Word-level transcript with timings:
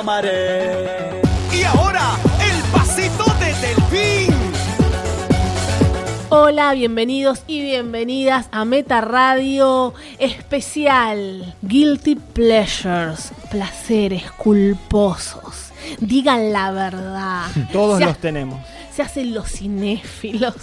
Amaré. 0.00 1.20
Y 1.52 1.62
ahora, 1.62 2.16
el 2.42 2.62
pasito 2.72 3.24
de 3.38 3.52
Delfín. 3.60 4.34
Hola, 6.30 6.72
bienvenidos 6.72 7.42
y 7.46 7.60
bienvenidas 7.60 8.48
a 8.50 8.64
Meta 8.64 9.02
Radio 9.02 9.92
especial 10.18 11.54
Guilty 11.60 12.14
Pleasures, 12.14 13.32
placeres 13.50 14.30
culposos. 14.32 15.70
Digan 15.98 16.50
la 16.50 16.70
verdad. 16.70 17.46
Todos 17.72 17.98
Se 17.98 18.06
los 18.06 18.18
tenemos. 18.18 18.58
Se 18.94 19.02
hacen 19.02 19.34
los 19.34 19.50
cinéfilos. 19.50 20.54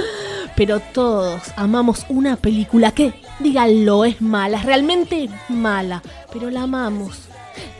Pero 0.56 0.80
todos 0.80 1.42
amamos 1.54 2.04
una 2.08 2.34
película 2.34 2.90
que, 2.90 3.12
díganlo, 3.38 4.04
es 4.04 4.20
mala, 4.20 4.58
es 4.58 4.64
realmente 4.64 5.28
mala. 5.48 6.02
Pero 6.32 6.50
la 6.50 6.62
amamos. 6.62 7.28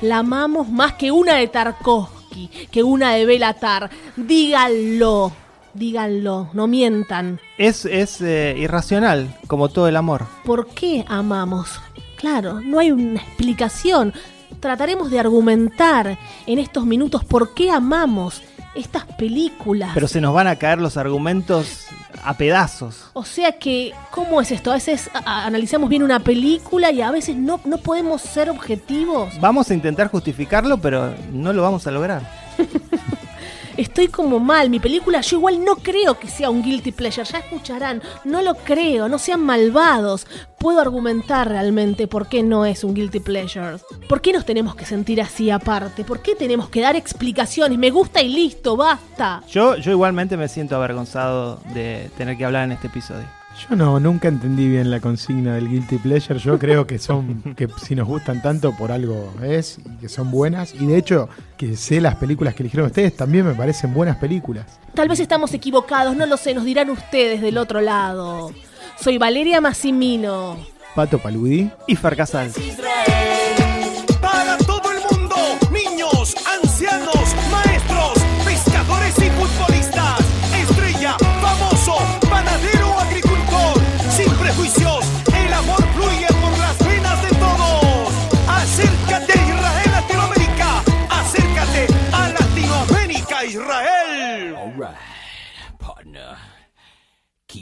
La 0.00 0.18
amamos 0.18 0.68
más 0.68 0.94
que 0.94 1.10
una 1.10 1.34
de 1.36 1.48
Tarkovsky, 1.48 2.48
que 2.70 2.82
una 2.82 3.12
de 3.14 3.26
Belatar. 3.26 3.90
Díganlo. 4.16 5.32
Díganlo, 5.74 6.50
no 6.54 6.66
mientan. 6.66 7.40
Es, 7.56 7.84
es 7.84 8.20
eh, 8.20 8.56
irracional, 8.58 9.36
como 9.46 9.68
todo 9.68 9.86
el 9.86 9.96
amor. 9.96 10.26
¿Por 10.44 10.68
qué 10.68 11.04
amamos? 11.08 11.80
Claro, 12.16 12.60
no 12.60 12.80
hay 12.80 12.90
una 12.90 13.20
explicación. 13.20 14.12
Trataremos 14.60 15.10
de 15.10 15.20
argumentar 15.20 16.18
en 16.46 16.58
estos 16.58 16.84
minutos 16.84 17.24
por 17.24 17.54
qué 17.54 17.70
amamos 17.70 18.42
estas 18.74 19.04
películas. 19.04 19.90
Pero 19.94 20.08
se 20.08 20.20
nos 20.20 20.34
van 20.34 20.48
a 20.48 20.56
caer 20.56 20.80
los 20.80 20.96
argumentos 20.96 21.86
a 22.24 22.34
pedazos. 22.34 23.04
O 23.12 23.24
sea 23.24 23.52
que, 23.52 23.92
¿cómo 24.10 24.40
es 24.40 24.50
esto? 24.50 24.70
A 24.70 24.74
veces 24.74 25.10
a- 25.14 25.44
analizamos 25.46 25.88
bien 25.88 26.02
una 26.02 26.20
película 26.20 26.90
y 26.90 27.00
a 27.02 27.10
veces 27.10 27.36
no, 27.36 27.60
no 27.64 27.78
podemos 27.78 28.22
ser 28.22 28.50
objetivos. 28.50 29.38
Vamos 29.40 29.70
a 29.70 29.74
intentar 29.74 30.08
justificarlo, 30.10 30.78
pero 30.78 31.14
no 31.32 31.52
lo 31.52 31.62
vamos 31.62 31.86
a 31.86 31.90
lograr. 31.90 32.47
Estoy 33.78 34.08
como 34.08 34.40
mal, 34.40 34.70
mi 34.70 34.80
película, 34.80 35.20
yo 35.20 35.36
igual 35.36 35.64
no 35.64 35.76
creo 35.76 36.18
que 36.18 36.26
sea 36.26 36.50
un 36.50 36.64
guilty 36.64 36.90
pleasure, 36.90 37.24
ya 37.24 37.38
escucharán, 37.38 38.02
no 38.24 38.42
lo 38.42 38.56
creo, 38.56 39.08
no 39.08 39.20
sean 39.20 39.44
malvados. 39.44 40.26
Puedo 40.58 40.80
argumentar 40.80 41.48
realmente 41.48 42.08
por 42.08 42.28
qué 42.28 42.42
no 42.42 42.66
es 42.66 42.82
un 42.82 42.92
guilty 42.92 43.20
pleasure. 43.20 43.76
¿Por 44.08 44.20
qué 44.20 44.32
nos 44.32 44.44
tenemos 44.44 44.74
que 44.74 44.84
sentir 44.84 45.22
así 45.22 45.48
aparte? 45.48 46.02
¿Por 46.02 46.22
qué 46.22 46.34
tenemos 46.34 46.68
que 46.70 46.80
dar 46.80 46.96
explicaciones? 46.96 47.78
Me 47.78 47.90
gusta 47.90 48.20
y 48.20 48.30
listo, 48.30 48.76
basta. 48.76 49.44
Yo, 49.48 49.76
yo 49.76 49.92
igualmente 49.92 50.36
me 50.36 50.48
siento 50.48 50.74
avergonzado 50.74 51.60
de 51.72 52.10
tener 52.18 52.36
que 52.36 52.46
hablar 52.46 52.64
en 52.64 52.72
este 52.72 52.88
episodio. 52.88 53.37
Yo 53.58 53.74
no, 53.74 53.98
nunca 53.98 54.28
entendí 54.28 54.68
bien 54.68 54.90
la 54.90 55.00
consigna 55.00 55.54
del 55.54 55.68
guilty 55.68 55.98
pleasure. 55.98 56.38
Yo 56.38 56.58
creo 56.58 56.86
que 56.86 56.98
son, 56.98 57.42
que 57.56 57.68
si 57.84 57.94
nos 57.94 58.06
gustan 58.06 58.40
tanto 58.40 58.76
por 58.76 58.92
algo 58.92 59.32
es 59.42 59.78
y 59.84 59.96
que 59.96 60.08
son 60.08 60.30
buenas. 60.30 60.74
Y 60.74 60.86
de 60.86 60.96
hecho, 60.96 61.28
que 61.56 61.76
sé 61.76 62.00
las 62.00 62.14
películas 62.16 62.54
que 62.54 62.62
eligieron 62.62 62.86
ustedes 62.86 63.16
también 63.16 63.46
me 63.46 63.54
parecen 63.54 63.92
buenas 63.92 64.16
películas. 64.16 64.78
Tal 64.94 65.08
vez 65.08 65.18
estamos 65.20 65.52
equivocados, 65.54 66.16
no 66.16 66.26
lo 66.26 66.36
sé, 66.36 66.54
nos 66.54 66.64
dirán 66.64 66.90
ustedes 66.90 67.42
del 67.42 67.58
otro 67.58 67.80
lado. 67.80 68.52
Soy 69.00 69.18
Valeria 69.18 69.60
Massimino. 69.60 70.56
Pato 70.94 71.18
Paludí. 71.18 71.70
Y 71.86 71.96
Farcasal. 71.96 72.52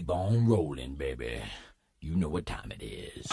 keep 0.06 0.14
on 0.14 0.46
rolling, 0.46 0.94
baby. 0.94 1.40
You 2.00 2.14
know 2.14 2.28
what 2.28 2.46
time 2.46 2.72
it 2.78 2.84
is. 2.84 3.26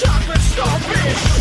Chocolate 0.00 0.40
starfish. 0.40 1.31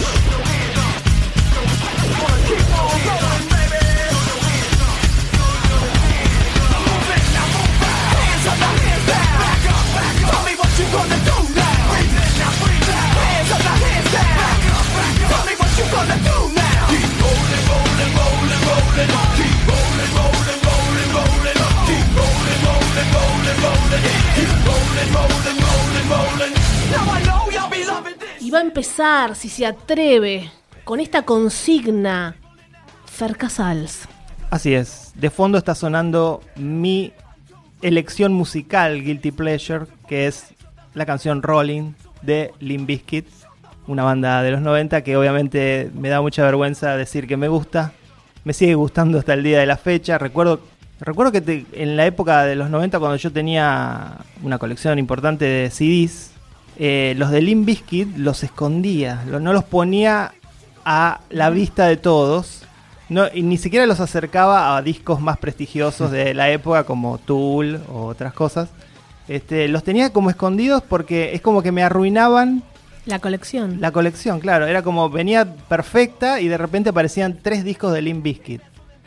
Y 28.40 28.50
va 28.50 28.60
a 28.60 28.62
empezar, 28.62 29.36
si 29.36 29.50
se 29.50 29.66
atreve, 29.66 30.52
con 30.84 31.00
esta 31.00 31.24
consigna. 31.24 32.36
Fer 33.06 33.38
Casals. 33.38 34.08
Así 34.50 34.74
es. 34.74 35.12
De 35.16 35.30
fondo 35.30 35.58
está 35.58 35.76
sonando 35.76 36.42
mi 36.56 37.14
elección 37.82 38.34
musical 38.34 39.04
Guilty 39.04 39.32
Pleasure, 39.32 39.86
que 40.08 40.28
es 40.28 40.54
la 40.94 41.06
canción 41.06 41.44
Rolling 41.44 41.94
de 42.22 42.52
Limp 42.60 42.88
Bizkit, 42.88 43.28
una 43.88 44.04
banda 44.04 44.42
de 44.44 44.52
los 44.52 44.62
90 44.62 45.04
que 45.04 45.18
obviamente 45.18 45.90
me 45.94 46.10
da 46.10 46.22
mucha 46.22 46.44
vergüenza 46.44 46.96
decir 46.96 47.28
que 47.28 47.38
me 47.38 47.48
gusta. 47.48 47.94
Me 48.44 48.54
sigue 48.54 48.76
gustando 48.76 49.20
hasta 49.20 49.34
el 49.34 49.44
día 49.44 49.60
de 49.60 49.66
la 49.66 49.78
fecha. 49.78 50.18
Recuerdo, 50.18 50.62
recuerdo 51.00 51.32
que 51.32 51.66
en 51.74 51.98
la 51.98 52.06
época 52.06 52.44
de 52.44 52.56
los 52.56 52.70
90, 52.70 53.00
cuando 53.00 53.18
yo 53.18 53.32
tenía 53.32 54.18
una 54.44 54.58
colección 54.58 54.98
importante 55.00 55.46
de 55.46 55.70
CDs, 55.70 56.32
eh, 56.78 57.14
los 57.18 57.32
de 57.32 57.42
Limp 57.42 57.66
Bizkit 57.66 58.18
los 58.18 58.44
escondía, 58.44 59.24
no 59.26 59.54
los 59.54 59.64
ponía 59.64 60.34
a 60.86 61.22
la 61.30 61.50
vista 61.50 61.86
de 61.86 61.98
todos. 61.98 62.64
No, 63.10 63.26
y 63.34 63.42
ni 63.42 63.58
siquiera 63.58 63.86
los 63.86 64.00
acercaba 64.00 64.78
a 64.78 64.82
discos 64.82 65.20
más 65.20 65.38
prestigiosos 65.38 66.12
de 66.12 66.34
la 66.34 66.50
época 66.50 66.86
como 66.86 67.18
Tool 67.18 67.82
o 67.92 68.06
otras 68.06 68.34
cosas. 68.34 68.70
Este, 69.28 69.68
los 69.68 69.84
tenía 69.84 70.14
como 70.14 70.30
escondidos 70.30 70.82
porque 70.82 71.34
es 71.34 71.42
como 71.42 71.62
que 71.62 71.72
me 71.72 71.84
arruinaban 71.84 72.64
La 73.06 73.20
colección. 73.20 73.82
la 73.82 73.92
colección, 73.92 74.40
claro. 74.40 74.68
Era 74.68 74.84
como 74.84 75.10
venía 75.10 75.46
perfecta 75.68 76.40
y 76.40 76.48
de 76.48 76.58
repente 76.58 76.90
aparecían 76.90 77.40
tres 77.42 77.64
discos 77.64 77.94
de 77.94 78.02
Limp 78.02 78.24
Bizkit. 78.24 78.62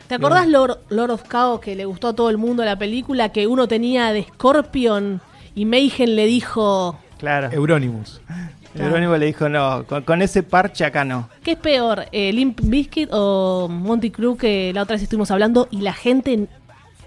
¿Te 0.07 0.15
acordás 0.15 0.47
Lord, 0.47 0.79
Lord 0.89 1.11
of 1.11 1.23
Chaos 1.27 1.59
que 1.59 1.75
le 1.75 1.85
gustó 1.85 2.09
a 2.09 2.13
todo 2.13 2.29
el 2.29 2.37
mundo 2.37 2.63
la 2.63 2.77
película? 2.77 3.29
Que 3.29 3.47
uno 3.47 3.67
tenía 3.67 4.11
de 4.11 4.23
Scorpion 4.23 5.21
y 5.55 5.65
Mayhem 5.65 6.09
le 6.09 6.25
dijo... 6.25 6.99
Claro. 7.17 7.49
Euronymous. 7.51 8.21
Jerónimo 8.75 9.15
le 9.15 9.27
dijo, 9.27 9.47
no, 9.47 9.85
con, 9.87 10.03
con 10.03 10.21
ese 10.21 10.43
parche 10.43 10.83
acá 10.83 11.05
no. 11.05 11.29
¿Qué 11.43 11.53
es 11.53 11.57
peor, 11.57 12.05
eh, 12.11 12.33
Limp 12.33 12.59
Bizkit 12.61 13.09
o 13.13 13.67
Monty 13.69 14.11
Crew 14.11 14.35
que 14.35 14.73
la 14.73 14.83
otra 14.83 14.95
vez 14.95 15.03
estuvimos 15.03 15.31
hablando 15.31 15.67
y 15.71 15.79
la 15.79 15.93
gente 15.93 16.47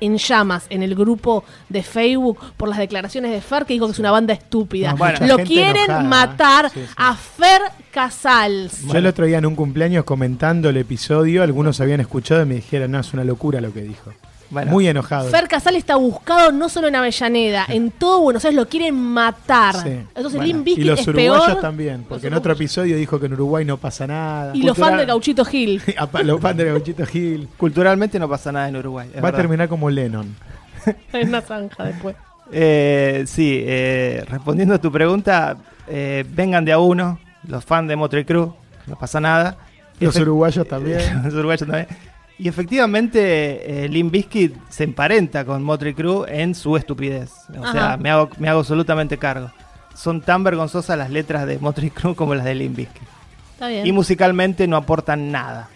en, 0.00 0.16
llamas 0.18 0.66
en 0.70 0.82
el 0.82 0.94
grupo 0.94 1.44
de 1.68 1.82
Facebook 1.82 2.38
por 2.56 2.68
las 2.68 2.78
declaraciones 2.78 3.30
de 3.32 3.40
Fer 3.40 3.64
que 3.66 3.74
dijo 3.74 3.86
que 3.86 3.92
es 3.92 3.98
una 3.98 4.10
banda 4.10 4.34
estúpida? 4.34 4.94
No, 4.94 5.26
Lo 5.26 5.38
quieren 5.38 5.76
enojada. 5.84 6.02
matar 6.02 6.70
Sí, 6.70 6.80
sí. 6.80 6.86
a 6.96 7.14
Fer 7.14 7.60
Casals. 7.90 8.82
Yo 8.86 8.98
el 8.98 9.06
otro 9.06 9.26
día 9.26 9.38
en 9.38 9.46
un 9.46 9.54
cumpleaños 9.56 10.04
comentando 10.04 10.68
el 10.68 10.76
episodio, 10.76 11.42
algunos 11.42 11.80
habían 11.80 12.00
escuchado 12.00 12.42
y 12.42 12.46
me 12.46 12.54
dijeron, 12.56 12.90
no, 12.92 13.00
es 13.00 13.12
una 13.12 13.24
locura 13.24 13.60
lo 13.60 13.72
que 13.72 13.82
dijo. 13.82 14.12
Bueno. 14.50 14.70
Muy 14.70 14.88
enojado. 14.88 15.28
Fer 15.28 15.46
Casal 15.46 15.76
está 15.76 15.96
buscado 15.96 16.52
no 16.52 16.68
solo 16.68 16.88
en 16.88 16.96
Avellaneda, 16.96 17.66
en 17.68 17.90
todo 17.90 18.20
Buenos 18.20 18.44
Aires 18.44 18.56
lo 18.56 18.68
quieren 18.68 18.94
matar. 18.94 19.74
Sí. 19.74 19.88
Entonces 19.88 20.40
Bueno. 20.40 20.44
Limp 20.44 20.68
y 20.68 20.84
los 20.84 21.00
es 21.00 21.08
uruguayos 21.08 21.46
peor. 21.46 21.60
también, 21.60 22.04
porque 22.08 22.28
en 22.28 22.34
otro 22.34 22.52
uruguayos. 22.52 22.60
episodio 22.60 22.96
dijo 22.96 23.20
que 23.20 23.26
en 23.26 23.34
Uruguay 23.34 23.64
no 23.64 23.76
pasa 23.76 24.06
nada. 24.06 24.52
Y 24.54 24.62
los 24.62 24.76
fans 24.76 24.96
de 24.96 25.06
Gauchito 25.06 25.44
Gil. 25.44 25.82
Los 26.24 26.40
fans 26.40 26.56
de 26.56 26.64
Gauchito 26.64 27.04
Gil. 27.06 27.48
Culturalmente 27.56 28.18
no 28.18 28.28
pasa 28.28 28.50
nada 28.52 28.68
en 28.68 28.76
Uruguay. 28.76 29.10
Va 29.22 29.28
a 29.28 29.32
terminar 29.32 29.68
como 29.68 29.90
Lennon. 29.90 30.34
en 31.12 31.28
una 31.28 31.40
zanja 31.40 31.84
después. 31.84 32.16
Eh, 32.50 33.24
sí, 33.26 33.62
eh, 33.66 34.24
respondiendo 34.28 34.74
a 34.74 34.78
tu 34.78 34.90
pregunta, 34.90 35.58
eh, 35.86 36.24
vengan 36.28 36.64
de 36.64 36.72
a 36.72 36.78
uno, 36.78 37.18
los 37.46 37.64
fans 37.64 37.88
de 37.88 37.96
Motley 37.96 38.24
Crue, 38.24 38.52
no 38.86 38.98
pasa 38.98 39.20
nada. 39.20 39.58
Los 40.00 40.16
uruguayos 40.16 40.66
también. 40.66 41.22
los 41.24 41.34
uruguayos 41.34 41.66
también. 41.66 41.88
Y 42.38 42.49
efectivamente, 42.49 43.85
eh, 43.85 43.88
Limp 43.88 44.12
Bizkit 44.12 44.55
se 44.69 44.85
emparenta 44.85 45.44
con 45.44 45.62
Motley 45.62 45.93
Crue 45.94 46.26
en 46.43 46.55
su 46.55 46.76
estupidez. 46.76 47.32
O 47.58 47.64
Ajá. 47.64 47.73
sea, 47.73 47.96
me 47.96 48.11
hago, 48.11 48.31
me 48.38 48.49
hago 48.49 48.61
absolutamente 48.61 49.19
cargo. 49.19 49.50
Son 49.94 50.20
tan 50.20 50.44
vergonzosas 50.44 50.96
las 50.96 51.11
letras 51.11 51.46
de 51.46 51.58
Motley 51.58 51.90
Crue 51.90 52.14
como 52.14 52.35
las 52.35 52.44
de 52.44 52.55
Limp 52.55 52.76
Bizkit. 52.76 53.02
Está 53.55 53.69
bien. 53.69 53.87
Y 53.87 53.90
musicalmente 53.93 54.69
no 54.69 54.76
aportan 54.76 55.32
nada. 55.32 55.69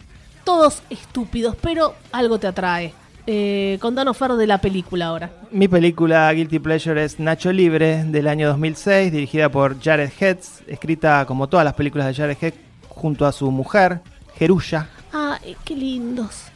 Todos 0.44 0.82
estúpidos, 0.88 1.56
pero 1.60 1.94
algo 2.12 2.38
te 2.38 2.46
atrae. 2.46 2.94
Eh, 3.26 3.78
contanos, 3.80 4.16
Fer, 4.16 4.32
de 4.32 4.46
la 4.46 4.58
película 4.58 5.06
ahora. 5.06 5.30
Mi 5.50 5.68
película 5.68 6.32
Guilty 6.32 6.58
Pleasure 6.58 7.04
es 7.04 7.18
Nacho 7.20 7.52
Libre 7.52 8.04
del 8.04 8.26
año 8.28 8.48
2006, 8.48 9.12
dirigida 9.12 9.48
por 9.48 9.80
Jared 9.80 10.10
Hetz, 10.18 10.62
escrita 10.66 11.24
como 11.26 11.48
todas 11.48 11.64
las 11.64 11.74
películas 11.74 12.06
de 12.08 12.14
Jared 12.14 12.36
Hetz 12.40 12.56
junto 12.88 13.26
a 13.26 13.32
su 13.32 13.50
mujer, 13.50 14.00
Gerulla. 14.36 14.88
Ah, 15.12 15.38
qué 15.64 15.76
lindos. 15.76 16.51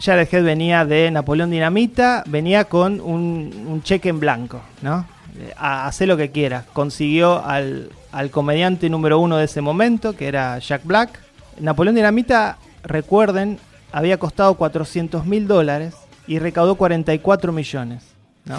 Jared 0.00 0.28
Hetz 0.32 0.44
venía 0.44 0.84
de 0.84 1.10
Napoleón 1.10 1.50
Dinamita, 1.50 2.24
venía 2.26 2.64
con 2.64 3.00
un, 3.00 3.66
un 3.68 3.82
cheque 3.82 4.08
en 4.08 4.20
blanco, 4.20 4.60
¿no? 4.82 5.06
Eh, 5.38 5.52
a- 5.56 5.86
Hace 5.86 6.06
lo 6.06 6.16
que 6.16 6.30
quiera. 6.30 6.64
Consiguió 6.72 7.44
al, 7.44 7.90
al 8.12 8.30
comediante 8.30 8.88
número 8.88 9.18
uno 9.18 9.36
de 9.36 9.44
ese 9.44 9.60
momento, 9.60 10.14
que 10.16 10.26
era 10.28 10.58
Jack 10.58 10.82
Black. 10.84 11.20
Napoleón 11.60 11.94
Dinamita, 11.96 12.56
recuerden, 12.82 13.58
había 13.92 14.18
costado 14.18 14.54
400 14.54 15.26
mil 15.26 15.46
dólares 15.48 15.94
y 16.26 16.38
recaudó 16.38 16.74
44 16.76 17.52
millones, 17.52 18.04
¿no? 18.44 18.58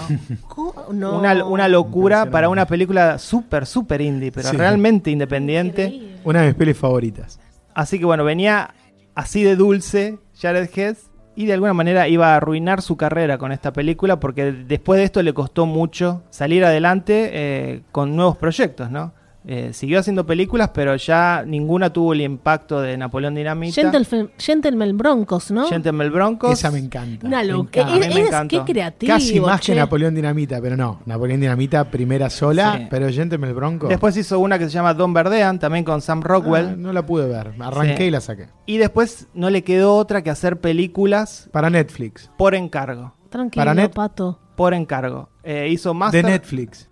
Una, 0.89 1.43
una 1.45 1.67
locura 1.67 2.29
para 2.29 2.49
una 2.49 2.65
película 2.65 3.17
súper, 3.17 3.65
súper 3.65 4.01
indie, 4.01 4.31
pero 4.31 4.49
Sí. 4.49 4.57
realmente 4.57 5.11
independiente. 5.11 5.85
Increíble. 5.85 6.19
Una 6.23 6.41
de 6.41 6.47
mis 6.47 6.55
pelis 6.55 6.77
favoritas. 6.77 7.39
Así 7.73 7.97
que 7.99 8.05
bueno, 8.05 8.23
venía 8.23 8.73
así 9.19 9.43
de 9.43 9.57
dulce 9.57 10.17
Jared 10.39 10.69
Hess 10.73 11.11
y 11.35 11.45
de 11.45 11.53
alguna 11.53 11.73
manera 11.73 12.07
iba 12.07 12.33
a 12.33 12.37
arruinar 12.37 12.81
su 12.81 12.95
carrera 12.95 13.37
con 13.37 13.51
esta 13.51 13.73
película 13.73 14.19
porque 14.19 14.51
después 14.53 14.97
de 14.97 15.03
esto 15.03 15.21
le 15.21 15.33
costó 15.33 15.65
mucho 15.65 16.23
salir 16.29 16.63
adelante 16.63 17.29
eh, 17.33 17.81
con 17.91 18.15
nuevos 18.15 18.37
proyectos, 18.37 18.89
¿no? 18.89 19.13
Eh, 19.51 19.73
siguió 19.73 19.97
haciendo 19.99 20.27
películas, 20.27 20.69
pero 20.75 20.95
ya 20.95 21.43
ninguna 21.43 21.91
tuvo 21.91 22.13
el 22.13 22.21
impacto 22.21 22.81
de 22.81 22.95
Napoleón 22.97 23.33
Dinamita. 23.33 23.81
Gentleman, 23.81 24.29
Gentleman 24.37 24.95
Broncos, 24.95 25.49
¿no? 25.49 25.65
Gentleman 25.67 26.11
Broncos. 26.11 26.51
Esa 26.53 26.69
me 26.69 26.77
encanta. 26.77 27.25
Una 27.25 27.39
Me 27.39 27.45
loca. 27.45 27.79
encanta. 27.81 28.05
Es- 28.05 28.13
me 28.13 28.21
es- 28.21 28.27
encantó. 28.27 28.63
qué 28.65 28.71
creativo. 28.73 29.11
Casi 29.13 29.39
más 29.39 29.61
che. 29.61 29.73
que 29.73 29.79
Napoleón 29.79 30.13
Dinamita, 30.13 30.61
pero 30.61 30.77
no. 30.77 31.01
Napoleón 31.07 31.39
Dinamita 31.41 31.83
primera 31.89 32.29
sola, 32.29 32.77
Sí. 32.77 32.87
pero 32.91 33.09
Gentleman 33.09 33.49
el 33.49 33.55
Bronco. 33.55 33.87
Después 33.87 34.15
hizo 34.17 34.37
una 34.37 34.59
que 34.59 34.65
se 34.65 34.69
llama 34.71 34.93
Don 34.93 35.13
Verdean, 35.15 35.57
también 35.57 35.83
con 35.83 35.99
Sam 36.01 36.21
Rockwell. 36.21 36.67
Ah, 36.67 36.75
no 36.77 36.93
la 36.93 37.03
pude 37.07 37.27
ver. 37.27 37.53
Arranqué 37.59 37.97
Sí. 37.97 38.03
y 38.03 38.11
la 38.11 38.21
saqué. 38.21 38.49
Y 38.67 38.77
después 38.77 39.29
no 39.33 39.49
le 39.49 39.63
quedó 39.63 39.95
otra 39.95 40.21
que 40.21 40.29
hacer 40.29 40.59
películas 40.59 41.49
Para 41.51 41.71
Netflix. 41.71 42.29
por 42.37 42.53
encargo. 42.53 43.15
Tranquilo, 43.29 43.61
Para 43.65 43.73
net- 43.73 43.93
pato. 43.93 44.39
Por 44.55 44.73
encargo. 44.73 45.29
Eh, 45.43 45.69
hizo 45.71 45.93
Master. 45.93 46.23
De 46.25 46.31
Netflix. 46.33 46.88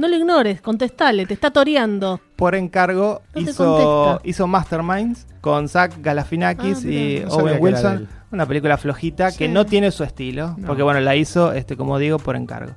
No 0.00 0.08
lo 0.08 0.16
ignores, 0.16 0.62
contestale, 0.62 1.26
te 1.26 1.34
está 1.34 1.50
toreando. 1.50 2.22
Por 2.36 2.54
encargo 2.54 3.20
No 3.34 4.18
hizo, 4.24 4.46
Masterminds 4.46 5.26
con 5.42 5.68
Zach 5.68 5.92
Galafinakis 6.00 6.86
Ah, 6.86 6.88
y 6.88 7.22
No 7.26 7.34
Owen 7.34 7.58
Wilson. 7.60 8.08
Una 8.32 8.46
película 8.46 8.78
flojita 8.78 9.30
que 9.30 9.46
no 9.46 9.66
tiene 9.66 9.90
su 9.90 10.02
estilo. 10.02 10.54
No. 10.56 10.68
Porque 10.68 10.82
bueno, 10.82 11.00
la 11.00 11.16
hizo, 11.16 11.52
este, 11.52 11.76
como 11.76 11.98
digo, 11.98 12.18
por 12.18 12.34
encargo. 12.34 12.72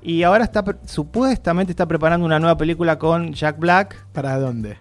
Y 0.00 0.22
ahora 0.22 0.44
está 0.44 0.62
supuestamente 0.84 1.72
está 1.72 1.84
preparando 1.84 2.24
una 2.24 2.38
nueva 2.38 2.56
película 2.56 2.96
con 2.96 3.32
Jack 3.32 3.58
Black. 3.58 4.06
¿Para 4.12 4.38
dónde? 4.38 4.78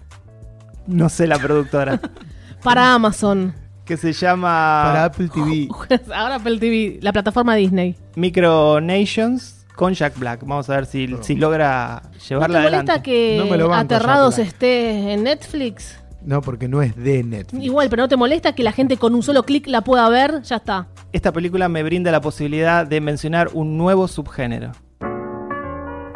No 0.85 1.09
sé 1.09 1.25
la 1.25 1.39
productora. 1.39 1.99
Para 2.63 2.93
Amazon. 2.93 3.55
que 3.85 3.97
se 3.97 4.13
llama 4.13 4.83
Para 4.85 5.05
Apple 5.05 5.29
TV. 5.29 5.67
Ahora 6.13 6.35
Apple 6.35 6.59
TV, 6.59 6.99
la 7.01 7.11
plataforma 7.11 7.55
Disney. 7.55 7.95
Micronations 8.15 9.64
con 9.75 9.93
Jack 9.93 10.17
Black. 10.17 10.41
Vamos 10.41 10.69
a 10.69 10.75
ver 10.77 10.85
si, 10.85 11.15
si 11.21 11.35
logra 11.35 12.01
¿No 12.03 12.09
te 12.11 12.19
llevarla 12.19 12.59
molesta 12.59 12.77
adelante. 12.77 13.03
que 13.03 13.35
No 13.37 13.45
me 13.45 13.57
lo 13.57 13.69
banco, 13.69 13.95
Aterrados 13.95 14.39
esté 14.39 15.13
en 15.13 15.23
Netflix? 15.23 15.99
No, 16.23 16.41
porque 16.41 16.67
no 16.67 16.81
es 16.81 16.95
de 16.95 17.23
Netflix. 17.23 17.63
Igual, 17.63 17.89
pero 17.89 18.03
¿no 18.03 18.07
te 18.09 18.15
molesta 18.17 18.55
que 18.55 18.63
la 18.63 18.71
gente 18.71 18.97
con 18.97 19.13
un 19.13 19.21
solo 19.21 19.43
clic 19.43 19.67
la 19.67 19.81
pueda 19.81 20.09
ver? 20.09 20.41
Ya 20.41 20.55
está. 20.55 20.87
Esta 21.11 21.31
película 21.31 21.69
me 21.69 21.83
brinda 21.83 22.11
la 22.11 22.19
posibilidad 22.19 22.87
de 22.87 22.99
mencionar 22.99 23.49
un 23.53 23.77
nuevo 23.77 24.07
subgénero. 24.07 24.71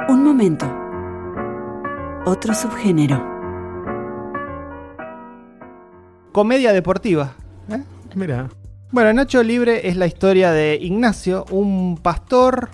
Un 0.08 0.24
momento. 0.24 0.66
Otro 2.26 2.54
subgénero. 2.56 3.24
Comedia 6.32 6.74
deportiva. 6.74 7.34
¿eh? 7.72 7.84
Mira. 8.16 8.50
Bueno, 8.92 9.14
Nacho 9.14 9.44
Libre 9.44 9.88
es 9.88 9.96
la 9.96 10.08
historia 10.08 10.52
de 10.52 10.80
Ignacio, 10.82 11.46
un 11.52 11.98
pastor 12.02 12.70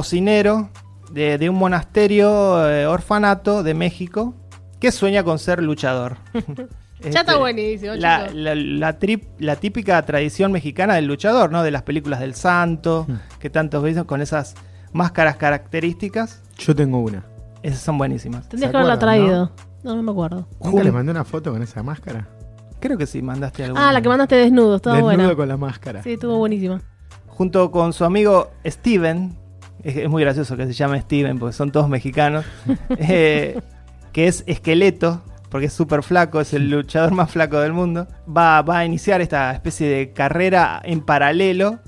cocinero 0.00 0.68
de, 1.10 1.38
de 1.38 1.48
un 1.48 1.56
monasterio 1.56 2.68
eh, 2.70 2.86
orfanato 2.86 3.62
de 3.62 3.72
México 3.72 4.34
que 4.78 4.92
sueña 4.92 5.24
con 5.24 5.38
ser 5.38 5.62
luchador. 5.62 6.18
Ya 7.12 7.20
está 7.20 7.36
buenísimo, 7.36 7.92
La, 7.94 8.28
la- 8.32 8.54
la 8.54 8.98
trip- 8.98 9.28
la 9.38 9.56
típica 9.56 10.00
tradición 10.06 10.50
mexicana 10.50 10.94
del 10.94 11.04
luchador, 11.04 11.52
¿no? 11.52 11.62
De 11.62 11.70
las 11.70 11.82
películas 11.82 12.20
del 12.20 12.34
santo, 12.34 13.06
que 13.38 13.50
tantos 13.50 13.82
veis 13.82 14.02
con 14.04 14.22
esas 14.22 14.54
máscaras 14.94 15.36
características. 15.36 16.42
Yo 16.56 16.74
tengo 16.74 16.98
una. 17.00 17.22
Esas 17.62 17.80
son 17.80 17.98
buenísimas. 17.98 18.48
Tendrías 18.48 18.70
¿Se 18.70 18.72
que 18.72 18.76
haberla 18.78 18.98
traído. 18.98 19.52
No, 19.84 19.94
no 19.94 20.02
me 20.02 20.10
acuerdo. 20.10 20.48
¿Nunca 20.64 20.82
les 20.82 20.92
mandé 20.92 21.10
una 21.12 21.24
foto 21.24 21.52
con 21.52 21.62
esa 21.62 21.82
máscara? 21.82 22.26
Creo 22.80 22.96
que 22.96 23.06
sí, 23.06 23.20
mandaste 23.20 23.64
alguna. 23.64 23.90
Ah, 23.90 23.92
la 23.92 24.00
que 24.00 24.08
mandaste 24.08 24.36
desnudo, 24.36 24.76
estaba 24.76 24.96
Desnudo 24.96 25.16
buena. 25.16 25.36
con 25.36 25.48
la 25.48 25.56
máscara. 25.58 26.02
Sí, 26.02 26.14
estuvo 26.14 26.38
buenísima. 26.38 26.80
junto 27.28 27.70
con 27.70 27.92
su 27.92 28.04
amigo 28.06 28.50
Steven, 28.64 29.36
es, 29.82 29.96
es 29.96 30.08
muy 30.08 30.22
gracioso 30.22 30.56
que 30.56 30.66
se 30.66 30.72
llame 30.72 31.00
Steven 31.00 31.38
porque 31.38 31.52
son 31.52 31.70
todos 31.70 31.88
mexicanos, 31.88 32.44
eh, 32.98 33.60
que 34.12 34.28
es 34.28 34.44
esqueleto, 34.46 35.22
porque 35.50 35.66
es 35.66 35.72
súper 35.72 36.02
flaco, 36.02 36.40
es 36.40 36.52
el 36.52 36.70
luchador 36.70 37.12
más 37.12 37.30
flaco 37.30 37.60
del 37.60 37.72
mundo, 37.72 38.06
va, 38.28 38.62
va 38.62 38.78
a 38.78 38.84
iniciar 38.84 39.20
esta 39.20 39.52
especie 39.52 39.88
de 39.88 40.12
carrera 40.12 40.80
en 40.84 41.00
paralelo. 41.00 41.78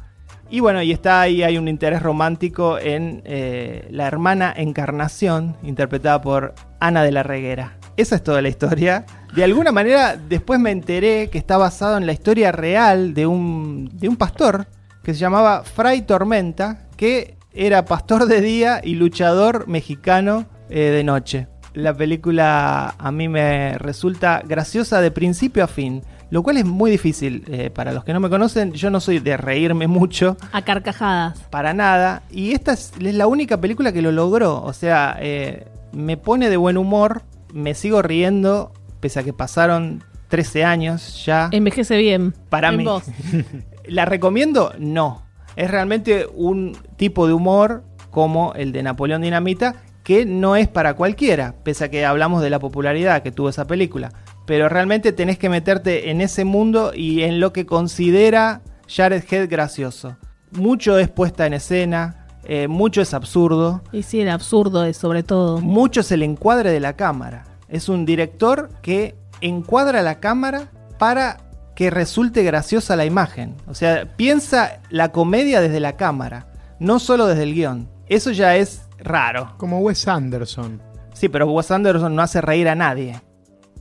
Y 0.51 0.61
bueno, 0.61 0.81
y 0.81 0.93
está 0.93 1.21
ahí, 1.21 1.43
hay 1.43 1.59
un 1.59 1.69
interés 1.69 2.01
romántico 2.03 2.79
en 2.79 3.21
eh, 3.27 3.87
la 3.91 4.07
hermana 4.07 4.55
Encarnación, 4.57 5.57
interpretada 5.63 6.23
por 6.23 6.55
Ana 6.81 7.03
de 7.03 7.13
la 7.13 7.23
Reguera. 7.23 7.77
Esa 7.99 8.17
es 8.17 8.23
toda 8.23 8.41
la 8.41 8.49
historia. 8.49 9.05
De 9.35 9.45
alguna 9.45 9.73
manera, 9.73 10.17
después 10.17 10.59
me 10.59 10.71
enteré 10.71 11.29
que 11.31 11.37
está 11.37 11.59
basado 11.59 11.99
en 11.99 12.07
la 12.07 12.13
historia 12.13 12.51
real 12.53 13.13
de 13.13 13.27
un, 13.27 13.91
de 13.93 14.09
un 14.09 14.17
pastor 14.17 14.67
que 15.03 15.13
se 15.13 15.21
llamaba 15.21 15.65
Fray 15.65 16.03
Tormenta, 16.03 16.87
que 16.97 17.38
era 17.53 17.85
pastor 17.85 18.27
de 18.27 18.41
día 18.41 18.81
y 18.83 18.95
luchador 18.95 19.67
mexicano 19.69 20.47
eh, 20.71 20.81
de 20.91 21.05
noche. 21.05 21.47
la 21.75 21.95
película 21.95 22.95
a 22.99 23.13
mí 23.13 23.29
me 23.29 23.77
resulta 23.79 24.43
graciosa 24.47 25.01
de 25.01 25.11
principio 25.11 25.65
a 25.65 25.67
fin, 25.69 26.03
lo 26.31 26.43
cual 26.43 26.57
es 26.59 26.65
muy 26.67 26.91
difícil. 26.91 27.45
Eh, 27.49 27.71
para 27.71 27.93
los 27.93 28.05
que 28.05 28.13
no 28.13 28.21
me 28.21 28.29
conocen, 28.29 28.73
yo 28.73 28.91
no 28.91 29.01
soy 29.01 29.19
de 29.21 29.37
reírme 29.37 29.87
mucho, 29.99 30.37
A 30.53 30.63
carcajadas. 30.63 31.39
para 31.51 31.73
nada, 31.75 32.23
y 32.31 32.53
esta 32.53 32.73
es, 32.73 32.93
es 33.01 33.15
la 33.15 33.27
única 33.27 33.61
película 33.61 33.93
que 33.93 34.03
lo 34.03 34.13
logró. 34.13 34.63
O 34.63 34.73
sea, 34.73 35.17
eh, 35.21 35.67
me 35.93 36.17
pone 36.17 36.51
de 36.51 36.57
buen 36.57 36.77
humor, 36.77 37.23
me 37.55 37.75
sigo 37.75 38.03
riendo, 38.03 38.73
pese 39.01 39.21
a 39.21 39.23
que 39.23 39.33
pasaron 39.33 40.05
13 40.29 40.65
años 40.65 41.25
ya. 41.25 41.49
Envejece 41.53 41.97
bien. 41.97 42.35
Para 42.51 42.69
En 42.69 42.77
mí. 42.77 42.85
vos. 42.85 43.05
¿La 43.87 44.05
recomiendo? 44.05 44.75
No. 44.79 45.23
Es 45.59 45.73
realmente 45.73 46.29
un 46.37 46.77
tipo 46.97 47.27
de 47.27 47.33
humor 47.33 47.83
como 48.13 48.53
el 48.55 48.71
de 48.71 48.85
Napoleón 48.85 49.23
Dinamita, 49.23 49.75
que 50.05 50.25
no 50.25 50.55
es 50.55 50.69
para 50.69 50.95
cualquiera, 50.95 51.57
pese 51.65 51.83
a 51.83 51.91
que 51.91 52.07
hablamos 52.07 52.43
de 52.43 52.49
la 52.49 52.61
popularidad 52.61 53.25
que 53.25 53.33
tuvo 53.33 53.49
esa 53.49 53.67
película. 53.67 54.13
Pero 54.47 54.69
realmente 54.69 55.11
tenés 55.11 55.37
que 55.37 55.49
meterte 55.49 56.11
en 56.11 56.21
ese 56.21 56.45
mundo 56.45 56.93
y 56.95 57.25
en 57.25 57.41
lo 57.41 57.53
que 57.53 57.67
considera 57.67 58.61
Jared 58.87 59.25
Head 59.29 59.51
gracioso. 59.51 60.17
Mucho 60.53 60.97
es 60.97 61.09
puesta 61.09 61.45
en 61.45 61.55
escena, 61.55 62.29
eh, 62.45 62.69
mucho 62.69 63.01
es 63.03 63.13
absurdo, 63.13 63.83
Y 63.91 64.05
sí, 64.05 64.21
el 64.21 64.29
absurdo 64.29 64.85
es 64.85 64.97
sobre 64.97 65.25
todo. 65.25 65.61
mucho 65.61 66.03
es 66.03 66.13
el 66.13 66.23
encuadre 66.23 66.71
de 66.71 66.79
la 66.79 66.93
cámara. 66.93 67.43
Es 67.69 67.89
un 67.89 68.07
director 68.07 68.71
que 68.81 69.17
encuadra 69.41 70.03
la 70.03 70.21
cámara 70.21 70.71
para 71.01 71.48
que 71.79 71.91
resulte 71.91 72.43
graciosa 72.43 72.97
la 72.97 73.05
imagen. 73.05 73.55
O 73.69 73.73
sea, 73.75 74.17
piensa 74.17 74.81
la 74.91 75.13
comedia 75.13 75.61
desde 75.61 75.79
la 75.79 75.97
cámara, 75.97 76.49
no 76.81 76.99
solo 76.99 77.29
desde 77.29 77.45
el 77.45 77.55
guion. 77.55 77.89
Eso 78.09 78.33
ya 78.33 78.57
es 78.57 78.83
raro. 78.99 79.55
Como 79.59 79.79
Wes 79.79 80.09
Anderson. 80.09 80.83
Sí, 81.15 81.29
pero 81.29 81.47
Wes 81.47 81.71
Anderson 81.71 82.17
no 82.17 82.23
hace 82.23 82.41
reír 82.41 82.69
a 82.69 82.75
nadie. 82.75 83.21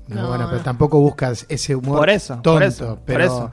No, 0.09 0.21
No, 0.21 0.27
bueno, 0.29 0.43
no. 0.43 0.49
pero 0.51 0.61
tampoco 0.61 0.99
buscas 0.99 1.47
ese 1.49 1.75
humor 1.75 1.97
Por 1.97 2.11
eso, 2.11 2.35
tonto, 2.35 2.53
por 2.53 2.61
eso, 2.63 2.85
por 2.97 2.99
pero 3.03 3.23
eso. 3.23 3.51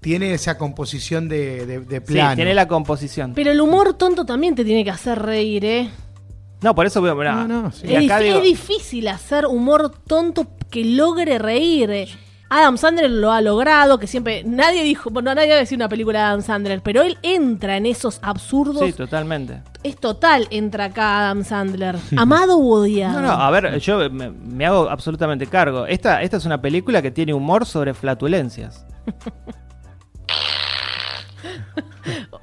tiene 0.00 0.34
esa 0.34 0.58
composición 0.58 1.26
de, 1.30 1.64
de, 1.64 1.80
de 1.80 1.96
Sí, 2.00 2.12
plano. 2.12 2.36
tiene 2.36 2.52
la 2.52 2.68
composición. 2.68 3.32
Pero 3.34 3.50
el 3.50 3.62
humor 3.62 3.94
tonto 3.94 4.26
también 4.26 4.54
te 4.54 4.62
tiene 4.66 4.84
que 4.84 4.90
hacer 4.90 5.22
reír, 5.22 5.64
¿eh? 5.64 5.90
No, 6.60 6.74
por 6.74 6.84
eso 6.84 7.00
veo. 7.00 7.16
mirá, 7.16 7.34
No, 7.46 7.62
no, 7.62 7.72
sí. 7.72 7.86
Es, 7.88 8.00
digo- 8.00 8.14
es 8.36 8.42
difícil 8.42 9.08
hacer 9.08 9.46
humor 9.46 9.90
tonto 10.06 10.48
que 10.70 10.84
logre 10.84 11.38
reír. 11.38 12.08
Adam 12.48 12.78
Sandler 12.78 13.10
lo 13.10 13.32
ha 13.32 13.40
logrado, 13.40 13.98
que 13.98 14.06
siempre 14.06 14.44
nadie 14.44 14.84
dijo, 14.84 15.10
bueno, 15.10 15.34
nadie 15.34 15.48
va 15.50 15.56
a 15.56 15.58
decir 15.58 15.76
una 15.76 15.88
película 15.88 16.20
de 16.20 16.24
Adam 16.26 16.42
Sandler, 16.42 16.80
pero 16.80 17.02
él 17.02 17.18
entra 17.22 17.76
en 17.76 17.86
esos 17.86 18.20
absurdos. 18.22 18.84
Sí, 18.86 18.92
totalmente. 18.92 19.62
es 19.82 19.96
total, 19.96 20.46
entra 20.50 20.84
acá 20.84 21.18
Adam 21.18 21.42
Sandler. 21.42 21.96
Amado 22.16 22.56
o 22.58 22.82
odiado. 22.82 23.20
No, 23.20 23.26
no, 23.26 23.32
a 23.32 23.50
ver, 23.50 23.76
yo 23.80 24.08
me, 24.10 24.30
me 24.30 24.64
hago 24.64 24.88
absolutamente 24.88 25.48
cargo. 25.48 25.86
Esta, 25.86 26.22
esta 26.22 26.36
es 26.36 26.44
una 26.44 26.62
película 26.62 27.02
que 27.02 27.10
tiene 27.10 27.34
humor 27.34 27.66
sobre 27.66 27.94
flatulencias. 27.94 28.86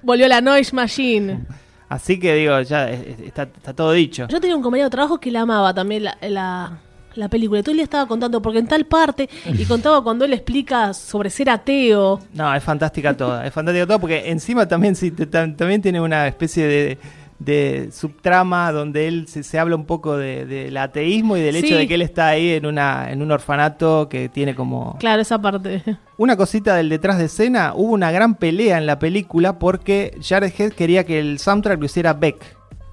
Volvió 0.01 0.27
la 0.27 0.41
Noise 0.41 0.75
Machine. 0.75 1.45
Así 1.89 2.19
que 2.19 2.33
digo, 2.35 2.59
ya 2.61 2.89
es- 2.89 3.07
es- 3.07 3.19
está, 3.21 3.43
está 3.43 3.73
todo 3.73 3.91
dicho. 3.91 4.27
Yo 4.27 4.39
tenía 4.41 4.55
un 4.55 4.63
compañero 4.63 4.87
de 4.87 4.91
trabajo 4.91 5.19
que 5.19 5.31
la 5.31 5.41
amaba 5.41 5.73
también 5.73 6.05
la, 6.05 6.17
la, 6.21 6.77
la 7.15 7.29
película. 7.29 7.61
Todo 7.61 7.71
el 7.71 7.77
día 7.77 7.83
estaba 7.83 8.07
contando, 8.07 8.41
porque 8.41 8.59
en 8.59 8.67
tal 8.67 8.85
parte, 8.85 9.29
y 9.45 9.65
contaba 9.65 10.03
cuando 10.03 10.25
él 10.25 10.33
explica 10.33 10.93
sobre 10.93 11.29
ser 11.29 11.49
ateo. 11.49 12.19
No, 12.33 12.53
es 12.55 12.63
fantástica 12.63 13.15
toda. 13.15 13.45
Es 13.45 13.53
fantástica 13.53 13.85
toda 13.85 13.99
porque 13.99 14.29
encima 14.31 14.67
también, 14.67 14.95
sí, 14.95 15.11
también 15.11 15.81
tiene 15.81 15.99
una 16.01 16.27
especie 16.27 16.65
de, 16.65 16.97
de 17.39 17.89
subtrama 17.91 18.71
donde 18.71 19.07
él 19.07 19.27
se, 19.27 19.43
se 19.43 19.59
habla 19.59 19.75
un 19.75 19.85
poco 19.85 20.15
de- 20.17 20.45
del 20.45 20.77
ateísmo 20.77 21.35
y 21.37 21.41
del 21.41 21.55
Sí. 21.55 21.65
hecho 21.65 21.75
de 21.77 21.87
que 21.87 21.95
él 21.95 22.01
está 22.01 22.27
ahí 22.27 22.51
en, 22.51 22.65
una, 22.65 23.11
en 23.11 23.21
un 23.21 23.31
orfanato 23.31 24.07
que 24.09 24.29
tiene 24.29 24.55
como... 24.55 24.97
Claro, 24.99 25.21
esa 25.21 25.41
parte. 25.41 25.83
Una 26.17 26.37
cosita 26.37 26.75
del 26.75 26.89
detrás 26.89 27.17
de 27.17 27.25
escena, 27.25 27.73
hubo 27.75 27.91
una 27.93 28.11
gran 28.11 28.35
pelea 28.35 28.77
en 28.77 28.85
la 28.85 28.97
película 28.99 29.59
porque 29.59 30.17
Jared 30.21 30.53
Head 30.57 30.71
quería 30.73 31.03
que 31.05 31.19
el 31.19 31.39
soundtrack 31.39 31.79
lo 31.79 31.85
hiciera 31.85 32.13
Beck. 32.13 32.37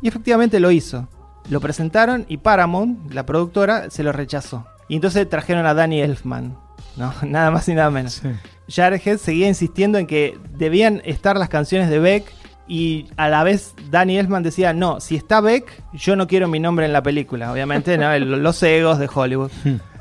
Y 0.02 0.08
efectivamente 0.08 0.58
lo 0.60 0.70
hizo. 0.70 1.08
Lo 1.50 1.60
presentaron 1.60 2.24
y 2.28 2.38
Paramount, 2.38 3.12
la 3.12 3.26
productora, 3.26 3.90
se 3.90 4.02
lo 4.02 4.12
rechazó. 4.12 4.66
Y 4.88 4.94
entonces 4.94 5.28
trajeron 5.28 5.66
a 5.66 5.74
Danny 5.74 6.00
Elfman. 6.00 6.56
No, 6.96 7.12
nada 7.26 7.50
más 7.50 7.68
y 7.68 7.74
nada 7.74 7.90
menos. 7.90 8.22
Sí. 8.22 8.28
Seguía 9.18 9.48
insistiendo 9.48 9.98
en 9.98 10.06
que 10.06 10.38
debían 10.56 11.02
estar 11.04 11.36
las 11.36 11.48
canciones 11.48 11.90
de 11.90 11.98
Beck 11.98 12.32
y 12.68 13.06
a 13.16 13.28
la 13.28 13.42
vez 13.42 13.74
Danny 13.90 14.16
Elfman 14.18 14.44
decía, 14.44 14.72
no, 14.72 15.00
si 15.00 15.16
está 15.16 15.40
Beck, 15.40 15.82
yo 15.92 16.14
no 16.14 16.28
quiero 16.28 16.46
mi 16.46 16.60
nombre 16.60 16.86
en 16.86 16.92
la 16.92 17.02
película. 17.02 17.50
Obviamente, 17.52 17.98
¿no? 17.98 18.12
El- 18.12 18.42
los 18.42 18.62
egos 18.62 18.98
de 19.00 19.08
Hollywood. 19.12 19.50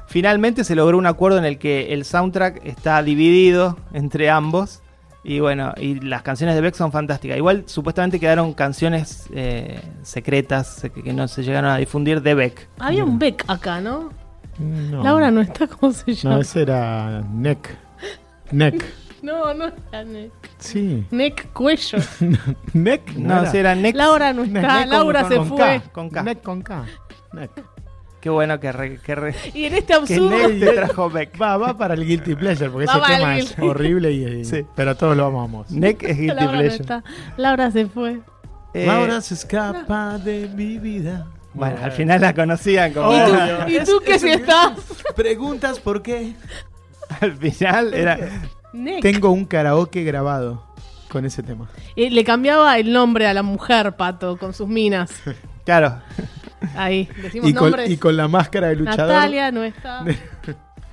Finalmente 0.08 0.64
se 0.64 0.76
logró 0.76 0.98
un 0.98 1.06
acuerdo 1.06 1.38
en 1.40 1.46
el 1.46 1.58
que 1.60 1.94
el 1.94 2.06
soundtrack 2.06 2.66
está 2.66 3.02
dividido 3.04 3.78
entre 3.94 4.30
ambos. 4.30 4.82
Y 5.24 5.40
bueno, 5.42 5.74
y 5.78 6.00
las 6.00 6.22
canciones 6.22 6.56
de 6.56 6.62
Beck 6.62 6.76
son 6.76 6.92
fantásticas. 6.92 7.38
Igual 7.38 7.64
supuestamente 7.68 8.20
quedaron 8.20 8.54
canciones 8.54 9.28
eh, 9.34 9.82
secretas 10.02 10.82
que, 10.94 11.04
que 11.04 11.14
no 11.14 11.28
se 11.28 11.44
llegaron 11.44 11.70
a 11.72 11.78
difundir 11.78 12.22
de 12.22 12.34
Beck. 12.36 12.68
Había 12.80 13.04
un 13.04 13.20
Beck 13.20 13.44
acá, 13.48 13.82
¿no? 13.82 14.12
No. 14.60 15.04
Laura 15.04 15.30
no 15.32 15.42
está, 15.42 15.68
¿cómo 15.68 15.92
se 15.94 16.14
llama? 16.14 16.36
No, 16.36 16.42
ese 16.42 16.62
era 16.62 17.22
Neck. 17.34 17.70
Neck. 18.52 18.84
No, 19.22 19.54
no 19.54 19.66
era 19.92 20.06
Neck. 20.06 20.32
Sí. 20.60 21.06
Neck 21.12 21.52
cuello. 21.52 21.98
Neck. 22.74 23.12
No, 23.18 23.42
era. 23.42 23.52
si 23.52 23.58
era 23.58 23.76
Neck. 23.76 23.94
Laura 23.94 24.32
no 24.32 24.46
Neck 24.46 24.64
está, 24.64 24.80
con- 24.80 24.90
Laura 24.90 25.22
con- 25.24 25.30
se 25.30 25.36
con 25.36 25.48
fue. 25.50 25.58
K. 25.58 25.82
Con 25.92 26.10
K. 26.10 26.24
Neck 26.24 26.42
con 26.42 26.62
K. 26.62 26.86
Neck. 27.34 27.52
Qué 28.22 28.30
bueno 28.30 28.60
que, 28.60 28.72
re- 28.72 29.00
que, 29.00 29.16
re- 29.16 29.36
Y 29.54 29.66
en 29.66 29.76
este 29.76 29.88
que 29.88 29.94
absurdo. 29.94 30.36
Te 30.48 30.72
trajo 30.76 31.10
Beck. 31.10 31.42
Va, 31.42 31.56
va 31.58 31.78
para 31.78 31.94
el 31.94 32.06
Guilty 32.06 32.36
Pleasure, 32.36 32.70
porque 32.70 32.86
Va 32.88 32.94
ese 32.98 33.16
tema 33.16 33.38
es 33.38 33.56
horrible, 33.60 34.12
y, 34.12 34.26
y- 34.26 34.46
Sí. 34.46 34.66
pero 34.76 34.96
todos 34.96 35.16
lo 35.16 35.26
amamos. 35.28 35.72
Neck 35.72 36.04
es 36.04 36.18
Guilty 36.18 36.28
Laura 36.36 36.52
no 36.52 36.60
Pleasure. 36.60 36.82
está. 36.82 37.04
Laura 37.38 37.72
se 37.72 37.86
fue. 37.88 38.20
Eh, 38.74 38.86
Laura 38.86 39.22
se 39.22 39.34
escapa 39.36 40.18
de 40.18 40.50
mi 40.54 40.78
vida. 40.80 41.28
Bueno, 41.54 41.78
al 41.82 41.92
final 41.94 42.22
la 42.22 42.34
conocían 42.34 42.94
como. 42.94 43.12
¿Y 43.14 43.20
tú. 43.20 43.36
¿y 43.72 43.84
tú 43.86 44.02
qué 44.06 44.20
si 44.20 44.30
estás? 44.30 44.74
Preguntas 45.16 45.80
por 45.80 46.02
qué. 46.04 46.34
Al 47.22 47.34
final 47.38 47.94
era. 47.94 48.20
Neck. 48.74 49.02
Tengo 49.02 49.32
un 49.32 49.46
karaoke 49.46 50.04
grabado 50.04 50.64
con 51.10 51.26
ese 51.26 51.42
tema. 51.42 51.68
Eh, 51.96 52.12
le 52.12 52.24
cambiaba 52.24 52.78
el 52.78 52.94
nombre 52.94 53.26
a 53.28 53.34
la 53.34 53.42
mujer, 53.42 53.96
Pato, 53.96 54.38
con 54.38 54.54
sus 54.54 54.68
minas. 54.68 55.10
Claro. 55.70 56.02
Ahí, 56.76 57.08
decimos 57.22 57.48
Y 57.50 57.54
con, 57.54 57.64
nombres. 57.70 57.90
y 57.92 57.98
con 57.98 58.18
la 58.18 58.28
máscara 58.28 58.70
de 58.70 58.76
luchador. 58.78 59.14
Natalia 59.14 59.52
no 59.52 59.64
está. 59.64 60.04
¿De 60.04 60.18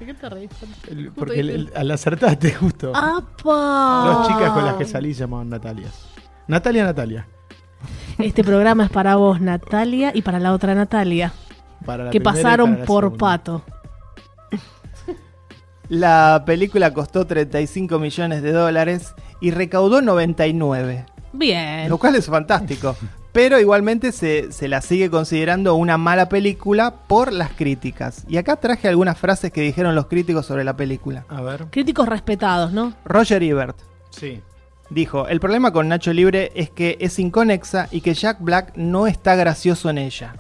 qué 0.05 0.13
te 0.13 0.29
reís? 0.29 0.51
El- 0.91 1.11
porque 1.13 1.41
el- 1.41 1.49
el- 1.51 1.73
al 1.75 1.91
acertaste 1.91 2.53
justo. 2.53 2.93
¡Apa! 2.95 4.03
Dos 4.05 4.29
chicas 4.29 4.51
con 4.51 4.67
las 4.67 4.75
que 4.75 4.85
salí 4.85 5.15
se 5.15 5.21
llamaban 5.21 5.49
Natalia. 5.49 5.89
Natalia, 6.47 6.85
Natalia. 6.85 7.27
Este 8.19 8.45
programa 8.45 8.85
es 8.85 8.91
para 8.91 9.17
vos, 9.17 9.41
Natalia, 9.41 10.11
y 10.15 10.21
para 10.21 10.39
la 10.41 10.53
otra 10.53 10.75
Natalia, 10.75 11.33
Para 11.87 12.05
la 12.05 12.11
que 12.11 12.21
pasaron 12.21 12.71
para 12.73 12.81
la 12.81 12.87
por 12.87 13.05
segunda. 13.05 13.19
Pato. 13.19 13.65
La 15.89 16.43
película 16.45 16.93
costó 16.93 17.27
35 17.27 17.99
millones 17.99 18.43
de 18.43 18.53
dólares 18.53 19.15
y 19.41 19.53
recaudó 19.53 20.03
99. 20.03 21.07
Bien. 21.33 21.89
Lo 21.89 21.97
cual 21.99 22.17
es 22.17 22.27
fantástico. 22.27 22.97
Pero 23.37 23.61
igualmente 23.61 24.13
se, 24.13 24.51
se 24.51 24.67
la 24.67 24.81
sigue 24.81 25.11
considerando 25.11 25.75
una 25.75 25.99
mala 25.99 26.31
película 26.31 26.95
por 27.07 27.35
las 27.35 27.51
críticas. 27.51 28.25
Y 28.27 28.39
acá 28.39 28.57
traje 28.57 28.89
algunas 28.89 29.19
frases 29.19 29.53
que 29.53 29.61
dijeron 29.61 29.95
los 29.95 30.07
críticos 30.07 30.47
sobre 30.47 30.65
la 30.65 30.75
película. 30.75 31.27
A 31.29 31.43
ver. 31.43 31.67
Críticos 31.69 32.09
respetados, 32.09 32.73
¿no? 32.73 32.95
Roger 33.05 33.43
Ebert 33.43 33.77
Sí. 34.09 34.41
dijo, 34.89 35.29
el 35.29 35.39
problema 35.39 35.71
con 35.71 35.87
Nacho 35.87 36.15
Libre 36.15 36.51
es 36.55 36.71
que 36.71 36.97
es 36.99 37.19
inconexa 37.19 37.89
y 37.91 38.01
que 38.01 38.15
Jack 38.15 38.39
Black 38.41 38.73
no 38.75 39.07
está 39.07 39.37
gracioso 39.37 39.91
en 39.91 39.99
ella. 39.99 40.33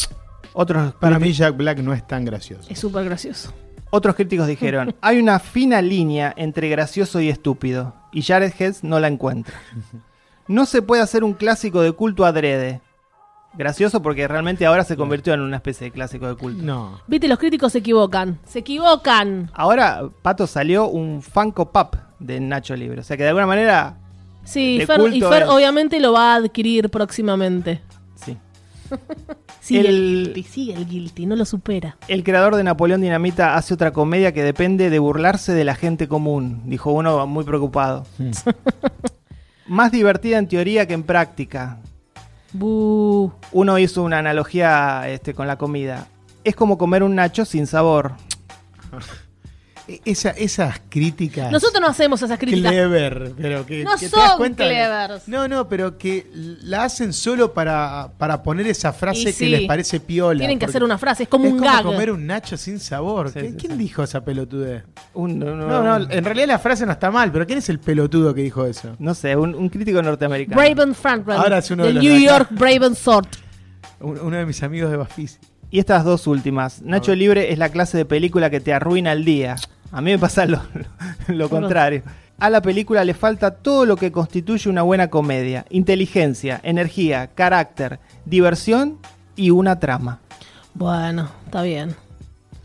Otros, 0.55 0.95
Para 0.95 1.19
mí 1.19 1.35
Jack 1.35 1.55
Black 1.55 1.81
no 1.81 1.93
es 1.93 2.07
tan 2.07 2.25
gracioso. 2.25 2.67
Es 2.71 2.79
súper 2.79 3.05
gracioso. 3.05 3.53
otros 3.91 4.17
críticos 4.17 4.47
dijeron, 4.47 4.95
hay 5.03 5.19
una 5.19 5.39
fina 5.39 5.83
línea 5.83 6.33
entre 6.35 6.71
gracioso 6.71 7.21
y 7.21 7.29
estúpido. 7.29 7.95
Y 8.11 8.23
Jared 8.23 8.55
Hess 8.59 8.83
no 8.83 8.99
la 9.01 9.09
encuentra. 9.09 9.61
No 10.49 10.65
se 10.65 10.81
puede 10.81 11.03
hacer 11.03 11.25
un 11.25 11.33
clásico 11.33 11.81
de 11.83 11.91
culto 11.91 12.25
adrede. 12.25 12.81
Gracioso 13.59 14.03
porque 14.03 14.29
realmente 14.29 14.67
ahora 14.67 14.85
se 14.85 14.97
convirtió 14.97 15.33
en 15.35 15.41
una 15.41 15.57
especie 15.57 15.87
de 15.87 15.91
clásico 15.91 16.27
de 16.29 16.35
culto. 16.37 16.63
No. 16.63 17.01
Viste, 17.07 17.27
los 17.29 17.39
críticos 17.39 17.73
se 17.73 17.79
equivocan. 17.79 18.39
Se 18.47 18.59
equivocan. 18.59 19.51
Ahora, 19.55 20.03
Pato, 20.23 20.47
salió 20.47 20.89
un 20.89 21.23
Funko 21.23 21.73
Pop 21.73 21.95
de 22.19 22.39
Nacho 22.41 22.77
Libre. 22.77 23.01
O 23.01 23.05
sea 23.05 23.17
que 23.17 23.23
de 23.23 23.31
alguna 23.31 23.47
manera, 23.47 23.97
Sí, 24.45 24.79
De 24.79 24.87
Fer, 24.87 25.01
y 25.13 25.21
Fer 25.21 25.43
es. 25.45 25.49
obviamente 25.49 25.99
lo 26.01 26.13
va 26.13 26.33
a 26.35 26.37
adquirir 26.37 26.89
próximamente. 26.91 27.81
sí. 28.15 28.37
Sigue 29.61 29.81
el, 29.81 29.87
El- 29.87 30.25
guilty, 30.27 30.43
sigue 30.45 30.75
el 30.75 30.87
guilty, 30.87 31.27
no 31.27 31.35
lo 31.35 31.45
supera. 31.45 31.97
El 32.07 32.23
creador 32.23 32.55
de 32.55 32.63
Napoleón 32.63 33.01
Dinamita 33.01 33.57
hace 33.57 33.75
otra 33.75 33.93
comedia 33.93 34.31
que 34.33 34.45
depende 34.45 34.91
de 34.91 34.99
burlarse 35.01 35.53
de 35.55 35.65
la 35.65 35.75
gente 35.75 36.07
común, 36.07 36.63
dijo 36.67 36.93
uno 36.93 37.27
muy 37.27 37.43
preocupado. 37.45 38.05
Más 39.67 39.91
divertida 39.91 40.39
en 40.39 40.47
teoría 40.47 40.87
que 40.87 40.95
en 40.95 41.03
práctica. 41.03 41.79
Uno 42.61 43.79
hizo 43.79 44.03
una 44.03 44.19
analogía 44.19 45.09
este, 45.09 45.35
con 45.35 45.47
la 45.47 45.57
comida. 45.57 46.07
es 46.45 46.55
como 46.55 46.79
comer 46.79 47.03
un 47.03 47.15
nacho 47.15 47.45
sin 47.45 47.67
sabor. 47.67 48.13
Esa, 50.05 50.31
esas 50.31 50.81
críticas. 50.89 51.53
Nosotros 51.53 51.81
no 51.81 51.87
hacemos 51.87 52.21
esas 52.21 52.39
críticas. 52.41 52.73
Clever, 52.73 53.33
pero 53.41 53.65
que, 53.65 53.85
No 53.85 53.93
que 53.97 54.09
te 54.09 54.17
das 54.17 54.29
son 54.31 54.39
cuenta 54.39 54.65
clevers. 54.65 55.29
No, 55.29 55.47
no, 55.47 55.69
pero 55.69 55.97
que 55.97 56.27
la 56.35 56.83
hacen 56.85 57.13
solo 57.13 57.55
para, 57.55 58.11
para 58.19 58.43
poner 58.43 58.67
esa 58.67 58.93
frase 58.93 59.33
que 59.33 59.49
les 59.49 59.63
parece 59.63 60.01
piola. 60.01 60.39
Tienen 60.41 60.59
que 60.59 60.65
hacer 60.67 60.83
una 60.83 60.99
frase, 60.99 61.23
es 61.23 61.29
como 61.29 61.45
es 61.47 61.53
un 61.53 61.59
como 61.61 61.71
gag. 61.71 61.85
comer 61.85 62.11
un 62.11 62.27
nacho 62.27 62.57
sin 62.57 62.81
sabor. 62.81 63.29
Sí, 63.29 63.35
¿Qué- 63.39 63.51
sí, 63.51 63.57
¿Quién 63.61 63.73
sí. 63.73 63.79
dijo 63.79 64.03
esa 64.03 64.25
pelotudez? 64.25 64.83
Un- 65.15 65.39
no, 65.39 65.55
No, 65.55 65.83
no, 65.99 66.11
en 66.11 66.25
realidad 66.25 66.49
la 66.49 66.59
frase 66.59 66.85
no 66.85 66.91
está 66.93 67.13
mal, 67.13 67.31
pero 67.31 67.47
¿quién 67.47 67.59
es 67.61 67.69
el 67.69 67.79
pelotudo 67.79 68.35
que 68.35 68.43
dijo 68.43 68.67
eso? 68.67 68.97
no 68.99 69.15
sé, 69.15 69.37
un, 69.37 69.55
un 69.55 69.69
crítico 69.69 70.03
norteamericano. 70.03 70.61
Braven 70.61 70.95
Franklin. 70.97 71.37
Ahora 71.37 71.59
es 71.59 71.71
uno 71.71 71.85
de 71.85 71.93
del 71.93 71.97
los 71.97 72.05
New. 72.05 72.19
York 72.29 72.49
Braven 72.51 72.97
Sword. 72.97 73.29
Un- 74.01 74.19
Uno 74.21 74.37
de 74.37 74.47
mis 74.47 74.63
amigos 74.65 74.91
de 74.91 74.97
Bafisi. 74.97 75.39
Y 75.71 75.79
estas 75.81 76.05
dos 76.05 76.27
últimas. 76.27 76.81
Nacho. 76.83 77.15
Libre 77.15 77.53
es 77.53 77.59
la 77.59 77.69
clase 77.71 77.97
de 77.97 78.05
película 78.05 78.51
que 78.51 78.61
te 78.61 78.73
arruina 78.73 79.13
el 79.13 79.25
día. 79.25 79.57
A 79.93 80.01
mí 80.01 80.11
me 80.11 80.19
pasa 80.19 80.47
lo, 80.47 80.61
lo- 81.29 81.35
lo 81.35 81.49
contrario. 81.49 82.03
A 82.39 82.51
la 82.51 82.61
película 82.61 83.03
le 83.05 83.15
falta 83.15 83.51
todo 83.51 83.87
lo 83.87 83.97
que 83.97 84.13
constituye 84.13 84.69
una 84.69 84.83
buena 84.83 85.09
comedia. 85.09 85.65
Inteligencia, 85.71 86.61
energía, 86.63 87.29
carácter, 87.29 87.99
diversión 88.27 88.99
y 89.37 89.51
una 89.51 89.81
trama. 89.81 90.21
Bueno, 90.75 91.31
está 91.47 91.63
bien. 91.63 91.95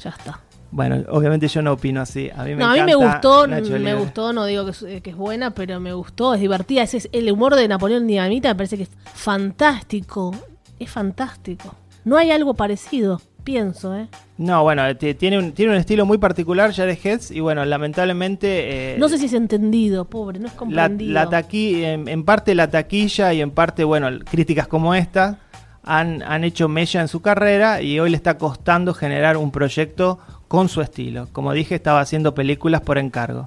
Ya 0.04 0.10
está. 0.10 0.42
Bueno, 0.72 1.04
obviamente 1.10 1.48
yo 1.48 1.62
no 1.62 1.74
opino 1.74 2.02
así. 2.02 2.30
A 2.36 2.44
mí 2.44 2.52
me 2.52 2.58
No, 2.58 2.70
a 2.72 2.74
mí 2.76 2.82
me 2.84 2.96
gustó, 2.96 3.46
Nacho 3.48 3.78
me 3.80 3.94
gustó, 3.94 4.34
no 4.34 4.46
digo 4.46 4.66
que 4.66 4.72
es, 4.72 5.02
que 5.02 5.10
es 5.12 5.16
buena, 5.16 5.52
pero 5.52 5.80
me 5.80 5.94
gustó, 5.94 6.34
es 6.34 6.42
divertida. 6.42 6.84
Ese 6.84 6.98
es 6.98 7.10
el 7.14 7.32
humor 7.32 7.56
de 7.56 7.68
Napoleón 7.68 8.08
Dinamita 8.08 8.50
me 8.50 8.56
parece 8.56 8.78
que 8.78 8.84
es 8.84 8.90
fantástico. 9.14 10.36
Es 10.80 10.90
fantástico. 10.90 11.76
No 12.04 12.18
hay 12.18 12.32
algo 12.32 12.54
parecido, 12.56 13.22
pienso, 13.44 13.96
¿eh? 13.96 14.08
No, 14.38 14.64
bueno, 14.64 14.96
t- 14.98 15.14
tiene 15.16 15.38
un, 15.40 15.52
tiene 15.52 15.72
un 15.74 15.78
estilo 15.78 16.06
muy 16.06 16.18
particular, 16.18 16.74
Jared 16.74 16.98
Heads, 17.04 17.32
y 17.32 17.40
bueno, 17.40 17.64
lamentablemente... 17.66 18.94
eh, 18.94 18.98
No 18.98 19.10
sé 19.10 19.18
si 19.18 19.26
es 19.26 19.34
entendido, 19.34 20.06
pobre, 20.06 20.40
no 20.40 20.48
es 20.48 20.54
la, 20.54 20.58
comprendido. 20.58 21.14
la 21.14 21.30
taqui- 21.30 21.84
en, 21.84 22.08
en 22.08 22.24
parte 22.24 22.56
la 22.56 22.70
taquilla 22.70 23.34
y 23.34 23.42
en 23.42 23.52
parte, 23.52 23.84
bueno, 23.84 24.08
críticas 24.30 24.68
como 24.68 24.94
esta 24.96 25.40
han, 25.84 26.22
han 26.24 26.44
hecho 26.44 26.68
mella 26.68 27.02
en 27.02 27.08
su 27.08 27.22
carrera 27.22 27.82
y 27.82 28.00
hoy 28.00 28.10
le 28.12 28.16
está 28.16 28.38
costando 28.38 28.94
generar 28.94 29.38
un 29.38 29.52
proyecto 29.52 30.20
con 30.48 30.70
su 30.70 30.82
estilo. 30.82 31.28
Como 31.32 31.54
dije, 31.54 31.76
estaba 31.76 32.02
haciendo 32.02 32.34
películas 32.36 32.82
por 32.82 32.98
encargo. 32.98 33.46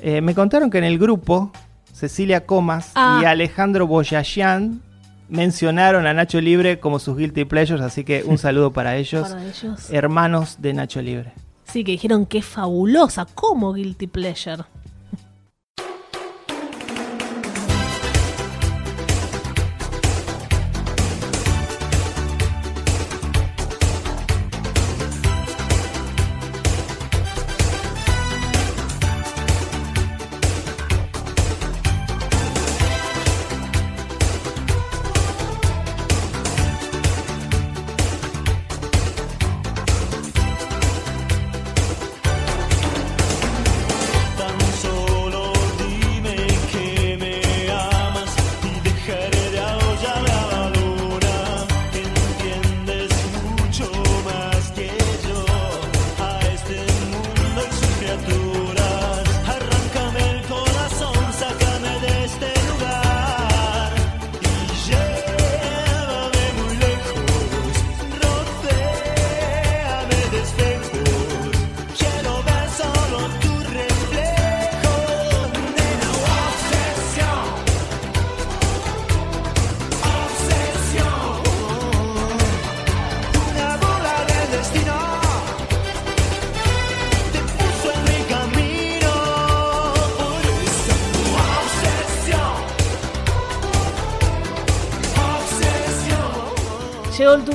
Eh, 0.00 0.20
me 0.20 0.34
contaron 0.34 0.70
que 0.70 0.78
en 0.78 0.84
el 0.84 0.98
grupo, 0.98 1.50
Cecilia 1.92 2.46
Comas 2.46 2.92
Ah. 2.94 3.20
y 3.22 3.24
Alejandro 3.26 3.86
Boyajian 3.86 4.80
mencionaron 5.28 6.06
a 6.06 6.14
Nacho 6.14 6.40
Libre 6.40 6.80
como 6.80 6.98
sus 6.98 7.16
guilty 7.16 7.44
pleasures, 7.44 7.82
así 7.82 8.04
que 8.04 8.22
un 8.24 8.38
saludo 8.38 8.72
para 8.72 8.96
ellos, 8.96 9.28
Para 9.28 9.44
ellos. 9.44 9.90
hermanos 9.90 10.56
de 10.60 10.72
Nacho 10.74 11.00
Libre. 11.02 11.32
Sí, 11.64 11.84
que 11.84 11.92
dijeron 11.92 12.24
que 12.24 12.38
es 12.38 12.46
fabulosa, 12.46 13.26
como 13.26 13.74
Guilty 13.74 14.06
Pleasure. 14.06 14.64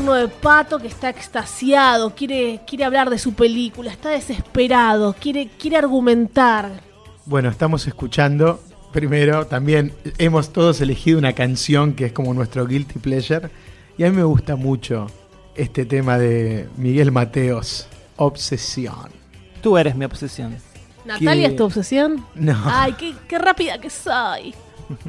Turno 0.04 0.16
de 0.16 0.28
Pato 0.28 0.80
que 0.80 0.88
está 0.88 1.10
extasiado, 1.10 2.14
quiere, 2.14 2.60
quiere 2.68 2.84
hablar 2.84 3.10
de 3.10 3.18
su 3.18 3.34
película, 3.34 3.90
está 3.90 4.10
desesperado, 4.10 5.16
quiere, 5.18 5.48
quiere 5.58 5.78
argumentar. 5.78 6.82
Bueno, 7.26 7.48
estamos 7.48 7.88
escuchando. 7.88 8.60
Primero, 8.92 9.48
también 9.48 9.94
hemos 10.18 10.52
todos 10.52 10.82
elegido 10.82 11.20
una 11.20 11.32
canción 11.32 11.94
que 11.94 12.08
es 12.08 12.12
como 12.12 12.34
nuestro 12.34 12.68
guilty 12.68 13.00
pleasure. 13.00 13.50
Y 13.98 14.04
a 14.04 14.10
mí 14.10 14.18
me 14.18 14.26
gusta 14.26 14.58
mucho 14.58 15.08
este 15.56 15.86
tema 15.86 16.18
de 16.18 16.68
Miguel 16.76 17.14
Mateos, 17.14 17.88
Obsesión. 18.18 19.10
Tú 19.62 19.78
eres 19.78 19.96
mi 19.96 20.04
obsesión. 20.04 20.58
¿Natalia 21.06 21.48
¿Qué? 21.48 21.54
es 21.54 21.56
tu 21.56 21.64
obsesión? 21.64 22.26
No. 22.36 22.62
Ay, 22.66 22.92
qué, 23.00 23.14
qué 23.26 23.40
rápida 23.40 23.78
que 23.80 23.90
soy. 23.90 24.54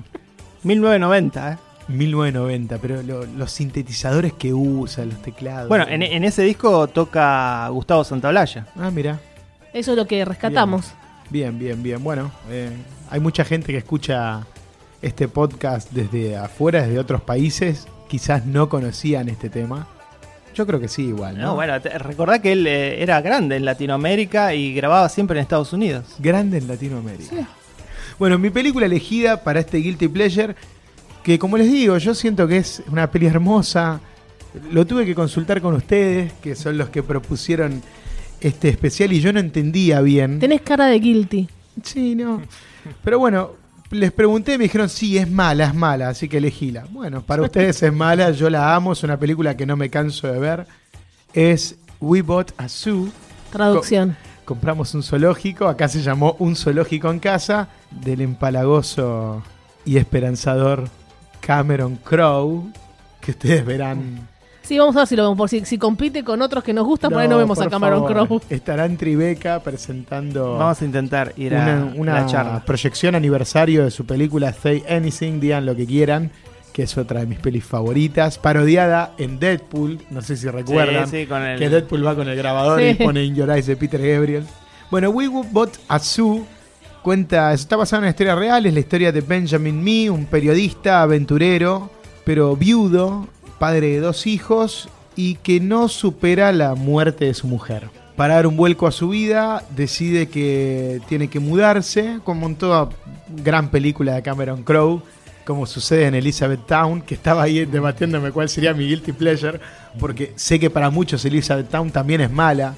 1990, 0.63 1.53
¿eh? 1.53 1.59
1990, 1.89 2.79
pero 2.79 3.03
lo- 3.03 3.25
los 3.27 3.51
sintetizadores 3.53 4.33
que 4.33 4.53
usa, 4.55 5.05
los 5.05 5.21
teclados. 5.23 5.69
Bueno, 5.69 5.87
en, 5.89 6.03
en 6.03 6.25
ese 6.25 6.43
disco 6.43 6.87
toca 6.89 7.69
Gustavo 7.69 8.05
Santaolalla. 8.05 8.67
Ah, 8.77 8.91
mira. 8.91 9.21
Eso 9.73 9.91
es 9.93 9.97
lo 9.97 10.07
que 10.07 10.25
rescatamos. 10.25 10.93
Bien, 11.31 11.59
bien, 11.59 11.83
bien. 11.83 12.03
Bueno, 12.03 12.31
eh, 12.51 12.71
hay 13.11 13.21
mucha 13.21 13.45
gente 13.45 13.73
que 13.73 13.79
escucha 13.79 14.47
este 15.03 15.29
podcast 15.29 15.91
desde 15.93 16.37
afuera, 16.37 16.83
desde 16.83 16.99
otros 16.99 17.21
países. 17.23 17.87
Quizás 18.09 18.47
no 18.47 18.69
conocían 18.69 19.29
este 19.29 19.51
tema. 19.51 19.87
Yo 20.55 20.67
creo 20.67 20.79
que 20.79 20.87
sí, 20.87 21.07
igual. 21.07 21.37
¿no? 21.37 21.47
No, 21.47 21.55
bueno, 21.57 21.81
te- 21.81 21.99
recordá 21.99 22.41
que 22.41 22.53
él 22.53 22.67
eh, 22.67 23.03
era 23.03 23.21
grande 23.21 23.57
en 23.57 23.65
Latinoamérica 23.65 24.55
y 24.55 24.73
grababa 24.75 25.09
siempre 25.09 25.39
en 25.39 25.43
Estados 25.43 25.73
Unidos. 25.73 26.05
Grande 26.21 26.59
en 26.59 26.69
Latinoamérica. 26.69 27.49
Bueno, 28.19 28.39
mi 28.39 28.51
película 28.51 28.87
elegida 28.87 29.43
para 29.43 29.59
este 29.59 29.79
Guilty 29.79 30.07
Pleasure, 30.07 30.55
que 31.25 31.39
como 31.39 31.57
les 31.57 31.73
digo, 31.73 31.97
yo 31.97 32.15
siento 32.15 32.47
que 32.47 32.59
es 32.59 32.83
una 32.93 33.11
peli 33.11 33.27
hermosa. 33.27 33.99
Lo 34.71 34.87
tuve 34.87 35.07
que 35.07 35.15
consultar 35.15 35.61
con 35.61 35.75
ustedes, 35.75 36.33
que 36.35 36.55
son 36.55 36.79
los 36.79 36.91
que 36.91 37.03
propusieron 37.03 37.83
este 38.41 38.69
especial, 38.69 39.13
y 39.13 39.21
yo 39.21 39.33
no 39.33 39.41
entendía 39.41 40.03
bien. 40.03 40.39
Tenés 40.39 40.61
cara 40.61 40.87
de 40.87 41.01
guilty. 41.01 41.49
Sí, 41.83 42.15
no. 42.15 42.43
Pero 43.03 43.19
bueno, 43.19 43.53
les 43.91 44.13
pregunté 44.13 44.55
y 44.55 44.59
me 44.59 44.65
dijeron, 44.65 44.91
sí, 44.91 45.17
es 45.17 45.29
mala, 45.29 45.65
es 45.65 45.75
mala, 45.75 46.11
así 46.11 46.29
que 46.29 46.37
elegíla. 46.37 46.87
Bueno, 46.91 47.23
para 47.23 47.43
ustedes 47.45 47.83
es 47.83 47.93
mala, 47.93 48.31
yo 48.31 48.51
la 48.51 48.75
amo, 48.75 48.93
es 48.93 49.03
una 49.03 49.19
película 49.19 49.57
que 49.57 49.65
no 49.65 49.77
me 49.77 49.89
canso 49.89 50.31
de 50.31 50.39
ver. 50.39 50.67
Es 51.33 51.77
We 52.01 52.21
Bought 52.21 52.53
a 52.59 52.69
Zoo. 52.69 53.09
Traducción. 53.51 54.15
Compramos 54.45 54.95
un 54.95 55.03
zoológico, 55.03 55.69
acá 55.69 55.89
se 55.89 56.03
llamó 56.03 56.37
Un 56.39 56.55
zoológico 56.55 57.11
en 57.11 57.19
casa, 57.19 57.69
del 57.91 58.21
empalagoso 58.21 59.43
y 59.87 59.97
esperanzador 59.97 60.91
Cameron 61.45 61.97
Crowe, 61.97 62.65
que 63.21 63.33
ustedes 63.33 63.65
verán. 63.65 64.29
Sí, 64.63 64.79
vamos 64.79 64.97
a 64.97 65.01
ver 65.01 65.09
si 65.09 65.17
lo 65.17 65.25
vemos. 65.25 65.37
Por 65.37 65.49
si, 65.51 65.63
si 65.67 65.77
compite 65.77 66.25
con 66.25 66.41
otros 66.41 66.65
que 66.65 66.73
nos 66.73 66.87
gustan, 66.87 67.11
por 67.11 67.21
ahí 67.21 67.29
no 67.29 67.35
No, 67.35 67.41
vemos 67.41 67.61
a 67.61 67.69
Cameron. 67.69 68.07
Crowe. 68.07 68.41
Estará 68.49 68.87
en 68.87 68.97
Tribeca 68.97 69.61
presentando 69.61 70.57
Vamos 70.57 70.81
a 70.81 70.85
intentar 70.87 71.35
ir 71.37 71.55
a 71.55 71.63
una, 71.63 71.93
una 71.97 72.21
la 72.23 72.27
charla. 72.27 72.65
proyección 72.65 73.15
aniversario 73.15 73.85
de 73.85 73.91
su 73.91 74.07
película 74.07 74.53
Say 74.55 74.83
Anything, 74.89 75.39
digan 75.39 75.67
lo 75.67 75.77
que 75.77 75.85
quieran, 75.85 76.31
que 76.73 76.85
es 76.85 76.97
otra 76.97 77.21
de 77.21 77.27
mis 77.27 77.39
pelis 77.41 77.65
favoritas, 77.65 78.39
parodiada 78.39 79.13
en 79.19 79.39
Deadpool, 79.39 80.01
no 80.11 80.23
sé 80.23 80.37
si 80.39 80.49
recuerdan, 80.49 81.09
Sí, 81.09 81.21
sí, 81.23 81.27
con 81.27 81.43
el- 81.43 81.59
que 81.59 81.69
Deadpool 81.69 82.07
va 82.07 82.15
con 82.15 82.27
el 82.29 82.37
grabador 82.37 82.81
Sí. 82.81 82.87
y 82.87 82.95
pone 82.95 83.23
In 83.23 83.35
Your 83.35 83.51
Eyes 83.51 83.67
de 83.67 83.77
Peter 83.77 84.01
Gabriel. 84.01 84.45
Bueno, 84.91 85.11
We 85.11 85.29
Bought 85.29 85.75
a 85.89 85.99
Zoo 85.99 86.47
cuenta, 87.05 87.53
está 87.53 87.77
basada 87.77 87.99
en 87.99 88.05
una 88.05 88.11
historia 88.11 88.35
real, 88.35 88.65
es 88.65 88.73
la 88.73 88.81
historia 88.81 89.13
de 89.13 89.21
Benjamin 89.21 89.85
Mee, 89.85 90.09
un 90.09 90.25
periodista 90.25 91.03
aventurero, 91.03 91.91
pero 92.25 92.57
viudo, 92.57 93.29
padre 93.59 93.89
de 93.89 94.01
dos 94.01 94.27
hijos 94.27 94.89
y 95.15 95.35
que 95.35 95.61
no 95.61 95.89
supera 95.89 96.51
la 96.51 96.75
muerte 96.75 97.27
de 97.27 97.35
su 97.35 97.47
mujer. 97.47 97.91
Para 98.17 98.37
dar 98.37 98.47
un 98.47 98.57
vuelco 98.57 98.87
a 98.87 98.91
su 98.91 99.11
vida, 99.11 99.63
decide 99.77 100.31
que 100.31 101.03
tiene 101.07 101.29
que 101.29 101.41
mudarse, 101.41 102.21
como 102.25 102.47
en 102.47 102.57
toda 102.57 102.89
gran 103.45 103.69
película 103.69 104.15
de 104.15 104.23
Cameron 104.23 104.63
Crowe, 104.63 105.03
como 105.45 105.67
sucede 105.67 106.07
en 106.07 106.15
Elizabeth 106.15 106.67
Town, 106.67 107.03
que 107.03 107.15
estaba 107.15 107.43
ahí 107.43 107.67
debatiéndome 107.67 108.33
cuál 108.33 108.49
sería 108.49 108.73
mi 108.73 108.89
guilty 108.89 109.13
pleasure, 109.13 109.61
porque 110.01 110.33
sé 110.37 110.59
que 110.59 110.71
para 110.71 110.89
muchos 110.89 111.23
Elizabeth 111.27 111.69
Town 111.69 111.91
también 111.91 112.23
es 112.23 112.31
mala, 112.31 112.77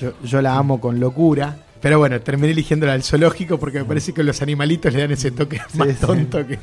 yo, 0.00 0.14
yo 0.24 0.40
la 0.40 0.56
amo 0.56 0.80
con 0.80 0.98
locura. 0.98 1.58
Pero 1.80 1.98
bueno, 1.98 2.20
terminé 2.20 2.52
eligiendo 2.52 2.86
la 2.86 2.92
del 2.92 3.02
zoológico 3.02 3.58
porque 3.58 3.78
me 3.78 3.84
parece 3.84 4.12
que 4.12 4.22
los 4.22 4.40
animalitos 4.42 4.92
le 4.92 5.00
dan 5.00 5.10
ese 5.12 5.30
toque 5.30 5.60
más 5.74 5.88
sí. 5.88 5.94
tonto 6.00 6.46
que... 6.46 6.58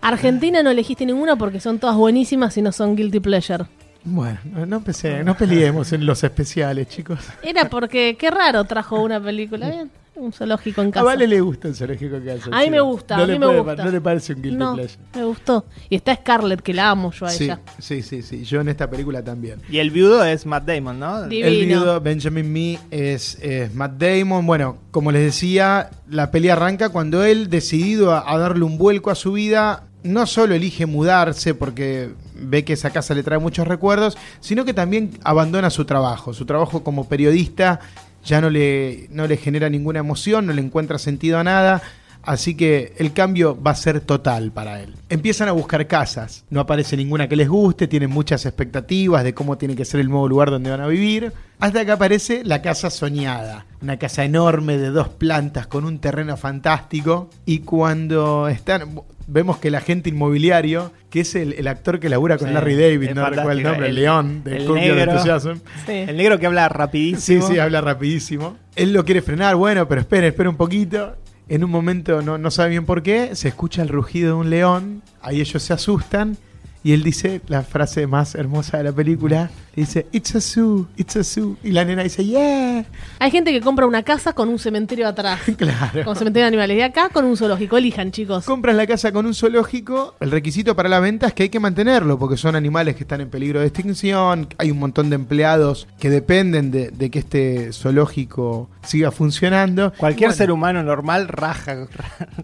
Argentina 0.00 0.62
no 0.62 0.70
elegiste 0.70 1.06
ninguna 1.06 1.36
porque 1.36 1.60
son 1.60 1.78
todas 1.78 1.96
buenísimas 1.96 2.56
y 2.56 2.62
no 2.62 2.72
son 2.72 2.94
guilty 2.94 3.20
pleasure. 3.20 3.64
Bueno, 4.04 4.38
no, 4.44 4.66
no, 4.66 4.76
empecé- 4.80 5.24
no 5.24 5.36
peleemos 5.36 5.92
en 5.92 6.06
los 6.06 6.22
especiales, 6.22 6.88
chicos. 6.88 7.18
Era 7.42 7.68
porque 7.68 8.16
qué 8.18 8.30
raro 8.30 8.64
trajo 8.64 9.02
una 9.02 9.20
película. 9.20 9.68
Bien, 9.68 9.90
un 10.18 10.32
zoológico 10.32 10.82
en 10.82 10.88
A 10.88 10.92
casa. 10.92 11.04
Vale 11.04 11.26
le 11.26 11.40
gusta 11.40 11.68
el 11.68 11.74
zoológico 11.74 12.16
en 12.16 12.24
casa. 12.24 12.50
A 12.52 12.58
mí 12.58 12.64
sí. 12.64 12.70
me 12.70 12.80
gusta, 12.80 13.16
No 13.16 13.22
a 13.22 13.26
le 13.26 13.32
mí 13.34 13.38
me 13.38 13.46
puede 13.46 13.58
gusta. 13.60 13.84
No 13.84 13.90
le 13.90 14.00
parece 14.00 14.32
un 14.34 14.42
guilty 14.42 14.56
no, 14.58 14.74
pleasure. 14.74 14.98
me 15.14 15.24
gustó. 15.24 15.64
Y 15.88 15.96
está 15.96 16.14
Scarlett, 16.14 16.60
que 16.60 16.74
la 16.74 16.90
amo 16.90 17.10
yo 17.12 17.26
a 17.26 17.30
Sí, 17.30 17.44
ella. 17.44 17.60
sí, 17.78 18.02
sí, 18.02 18.22
sí. 18.22 18.44
Yo 18.44 18.60
en 18.60 18.68
esta 18.68 18.88
película 18.90 19.22
también. 19.22 19.60
Y 19.70 19.78
el 19.78 19.90
viudo 19.90 20.24
es 20.24 20.44
Matt 20.46 20.66
Damon, 20.66 20.98
¿no? 20.98 21.24
El 21.24 21.66
viudo 21.66 22.00
Benjamin 22.00 22.52
Me 22.52 22.78
es, 22.90 23.38
es 23.40 23.74
Matt 23.74 23.92
Damon. 23.98 24.46
Bueno, 24.46 24.78
como 24.90 25.12
les 25.12 25.22
decía, 25.22 25.90
la 26.08 26.30
pelea 26.30 26.54
arranca 26.54 26.88
cuando 26.90 27.24
él, 27.24 27.48
decidido 27.50 28.12
a, 28.12 28.30
a 28.30 28.38
darle 28.38 28.64
un 28.64 28.78
vuelco 28.78 29.10
a 29.10 29.14
su 29.14 29.32
vida, 29.32 29.84
no 30.02 30.26
solo 30.26 30.54
elige 30.54 30.86
mudarse 30.86 31.54
porque 31.54 32.10
ve 32.40 32.64
que 32.64 32.72
esa 32.74 32.90
casa 32.90 33.14
le 33.14 33.22
trae 33.24 33.38
muchos 33.38 33.66
recuerdos, 33.66 34.16
sino 34.40 34.64
que 34.64 34.72
también 34.72 35.10
abandona 35.24 35.70
su 35.70 35.84
trabajo. 35.84 36.32
Su 36.32 36.46
trabajo 36.46 36.84
como 36.84 37.08
periodista 37.08 37.80
ya 38.28 38.40
no 38.40 38.50
le, 38.50 39.08
no 39.10 39.26
le 39.26 39.36
genera 39.36 39.68
ninguna 39.68 40.00
emoción, 40.00 40.46
no 40.46 40.52
le 40.52 40.62
encuentra 40.62 40.98
sentido 40.98 41.38
a 41.38 41.44
nada. 41.44 41.82
Así 42.22 42.56
que 42.56 42.92
el 42.98 43.14
cambio 43.14 43.60
va 43.60 43.70
a 43.70 43.74
ser 43.74 44.00
total 44.00 44.52
para 44.52 44.82
él. 44.82 44.94
Empiezan 45.08 45.48
a 45.48 45.52
buscar 45.52 45.86
casas. 45.86 46.44
No 46.50 46.60
aparece 46.60 46.96
ninguna 46.96 47.26
que 47.26 47.36
les 47.36 47.48
guste, 47.48 47.88
tienen 47.88 48.10
muchas 48.10 48.44
expectativas 48.44 49.24
de 49.24 49.32
cómo 49.32 49.56
tiene 49.56 49.74
que 49.74 49.86
ser 49.86 50.00
el 50.00 50.10
nuevo 50.10 50.28
lugar 50.28 50.50
donde 50.50 50.70
van 50.70 50.82
a 50.82 50.88
vivir. 50.88 51.32
Hasta 51.58 51.86
que 51.86 51.92
aparece 51.92 52.44
la 52.44 52.60
casa 52.60 52.90
soñada. 52.90 53.64
Una 53.80 53.98
casa 53.98 54.24
enorme 54.24 54.76
de 54.76 54.90
dos 54.90 55.08
plantas 55.08 55.68
con 55.68 55.86
un 55.86 56.00
terreno 56.00 56.36
fantástico. 56.36 57.30
Y 57.46 57.60
cuando 57.60 58.48
están. 58.48 59.00
Vemos 59.30 59.58
que 59.58 59.68
el 59.68 59.74
agente 59.74 60.08
inmobiliario, 60.08 60.90
que 61.10 61.20
es 61.20 61.34
el, 61.34 61.52
el 61.52 61.68
actor 61.68 62.00
que 62.00 62.08
labura 62.08 62.38
con 62.38 62.48
Sí, 62.48 62.54
Larry 62.54 62.74
David, 62.76 63.10
no 63.10 63.28
recuerdo 63.28 63.50
el 63.52 63.62
nombre, 63.62 63.88
el, 63.88 63.94
león 63.94 64.42
de 64.42 64.56
el 64.56 64.72
negro. 64.74 65.00
Enthusiasm. 65.12 65.58
Sí. 65.84 65.92
El 65.92 66.16
negro 66.16 66.38
que 66.38 66.46
habla 66.46 66.66
Sí, 66.68 66.74
rapidísimo. 66.74 67.46
sí, 67.46 67.58
habla 67.58 67.82
rapidísimo. 67.82 68.56
Él 68.74 68.94
lo 68.94 69.04
quiere 69.04 69.20
frenar, 69.20 69.54
bueno, 69.56 69.86
pero 69.86 70.00
espera, 70.00 70.26
espera 70.26 70.48
un 70.48 70.56
poquito. 70.56 71.14
En 71.50 71.62
un 71.62 71.70
momento, 71.70 72.22
no, 72.22 72.38
no 72.38 72.50
sabe 72.50 72.70
bien 72.70 72.86
por 72.86 73.02
qué, 73.02 73.34
se 73.36 73.48
escucha 73.48 73.82
el 73.82 73.88
rugido 73.88 74.28
de 74.28 74.34
un 74.34 74.50
león, 74.50 75.02
ahí 75.22 75.40
ellos 75.40 75.62
se 75.62 75.72
asustan 75.72 76.36
y 76.82 76.92
él 76.92 77.02
dice 77.02 77.40
la 77.48 77.62
frase 77.62 78.06
más 78.06 78.34
hermosa 78.34 78.78
de 78.78 78.84
la 78.84 78.92
película, 78.92 79.50
dice, 79.80 80.06
It's 80.12 80.34
a 80.34 80.40
zoo, 80.40 80.86
it's 80.96 81.16
a 81.16 81.24
zoo. 81.24 81.56
Y 81.62 81.72
la 81.72 81.84
nena 81.84 82.02
dice, 82.02 82.24
yeah, 82.24 82.84
Hay 83.18 83.30
gente 83.30 83.52
que 83.52 83.60
compra 83.60 83.86
una 83.86 84.02
casa 84.02 84.32
con 84.32 84.48
un 84.48 84.58
cementerio 84.58 85.06
atrás. 85.08 85.40
claro. 85.56 86.04
Con 86.04 86.16
cementerio 86.16 86.44
de 86.44 86.48
animales. 86.48 86.76
Y 86.78 86.82
acá 86.82 87.08
con 87.10 87.24
un 87.24 87.36
zoológico. 87.36 87.76
Elijan, 87.76 88.10
chicos. 88.12 88.44
Compras 88.44 88.76
la 88.76 88.86
casa 88.86 89.12
con 89.12 89.26
un 89.26 89.34
zoológico, 89.34 90.14
el 90.20 90.30
requisito 90.30 90.74
para 90.76 90.88
la 90.88 91.00
venta 91.00 91.26
es 91.28 91.34
que 91.34 91.44
hay 91.44 91.48
que 91.48 91.60
mantenerlo, 91.60 92.18
porque 92.18 92.36
son 92.36 92.56
animales 92.56 92.96
que 92.96 93.04
están 93.04 93.20
en 93.20 93.30
peligro 93.30 93.60
de 93.60 93.66
extinción, 93.66 94.48
hay 94.58 94.70
un 94.70 94.78
montón 94.78 95.10
de 95.10 95.16
empleados 95.16 95.86
que 95.98 96.10
dependen 96.10 96.70
de, 96.70 96.90
de 96.90 97.10
que 97.10 97.18
este 97.20 97.72
zoológico 97.72 98.68
siga 98.82 99.10
funcionando. 99.10 99.92
Cualquier 99.96 100.28
Bueno, 100.30 100.36
ser 100.36 100.50
humano 100.50 100.82
normal 100.82 101.28
raja. 101.28 101.86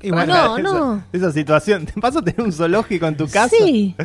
Y 0.02 0.10
bueno, 0.10 0.34
No, 0.34 0.58
esa, 0.58 0.62
no. 0.62 1.04
Esa 1.12 1.32
situación. 1.32 1.86
¿Te 1.86 2.00
pasa 2.00 2.18
a 2.20 2.22
tener 2.22 2.40
un 2.42 2.52
zoológico 2.52 3.06
en 3.06 3.16
tu 3.16 3.26
casa? 3.28 3.48
Sí. 3.56 3.94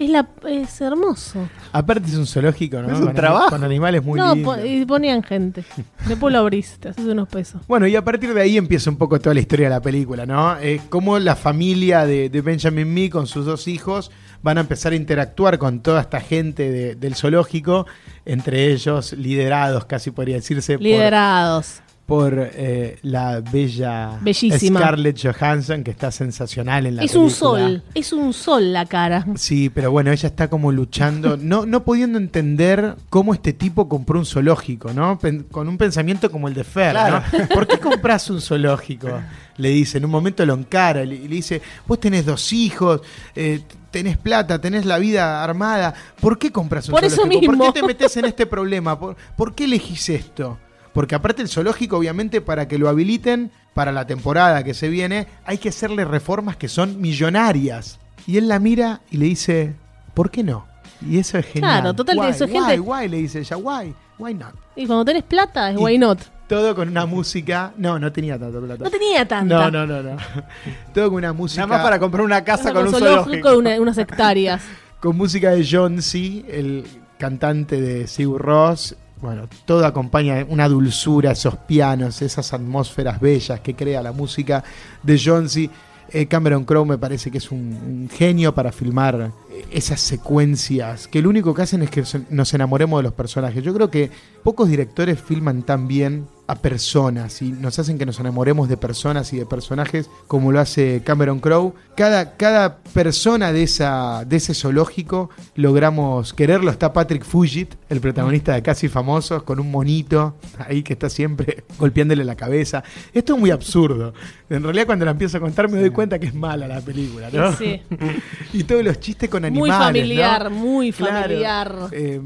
Es, 0.00 0.08
la, 0.10 0.26
es 0.48 0.80
hermoso. 0.80 1.46
Aparte 1.72 2.08
es 2.08 2.14
un 2.16 2.26
zoológico, 2.26 2.80
¿no? 2.80 2.90
Es 2.90 2.98
un 2.98 3.06
con, 3.06 3.14
trabajo. 3.14 3.50
con 3.50 3.62
animales 3.64 4.02
muy 4.02 4.18
no, 4.18 4.34
lindos. 4.34 4.56
po- 4.58 4.64
y 4.64 4.84
ponían 4.86 5.22
gente. 5.22 5.62
Después 6.08 6.32
lo 6.32 6.38
abrís, 6.40 6.78
te 6.80 6.88
haces 6.88 7.04
unos 7.04 7.28
pesos. 7.28 7.60
Bueno, 7.68 7.86
y 7.86 7.94
a 7.94 8.02
partir 8.02 8.32
de 8.32 8.40
ahí 8.40 8.56
empieza 8.56 8.88
un 8.88 8.96
poco 8.96 9.20
toda 9.20 9.34
la 9.34 9.40
historia 9.40 9.66
de 9.68 9.74
la 9.74 9.82
película, 9.82 10.24
¿no? 10.24 10.56
Eh, 10.58 10.80
cómo 10.88 11.18
la 11.18 11.36
familia 11.36 12.06
de, 12.06 12.30
de 12.30 12.40
Benjamin 12.40 12.92
Mee 12.92 13.10
con 13.10 13.26
sus 13.26 13.44
dos 13.44 13.68
hijos 13.68 14.10
van 14.42 14.56
a 14.56 14.62
empezar 14.62 14.92
a 14.92 14.96
interactuar 14.96 15.58
con 15.58 15.80
toda 15.80 16.00
esta 16.00 16.18
gente 16.20 16.70
de- 16.70 16.94
del 16.94 17.14
zoológico, 17.14 17.86
entre 18.24 18.72
ellos 18.72 19.12
liderados, 19.12 19.84
casi 19.84 20.10
podría 20.12 20.36
decirse, 20.36 20.78
por- 20.78 20.82
Liderados. 20.82 21.82
por, 21.84 21.89
eh, 22.12 22.98
la 23.02 23.40
bella 23.40 24.18
Bellísima. 24.20 24.80
Scarlett 24.80 25.20
Johansson, 25.22 25.84
que 25.84 25.90
está 25.92 26.10
sensacional 26.10 26.86
en 26.86 26.96
la 26.96 27.02
Es 27.02 27.12
película. 27.12 27.24
un 27.24 27.30
sol. 27.30 27.82
Es 27.94 28.12
un 28.12 28.32
sol 28.32 28.72
la 28.72 28.86
cara. 28.86 29.24
Sí, 29.36 29.70
pero 29.70 29.90
bueno, 29.92 30.10
ella 30.10 30.28
está 30.28 30.48
como 30.50 30.72
luchando, 30.72 31.36
no, 31.40 31.66
no 31.66 31.84
pudiendo 31.84 32.18
entender 32.18 32.96
cómo 33.10 33.32
este 33.34 33.52
tipo 33.52 33.88
compró 33.88 34.18
un 34.18 34.26
zoológico, 34.26 34.92
¿no? 34.92 35.18
Pen- 35.18 35.46
con 35.50 35.68
un 35.68 35.78
pensamiento 35.78 36.30
como 36.30 36.48
el 36.48 36.54
de 36.54 36.64
Fer, 36.64 36.92
Claro. 36.92 37.22
¿no? 37.38 37.48
¿Por 37.54 37.66
qué 37.66 37.78
compras 37.80 38.28
un 38.30 38.40
zoológico? 38.40 39.08
Le 39.56 39.68
dice, 39.68 39.98
en 39.98 40.06
un 40.06 40.10
momento 40.10 40.44
lo 40.46 40.54
encara 40.54 41.02
y 41.04 41.06
le, 41.06 41.18
le 41.20 41.28
dice, 41.28 41.60
vos 41.86 42.00
tenés 42.00 42.24
dos 42.26 42.52
hijos, 42.52 43.02
eh, 43.36 43.60
tenés 43.90 44.16
plata, 44.16 44.60
tenés 44.60 44.86
la 44.86 44.98
vida 44.98 45.44
armada, 45.44 45.92
¿por 46.20 46.38
qué 46.38 46.50
compras 46.50 46.88
un 46.88 46.92
Por 46.94 47.04
eso 47.04 47.16
zoológico? 47.16 47.46
¿Por 47.46 47.56
mismo. 47.58 47.72
qué 47.72 47.80
te 47.80 47.86
metes 47.86 48.16
en 48.16 48.24
este 48.24 48.46
problema? 48.46 48.98
¿Por, 48.98 49.16
por 49.36 49.54
qué 49.54 49.64
elegís 49.64 50.08
esto? 50.08 50.58
Porque 50.92 51.14
aparte 51.14 51.42
el 51.42 51.48
zoológico, 51.48 51.96
obviamente, 51.96 52.40
para 52.40 52.66
que 52.68 52.78
lo 52.78 52.88
habiliten 52.88 53.50
para 53.74 53.92
la 53.92 54.06
temporada 54.06 54.64
que 54.64 54.74
se 54.74 54.88
viene, 54.88 55.26
hay 55.44 55.58
que 55.58 55.68
hacerle 55.68 56.04
reformas 56.04 56.56
que 56.56 56.68
son 56.68 57.00
millonarias. 57.00 57.98
Y 58.26 58.36
él 58.38 58.48
la 58.48 58.58
mira 58.58 59.00
y 59.10 59.16
le 59.18 59.26
dice, 59.26 59.74
¿por 60.14 60.30
qué 60.30 60.42
no? 60.42 60.66
Y 61.08 61.18
eso 61.18 61.38
es 61.38 61.46
genial. 61.46 61.80
Claro, 61.80 61.94
total, 61.94 62.18
Why, 62.18 62.26
eso 62.28 62.44
es 62.44 62.50
why, 62.50 62.58
gente- 62.58 62.80
why, 62.80 63.08
le 63.08 63.16
dice 63.18 63.38
ella, 63.38 63.56
why, 63.56 63.94
why 64.18 64.34
not? 64.34 64.54
Y 64.76 64.86
cuando 64.86 65.04
tenés 65.04 65.22
plata, 65.22 65.70
es 65.70 65.78
Y- 65.78 65.82
why 65.82 65.96
not. 65.98 66.18
Todo 66.48 66.74
con 66.74 66.88
una 66.88 67.06
música. 67.06 67.72
No, 67.76 67.96
no 68.00 68.10
tenía 68.10 68.36
tanto 68.36 68.60
plata. 68.60 68.82
No 68.82 68.90
tenía 68.90 69.26
tanta. 69.26 69.70
No, 69.70 69.70
no, 69.70 69.86
no, 69.86 70.02
no. 70.02 70.16
Todo 70.92 71.06
con 71.08 71.18
una 71.18 71.32
música. 71.32 71.62
Nada 71.64 71.76
más 71.78 71.84
para 71.84 72.00
comprar 72.00 72.24
una 72.24 72.42
casa 72.42 72.72
con 72.72 72.86
un 72.86 72.90
zoológico 72.90 73.22
zoológico. 73.22 73.50
de 73.52 73.56
una- 73.56 73.80
unas 73.80 73.96
hectáreas. 73.98 74.60
con 75.00 75.16
música 75.16 75.50
de 75.52 75.64
John 75.70 76.02
C., 76.02 76.44
el 76.48 76.84
cantante 77.18 77.80
de 77.80 78.08
Sigur 78.08 78.42
Ross. 78.42 78.96
Bueno, 79.20 79.48
todo 79.66 79.84
acompaña 79.84 80.46
una 80.48 80.68
dulzura, 80.68 81.32
esos 81.32 81.56
pianos, 81.56 82.22
esas 82.22 82.52
atmósferas 82.54 83.20
bellas 83.20 83.60
que 83.60 83.74
crea 83.74 84.02
la 84.02 84.12
música 84.12 84.64
de 85.02 85.18
C. 85.18 85.70
Eh, 86.12 86.26
Cameron 86.26 86.64
Crowe 86.64 86.86
me 86.86 86.98
parece 86.98 87.30
que 87.30 87.38
es 87.38 87.52
un, 87.52 87.58
un 87.58 88.10
genio 88.10 88.52
para 88.52 88.72
filmar 88.72 89.30
eh, 89.50 89.64
esas 89.70 90.00
secuencias, 90.00 91.06
que 91.06 91.22
lo 91.22 91.28
único 91.28 91.54
que 91.54 91.62
hacen 91.62 91.82
es 91.82 91.90
que 91.90 92.02
nos 92.30 92.52
enamoremos 92.52 92.98
de 92.98 93.02
los 93.04 93.12
personajes. 93.12 93.62
Yo 93.62 93.72
creo 93.74 93.90
que 93.90 94.10
pocos 94.42 94.68
directores 94.68 95.20
filman 95.20 95.62
tan 95.62 95.86
bien 95.86 96.26
a 96.50 96.56
personas 96.56 97.42
y 97.42 97.52
nos 97.52 97.78
hacen 97.78 97.96
que 97.96 98.04
nos 98.04 98.18
enamoremos 98.18 98.68
de 98.68 98.76
personas 98.76 99.32
y 99.32 99.38
de 99.38 99.46
personajes 99.46 100.10
como 100.26 100.50
lo 100.50 100.58
hace 100.58 101.02
Cameron 101.04 101.38
Crowe. 101.38 101.74
Cada, 101.96 102.36
cada 102.36 102.78
persona 102.92 103.52
de, 103.52 103.62
esa, 103.62 104.24
de 104.24 104.36
ese 104.36 104.52
zoológico 104.54 105.30
logramos 105.54 106.32
quererlo. 106.34 106.70
Está 106.72 106.92
Patrick 106.92 107.24
Fugit, 107.24 107.74
el 107.88 108.00
protagonista 108.00 108.54
de 108.54 108.62
Casi 108.62 108.88
Famosos, 108.88 109.44
con 109.44 109.60
un 109.60 109.70
monito 109.70 110.36
ahí 110.58 110.82
que 110.82 110.94
está 110.94 111.08
siempre 111.08 111.62
golpeándole 111.78 112.24
la 112.24 112.34
cabeza. 112.34 112.82
Esto 113.14 113.34
es 113.34 113.40
muy 113.40 113.50
absurdo. 113.52 114.12
En 114.48 114.62
realidad 114.64 114.86
cuando 114.86 115.04
la 115.04 115.12
empiezo 115.12 115.36
a 115.36 115.40
contar 115.40 115.70
me 115.70 115.78
doy 115.78 115.90
cuenta 115.90 116.18
que 116.18 116.26
es 116.26 116.34
mala 116.34 116.66
la 116.66 116.80
película, 116.80 117.28
¿no? 117.32 117.52
Sí. 117.56 117.80
y 118.52 118.64
todos 118.64 118.82
los 118.82 118.98
chistes 118.98 119.28
con 119.30 119.42
Muy 119.42 119.48
animales. 119.70 119.76
familiar, 119.86 120.50
¿no? 120.50 120.56
muy 120.58 120.90
Claro. 120.92 121.22
familiar. 121.22 121.74
Eh, 121.92 122.20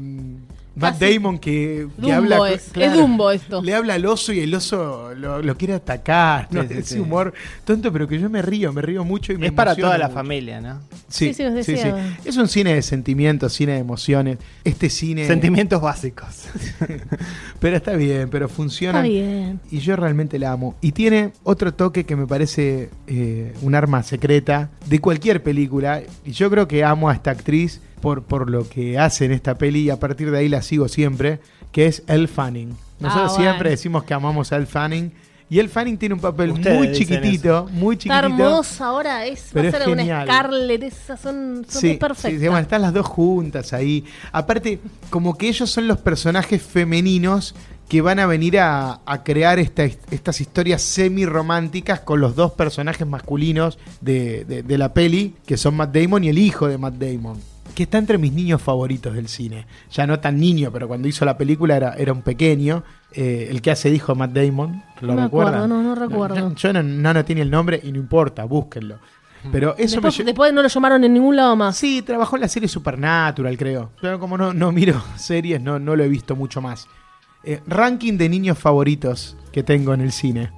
Matt 0.75 0.99
Damon 0.99 1.39
que, 1.39 1.87
que 1.95 2.01
Dumbo 2.01 2.13
habla 2.13 2.51
es, 2.51 2.69
es 2.75 2.93
Dumbo 2.93 3.31
esto. 3.31 3.61
le 3.61 3.73
habla 3.73 3.93
al 3.93 4.05
oso 4.05 4.33
y 4.33 4.41
el 4.41 4.53
oso 4.53 5.13
lo, 5.15 5.41
lo 5.41 5.55
quiere 5.57 5.73
atacar 5.73 6.47
¿no? 6.51 6.61
Sí, 6.63 6.67
sí, 6.69 6.73
ese 6.79 6.93
sí. 6.95 6.99
humor 6.99 7.33
tonto 7.63 7.91
pero 7.93 8.07
que 8.07 8.19
yo 8.19 8.29
me 8.29 8.41
río 8.41 8.73
me 8.73 8.81
río 8.81 9.03
mucho 9.05 9.31
y 9.33 9.37
me 9.37 9.47
Es 9.47 9.51
para 9.53 9.75
toda 9.75 9.97
la 9.97 10.07
mucho. 10.07 10.15
familia, 10.15 10.59
¿no? 10.61 10.81
sí, 11.07 11.33
Sí, 11.33 11.43
sí. 11.63 11.77
es 12.25 12.37
un 12.37 12.47
cine 12.47 12.73
de 12.75 12.81
sentimientos 12.81 13.53
cine 13.53 13.73
de 13.73 13.79
emociones 13.79 14.37
este 14.63 14.89
cine 14.89 15.25
Sentimientos 15.27 15.81
básicos. 15.81 16.45
pero 17.59 17.77
está 17.77 17.93
bien 17.93 18.29
pero 18.29 18.49
funciona 18.49 18.99
Está 18.99 19.09
bien. 19.09 19.59
y 19.71 19.79
yo 19.79 19.95
realmente 19.95 20.39
la 20.39 20.51
amo. 20.51 20.75
Y 20.81 20.91
tiene 20.91 21.31
otro 21.43 21.73
toque 21.73 22.05
que 22.05 22.15
me 22.15 22.27
parece 22.27 22.89
eh, 23.07 23.53
un 23.61 23.75
arma 23.75 24.03
secreta 24.03 24.69
de 24.87 24.99
cualquier 24.99 25.41
película. 25.43 26.01
Y 26.25 26.31
yo 26.31 26.49
creo 26.49 26.67
que 26.67 26.83
amo 26.83 27.09
a 27.09 27.13
esta 27.13 27.31
actriz 27.31 27.81
por, 28.05 28.23
por 28.23 28.49
lo 28.49 28.69
que 28.69 28.99
hace 28.99 29.25
en 29.25 29.31
esta 29.31 29.57
peli 29.57 29.81
y 29.81 29.89
a 29.89 29.99
partir 29.99 30.29
de 30.31 30.37
ahí 30.37 30.47
la 30.47 30.61
sigo 30.61 30.87
siempre, 30.87 31.39
que 31.71 31.87
es 31.87 32.03
Elle 32.07 32.27
Fanning. 32.27 32.75
Nosotros 32.99 33.31
Ah, 33.33 33.35
siempre 33.41 33.71
decimos 33.71 34.03
que 34.03 34.13
amamos 34.13 34.51
a 34.51 34.57
Elle 34.57 34.67
Fanning 34.67 35.11
Y 35.49 35.59
el 35.59 35.69
Fanning 35.69 35.97
tiene 35.97 36.15
un 36.15 36.21
papel 36.21 36.51
Ustedes 36.51 36.77
muy 36.77 36.91
chiquitito, 36.91 37.67
muy 37.71 37.95
Está 37.95 38.21
chiquitito. 38.21 38.43
hermosa 38.43 38.85
ahora, 38.87 39.25
es, 39.25 39.41
va 39.45 39.49
Pero 39.53 39.65
a 39.65 39.69
es 39.69 39.77
ser 39.77 39.89
una 39.89 40.01
genial. 40.01 40.27
Scarlett, 40.27 40.83
esas 40.83 41.19
son, 41.19 41.65
son 41.69 41.81
Sí, 41.81 41.93
perfectas. 41.95 42.31
sí, 42.31 42.39
sí, 42.39 42.45
bueno, 42.47 42.59
están 42.59 42.81
las 42.81 42.93
dos 42.93 43.05
juntas 43.05 43.71
ahí. 43.73 44.05
Aparte, 44.31 44.79
como 45.11 45.37
que 45.37 45.47
ellos 45.49 45.69
son 45.69 45.87
los 45.87 45.97
personajes 45.99 46.61
femeninos 46.63 47.53
que 47.89 48.01
van 48.01 48.17
a 48.19 48.25
venir 48.25 48.57
a, 48.59 49.01
a 49.05 49.23
crear 49.23 49.59
esta- 49.59 49.83
estas 50.09 50.41
historias 50.41 50.81
semi-románticas 50.81 51.99
con 51.99 52.19
los 52.21 52.35
dos 52.35 52.51
personajes 52.53 53.05
masculinos 53.05 53.77
de, 54.01 54.45
de- 54.45 54.63
de 54.63 54.77
la 54.77 54.93
peli, 54.93 55.35
que 55.45 55.57
son 55.57 55.75
Matt 55.75 55.93
Damon 55.95 56.23
y 56.23 56.29
el 56.29 56.37
hijo 56.39 56.67
de 56.67 56.77
Matt 56.79 56.95
Damon. 56.95 57.39
Que 57.75 57.83
está 57.83 57.97
entre 57.97 58.17
mis 58.17 58.31
niños 58.33 58.61
favoritos 58.61 59.13
del 59.13 59.27
cine. 59.27 59.67
Ya 59.91 60.07
no 60.07 60.19
tan 60.19 60.39
niño, 60.39 60.71
pero 60.71 60.87
cuando 60.87 61.07
hizo 61.07 61.25
la 61.25 61.37
película 61.37 61.75
era, 61.75 61.93
era 61.93 62.13
un 62.13 62.21
pequeño. 62.21 62.83
Eh, 63.11 63.47
el 63.51 63.61
que 63.61 63.71
hace 63.71 63.91
de 63.91 64.01
Matt 64.15 64.31
Damon. 64.31 64.81
¿Lo 65.01 65.13
No 65.13 65.23
recuerdan? 65.23 65.55
acuerdo, 65.55 65.67
no, 65.67 65.83
no 65.83 65.95
recuerdo. 65.95 66.55
Yo 66.55 66.73
no, 66.73 66.81
no, 66.81 67.13
no 67.13 67.25
tiene 67.25 67.41
el 67.41 67.51
nombre 67.51 67.79
y 67.83 67.91
no 67.91 67.99
importa, 67.99 68.45
búsquenlo. 68.45 68.97
Pero 69.51 69.75
eso 69.77 69.95
después, 69.95 70.17
me 70.19 70.25
después 70.25 70.53
no 70.53 70.61
lo 70.63 70.67
llamaron 70.67 71.03
en 71.03 71.13
ningún 71.13 71.35
lado 71.35 71.55
más. 71.55 71.77
Sí, 71.77 72.01
trabajó 72.01 72.35
en 72.35 72.41
la 72.41 72.47
serie 72.47 72.67
Supernatural, 72.67 73.57
creo. 73.57 73.91
Pero 74.01 74.19
como 74.19 74.37
no, 74.37 74.53
no 74.53 74.71
miro 74.71 75.03
series, 75.17 75.61
no, 75.61 75.77
no 75.77 75.95
lo 75.95 76.03
he 76.03 76.09
visto 76.09 76.35
mucho 76.35 76.61
más. 76.61 76.87
Eh, 77.43 77.61
ranking 77.67 78.17
de 78.17 78.27
niños 78.29 78.57
favoritos 78.57 79.37
que 79.51 79.61
tengo 79.63 79.93
en 79.93 80.01
el 80.01 80.11
cine. 80.11 80.51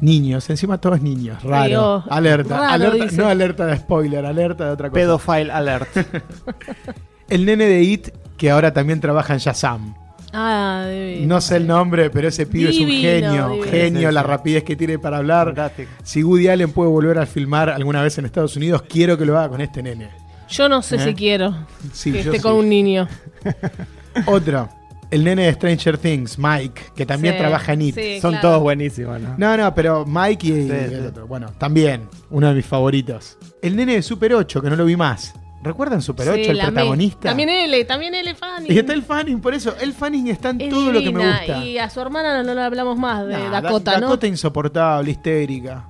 Niños, 0.00 0.48
encima 0.50 0.78
todos 0.78 1.00
niños. 1.02 1.42
Raro. 1.42 2.04
Alerta. 2.08 2.56
raro, 2.58 2.72
alerta 2.72 3.04
dice. 3.04 3.16
no 3.16 3.28
alerta 3.28 3.66
de 3.66 3.76
spoiler, 3.76 4.24
alerta 4.24 4.64
de 4.66 4.70
otra 4.70 4.88
cosa. 4.90 5.00
Pedophile 5.00 5.52
alert. 5.52 5.88
El 7.28 7.44
nene 7.46 7.64
de 7.66 7.82
It, 7.82 8.08
que 8.36 8.50
ahora 8.50 8.72
también 8.72 9.00
trabaja 9.00 9.32
en 9.34 9.38
Shazam. 9.40 9.94
Ah, 10.32 10.82
de 10.86 11.22
No 11.26 11.40
sé 11.40 11.56
el 11.56 11.66
nombre, 11.66 12.10
pero 12.10 12.26
ese 12.26 12.44
pibe 12.46 12.70
es 12.70 12.78
un 12.80 12.86
Divino, 12.86 13.08
genio. 13.08 13.48
divino. 13.50 13.70
Genio, 13.70 14.10
la 14.10 14.22
rapidez 14.24 14.64
que 14.64 14.74
tiene 14.74 14.98
para 14.98 15.18
hablar. 15.18 15.46
Fantástico. 15.46 15.90
Si 16.02 16.24
Woody 16.24 16.48
Allen 16.48 16.72
puede 16.72 16.90
volver 16.90 17.18
a 17.18 17.26
filmar 17.26 17.70
alguna 17.70 18.02
vez 18.02 18.18
en 18.18 18.24
Estados 18.24 18.56
Unidos, 18.56 18.82
quiero 18.82 19.16
que 19.16 19.24
lo 19.24 19.38
haga 19.38 19.48
con 19.50 19.60
este 19.60 19.80
nene. 19.82 20.10
Yo 20.48 20.68
no 20.68 20.82
sé 20.82 20.96
¿Eh? 20.96 21.04
si 21.04 21.14
quiero 21.14 21.54
Sí, 21.92 22.10
que 22.12 22.22
yo 22.24 22.30
esté 22.32 22.38
sí. 22.38 22.42
con 22.42 22.54
un 22.56 22.68
niño. 22.68 23.08
Otro, 24.26 24.68
el 25.14 25.24
nene 25.24 25.44
de 25.46 25.52
Stranger 25.54 25.98
Things, 25.98 26.38
Mike, 26.38 26.82
que 26.96 27.06
también 27.06 27.34
Sí, 27.34 27.40
trabaja 27.40 27.72
en 27.72 27.82
IT. 27.82 27.94
sí, 27.94 28.20
Son 28.20 28.32
claro. 28.32 28.48
todos 28.48 28.60
buenísimos, 28.62 29.20
¿no? 29.20 29.34
No, 29.38 29.56
no, 29.56 29.74
pero 29.74 30.04
Mike 30.06 30.46
y, 30.46 30.52
el 30.70 30.90
sí. 30.90 30.96
otro. 31.08 31.26
Bueno, 31.26 31.52
también, 31.58 32.08
uno 32.30 32.48
de 32.48 32.54
mis 32.54 32.66
favoritos. 32.66 33.38
El 33.62 33.76
nene 33.76 33.94
de 33.94 34.02
Super 34.02 34.34
8, 34.34 34.60
que 34.62 34.70
no 34.70 34.76
lo 34.76 34.84
vi 34.84 34.96
más. 34.96 35.34
¿Recuerdan 35.62 36.02
Super 36.02 36.28
8, 36.28 36.34
Sí, 36.44 36.50
el 36.50 36.56
la 36.58 36.64
amé. 36.64 36.72
protagonista? 36.74 37.28
También 37.30 37.48
L, 37.48 37.84
también 37.86 38.14
L 38.14 38.34
Fanning. 38.34 38.70
Y 38.72 38.78
está 38.78 38.92
el 38.92 39.02
Fanning, 39.02 39.40
por 39.40 39.54
eso. 39.54 39.74
El 39.80 39.94
Fanning 39.94 40.28
está 40.28 40.50
en 40.50 40.60
Es 40.60 40.68
todo 40.68 40.92
lo 40.92 41.00
que 41.00 41.10
me 41.10 41.20
divina, 41.22 41.38
gusta. 41.38 41.64
Y 41.64 41.78
a 41.78 41.88
su 41.88 42.00
hermana 42.00 42.42
no 42.42 42.54
le 42.54 42.60
hablamos 42.60 42.98
más 42.98 43.26
de 43.26 43.32
Nah, 43.32 43.48
Dakota, 43.62 43.92
Da- 43.92 44.00
¿no? 44.00 44.06
Dakota 44.08 44.26
insoportable, 44.26 45.10
histérica. 45.10 45.88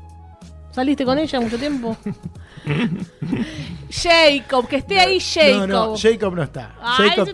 ¿Saliste 0.70 1.04
con 1.04 1.18
ella 1.18 1.40
mucho 1.40 1.58
tiempo? 1.58 1.96
Jacob, 3.90 4.66
que 4.68 4.76
esté 4.76 4.98
ahí 5.00 5.20
Jacob. 5.20 5.68
No, 5.68 5.86
no, 5.90 5.96
Jacob 5.96 6.34
no 6.34 6.42
está. 6.42 6.74
Ay, 6.80 7.10
Jacob 7.10 7.28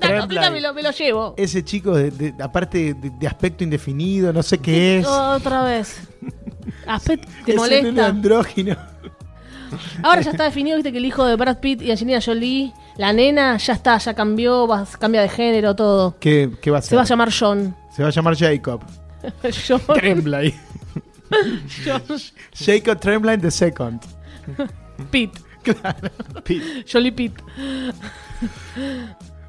me 0.52 0.60
lo, 0.60 0.74
me 0.74 0.82
lo 0.82 0.90
llevo. 0.90 1.34
Ese 1.36 1.64
chico, 1.64 1.94
de, 1.94 2.10
de- 2.10 2.34
aparte 2.42 2.94
de, 2.94 3.10
de 3.10 3.26
aspecto 3.26 3.64
indefinido, 3.64 4.32
no 4.32 4.42
sé 4.42 4.58
qué 4.58 4.98
es. 4.98 5.06
Otra 5.06 5.62
vez. 5.64 6.00
Aspect, 6.86 7.28
¿Te 7.44 7.54
molesta? 7.54 8.06
andrógino. 8.06 8.76
Ahora 10.02 10.20
ya 10.20 10.32
está 10.32 10.44
definido, 10.44 10.76
viste 10.76 10.90
que 10.90 10.98
el 10.98 11.04
hijo 11.04 11.24
de 11.24 11.36
Brad 11.36 11.58
Pitt 11.60 11.80
y 11.82 11.92
Angelina 11.92 12.20
Jolie, 12.20 12.72
la 12.96 13.12
nena, 13.12 13.56
ya 13.56 13.72
está, 13.74 13.98
ya 13.98 14.14
cambió, 14.14 14.66
va- 14.66 14.84
cambia 14.98 15.22
de 15.22 15.28
género, 15.28 15.76
todo. 15.76 16.16
¿Qué, 16.18 16.50
qué 16.60 16.70
va 16.72 16.78
a 16.78 16.82
ser? 16.82 16.90
Se 16.90 16.96
va 16.96 17.02
a 17.02 17.06
llamar 17.06 17.30
John. 17.38 17.76
Se 17.94 18.02
va 18.02 18.08
a 18.08 18.12
llamar 18.12 18.36
Jacob. 18.36 18.82
John. 19.68 19.80
Tremblay. 19.94 20.54
John 21.84 22.02
Jacob 22.52 22.98
Tremblay 22.98 23.38
the 23.38 23.50
second. 23.50 24.00
Pitt. 25.06 25.38
Pi- 26.44 26.62
Jolie 26.90 27.12
Pitt. 27.12 27.34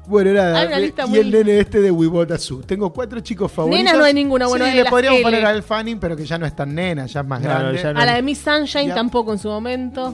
Bueno, 0.04 0.32
nada. 0.32 0.58
Hay 0.58 0.66
una 0.66 0.78
lista 0.80 1.04
y 1.06 1.08
muy- 1.10 1.18
el 1.20 1.30
nene 1.30 1.60
este 1.60 1.80
de 1.80 1.90
Wibota 1.90 2.36
Su. 2.36 2.60
Tengo 2.62 2.92
cuatro 2.92 3.20
chicos 3.20 3.50
favoritos. 3.52 3.84
Nenas 3.84 3.96
no 3.98 4.04
hay 4.04 4.12
ninguna, 4.12 4.48
bueno, 4.48 4.66
sí, 4.66 4.72
le 4.72 4.84
podríamos 4.86 5.20
L. 5.20 5.24
poner 5.24 5.46
al 5.46 5.62
Fanning, 5.62 6.00
pero 6.00 6.16
que 6.16 6.26
ya 6.26 6.38
no 6.38 6.44
es 6.44 6.56
tan 6.56 6.74
nena, 6.74 7.06
ya 7.06 7.20
es 7.20 7.26
más 7.26 7.40
No, 7.40 7.48
grande. 7.48 7.80
ya 7.80 7.92
no. 7.92 8.00
A 8.00 8.04
la 8.04 8.14
de 8.16 8.22
Miss 8.22 8.38
Sunshine 8.38 8.88
Ya. 8.88 8.94
tampoco 8.96 9.32
en 9.32 9.38
su 9.38 9.48
momento. 9.48 10.12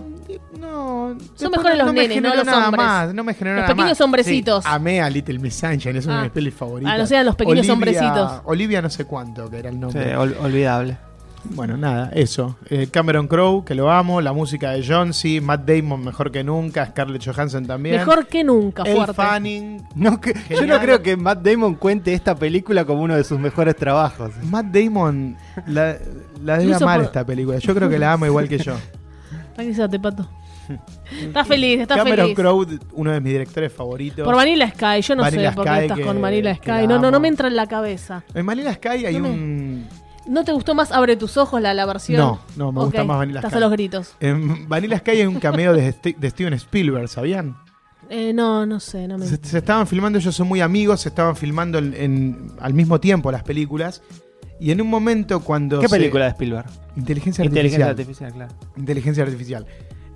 No, 0.61 1.15
después 1.19 1.51
mejores 1.51 1.79
los 1.79 1.87
no 1.87 1.93
nenes, 1.95 2.21
no 2.23 2.35
los 2.35 2.45
nada 2.45 2.67
hombres. 2.67 2.87
Más, 2.87 3.15
no 3.15 3.25
me 3.25 3.33
generó 3.35 3.57
Los 3.57 3.63
nada 3.63 3.75
pequeños 3.75 3.99
más. 3.99 4.01
hombrecitos. 4.03 4.65
Sí, 4.65 4.71
amé 4.71 5.01
a 5.01 5.09
Little 5.09 5.39
Miss 5.39 5.55
Sunshine, 5.55 5.97
es 5.97 6.05
una 6.05 6.17
Ah. 6.17 6.19
de 6.19 6.23
mis 6.25 6.33
pelis 6.33 6.55
favoritas. 6.55 6.93
Ah, 6.95 6.99
no 6.99 7.07
sean 7.07 7.25
los 7.25 7.35
pequeños 7.35 7.61
Olivia- 7.61 7.73
hombrecitos. 7.73 8.33
Olivia 8.45 8.83
no 8.83 8.91
sé 8.91 9.05
cuánto, 9.07 9.49
que 9.51 9.59
era 9.59 9.71
el 9.71 9.77
sí, 9.77 9.81
nombre. 9.81 10.17
ol- 10.17 10.37
olvidable. 10.43 10.99
Bueno, 11.45 11.77
nada, 11.77 12.11
eso. 12.15 12.57
Eh, 12.69 12.89
Cameron 12.91 13.27
Crowe, 13.29 13.65
que 13.65 13.75
lo 13.75 13.91
amo. 13.91 14.21
La 14.21 14.33
música 14.33 14.73
de 14.73 14.85
John 14.87 15.15
C. 15.15 15.41
Matt 15.41 15.65
Damon, 15.69 16.05
mejor 16.05 16.31
que 16.31 16.43
nunca. 16.45 16.87
Scarlett 16.87 17.25
Johansson 17.25 17.67
también. 17.67 17.97
Mejor 17.97 18.27
que 18.27 18.45
nunca, 18.45 18.83
El 18.83 18.97
fuerte. 18.97 19.15
Fanning. 19.15 19.83
No, 19.95 20.21
que- 20.21 20.35
yo 20.51 20.67
no 20.67 20.79
creo 20.81 21.03
que 21.03 21.17
Matt 21.17 21.43
Damon 21.43 21.75
cuente 21.77 22.13
esta 22.13 22.35
película 22.35 22.85
como 22.85 23.03
uno 23.03 23.17
de 23.17 23.25
sus 23.25 23.39
mejores 23.39 23.77
trabajos. 23.77 24.33
Matt 24.45 24.67
Damon 24.67 25.37
la, 25.67 25.97
la 26.43 26.59
debe 26.59 26.75
amar 26.75 26.99
por- 26.99 27.07
esta 27.07 27.25
película. 27.25 27.59
Yo 27.59 27.75
creo 27.75 27.89
que 27.89 27.99
la 27.99 28.13
ama 28.13 28.27
igual 28.27 28.49
que 28.49 28.59
yo. 28.59 28.75
Tranquilízate, 29.55 29.99
pato. 29.99 30.29
Está 31.23 31.45
feliz, 31.47 31.81
está 31.81 31.97
Cameron 31.97 32.27
feliz. 32.27 32.37
Crowe, 32.37 32.67
uno 32.93 33.11
de 33.11 33.21
mis 33.23 33.33
directores 33.33 33.73
favoritos. 33.73 34.23
Por 34.27 34.35
Vanilla 34.37 34.69
Sky, 34.69 35.01
yo 35.01 35.17
no 35.17 35.23
Vanilla 35.23 35.51
sé 35.51 35.57
por 35.57 35.65
qué 35.65 35.83
estás 35.83 35.99
que- 35.99 36.05
con 36.05 36.21
Vanilla 36.21 36.55
que 36.55 36.71
Sky. 36.73 36.87
No, 36.87 36.99
no, 36.99 37.11
no 37.11 37.21
me 37.21 37.29
entra 37.29 37.49
en 37.49 37.57
la 37.57 37.67
cabeza. 37.67 38.23
En 38.35 38.45
Vanilla 38.45 38.75
Sky 38.75 39.07
hay 39.07 39.15
No 39.15 39.21
me- 39.21 39.31
un. 39.31 39.87
¿No 40.29 40.45
te 40.45 40.53
gustó 40.53 40.75
más 40.75 40.93
Abre 40.93 41.17
tus 41.17 41.37
ojos 41.37 41.61
la, 41.61 41.73
la 41.75 41.87
versión? 41.87 42.21
No, 42.21 42.41
no, 42.57 42.71
me 42.73 42.85
gusta 42.85 43.03
más 43.05 43.19
Vanilla 43.19 43.39
Estás 43.41 43.53
Sky. 43.53 43.57
a 43.57 43.61
los 43.61 43.73
gritos. 43.73 44.15
En 44.21 44.69
Vanilla 44.69 44.99
Sky 44.99 45.11
hay 45.13 45.27
un 45.27 45.41
cameo 45.41 45.73
de, 45.73 45.91
Steven 45.93 46.53
Spielberg, 46.55 47.09
¿sabían? 47.09 47.57
Eh, 48.11 48.33
no, 48.33 48.65
no 48.65 48.81
sé, 48.81 49.07
no 49.09 49.19
me 49.19 49.27
Se, 49.27 49.37
se 49.43 49.59
estaban 49.59 49.87
filmando, 49.87 50.19
ellos 50.19 50.35
son 50.35 50.49
muy 50.49 50.61
amigos, 50.61 51.01
se 51.03 51.09
estaban 51.11 51.37
filmando 51.37 51.79
en- 51.79 51.95
en- 51.95 52.53
al 52.61 52.73
mismo 52.75 53.01
tiempo 53.01 53.31
las 53.33 53.43
películas. 53.43 54.03
Y 54.61 54.71
en 54.71 54.81
un 54.81 54.89
momento 54.89 55.41
cuando. 55.41 55.79
¿Qué 55.81 55.89
se- 55.89 55.97
película 55.97 56.25
de 56.25 56.31
Spielberg? 56.31 56.67
Inteligencia 56.97 57.45
Inteligencia 57.45 57.87
Artificial. 57.87 58.31
artificial, 58.31 58.33
claro. 58.33 58.73
Inteligencia 58.77 59.23
Artificial. 59.25 59.67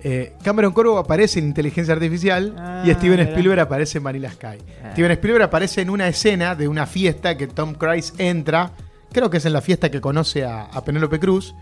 Eh, 0.05 0.33
Cameron 0.43 0.73
Crowe 0.73 0.97
aparece 0.97 1.39
en 1.39 1.45
Inteligencia 1.45 1.93
Artificial 1.93 2.53
Ah, 2.57 2.83
y 2.85 2.91
Steven 2.91 3.19
mira. 3.19 3.29
Spielberg 3.31 3.59
aparece 3.61 3.99
en 3.99 4.03
Vanilla 4.03 4.31
Sky. 4.31 4.57
Ah. 4.83 4.89
Steven 4.91 5.11
Spielberg 5.11 5.43
aparece 5.45 5.81
en 5.81 5.89
una 5.89 6.07
escena 6.09 6.55
de 6.55 6.67
una 6.67 6.85
fiesta 6.85 7.37
que 7.37 7.47
Tom 7.47 7.73
Cruise 7.75 8.13
entra, 8.17 8.71
creo 9.13 9.29
que 9.29 9.37
es 9.37 9.45
en 9.45 9.53
la 9.53 9.61
fiesta 9.61 9.89
que 9.89 10.01
conoce 10.01 10.43
a, 10.43 10.63
a 10.65 10.83
Penélope 10.83 11.19
Cruz, 11.19 11.55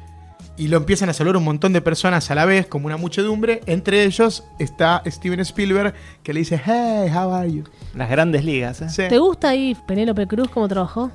y 0.58 0.68
lo 0.68 0.78
empiezan 0.78 1.10
a 1.10 1.14
saludar 1.14 1.38
un 1.38 1.44
montón 1.44 1.74
de 1.74 1.82
personas 1.82 2.30
a 2.30 2.36
la 2.36 2.46
vez, 2.46 2.68
como 2.68 2.88
una 2.88 2.98
muchedumbre. 2.98 3.62
Entre 3.66 4.04
ellos 4.04 4.44
está 4.60 5.02
Steven 5.06 5.40
Spielberg, 5.40 5.94
que 6.24 6.34
le 6.34 6.42
dice, 6.42 6.62
hey, 6.64 7.10
how 7.16 7.32
are 7.32 7.52
you? 7.52 7.64
Las 7.96 8.10
grandes 8.10 8.44
ligas, 8.44 8.82
¿eh? 8.82 8.90
Sí. 8.90 9.04
¿Te 9.08 9.18
gusta 9.18 9.50
ahí 9.50 9.76
Penélope 9.88 10.28
Cruz 10.28 10.50
cómo 10.50 10.68
trabajó? 10.68 11.12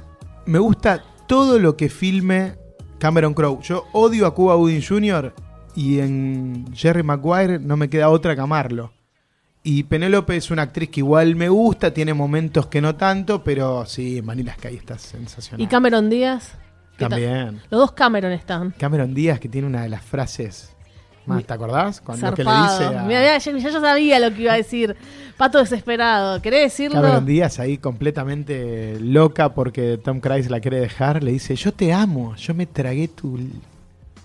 Me 0.46 0.58
gusta 0.58 1.02
todo 1.26 1.58
lo 1.58 1.76
que 1.76 1.88
filme 1.88 2.54
Cameron 2.98 3.34
Crowe. 3.34 3.60
Yo 3.62 3.84
odio 3.92 4.26
a 4.26 4.34
Cuba 4.34 4.54
Gooding 4.54 4.82
Jr. 4.82 5.34
y 5.74 5.98
en 5.98 6.66
Jerry 6.74 7.02
Maguire 7.02 7.58
no 7.58 7.76
me 7.76 7.90
queda 7.90 8.08
otra 8.08 8.34
que 8.34 8.40
amarlo. 8.40 8.92
Y 9.68 9.82
Penélope 9.82 10.36
es 10.36 10.52
una 10.52 10.62
actriz 10.62 10.90
que 10.90 11.00
igual 11.00 11.34
me 11.34 11.48
gusta, 11.48 11.92
tiene 11.92 12.14
momentos 12.14 12.68
que 12.68 12.80
no 12.80 12.94
tanto, 12.94 13.42
pero 13.42 13.84
sí, 13.84 14.22
Manila 14.22 14.54
Sky 14.54 14.76
está 14.76 14.96
sensacional. 14.96 15.60
¿Y 15.60 15.66
Cameron 15.66 16.08
Díaz? 16.08 16.52
También. 16.96 17.60
Los 17.68 17.80
dos 17.80 17.90
Cameron 17.90 18.30
están. 18.30 18.70
Cameron 18.78 19.12
Díaz 19.12 19.40
que 19.40 19.48
tiene 19.48 19.66
una 19.66 19.82
de 19.82 19.88
las 19.88 20.02
frases 20.02 20.76
más, 21.26 21.44
¿te 21.44 21.52
acordás? 21.52 22.00
Cuando 22.00 22.32
que 22.32 22.44
le 22.44 22.50
dice 22.50 22.84
a 22.84 22.90
Mirá, 22.90 23.02
mirá, 23.02 23.38
ya, 23.38 23.38
ya 23.38 23.58
yo 23.58 23.80
sabía 23.80 24.20
lo 24.20 24.32
que 24.32 24.42
iba 24.42 24.52
a 24.52 24.56
decir. 24.56 24.94
Pato 25.36 25.58
desesperado. 25.58 26.40
¿Querés 26.40 26.70
decirlo? 26.70 27.02
Cameron 27.02 27.26
Díaz 27.26 27.58
ahí 27.58 27.78
completamente 27.78 29.00
loca 29.00 29.52
porque 29.52 29.98
Tom 29.98 30.20
Cruise 30.20 30.48
la 30.48 30.60
quiere 30.60 30.78
dejar, 30.78 31.24
le 31.24 31.32
dice, 31.32 31.56
yo 31.56 31.72
te 31.72 31.92
amo, 31.92 32.36
yo 32.36 32.54
me 32.54 32.66
tragué 32.66 33.08
tu 33.08 33.36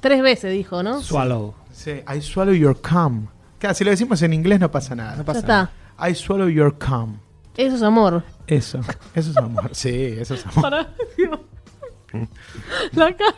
Tres 0.01 0.21
veces 0.21 0.54
dijo, 0.54 0.84
¿no? 0.84 1.01
Swallow. 1.01 1.56
Sí, 1.71 2.04
I 2.08 2.21
swallow 2.21 2.54
your 2.54 2.80
cum. 2.80 3.25
Claro, 3.62 3.76
si 3.76 3.84
lo 3.84 3.91
decimos 3.91 4.19
en 4.24 4.34
inglés 4.34 4.60
no 4.60 4.69
pasa 4.71 4.95
nada. 4.95 5.12
No 5.12 5.17
Ya 5.19 5.24
pasa 5.26 5.39
está. 5.39 5.71
I 6.10 6.15
swallow 6.15 6.50
your 6.50 6.78
cum. 6.78 7.19
Eso 7.56 7.76
es 7.76 7.84
amor. 7.84 8.24
Eso, 8.47 8.80
eso 9.13 9.30
es 9.32 9.38
amor. 9.38 9.69
Sí, 9.74 10.15
eso 10.19 10.34
es 10.34 10.45
amor. 10.47 10.88
Dios. 11.15 11.39
La 12.93 13.15
cara. 13.15 13.36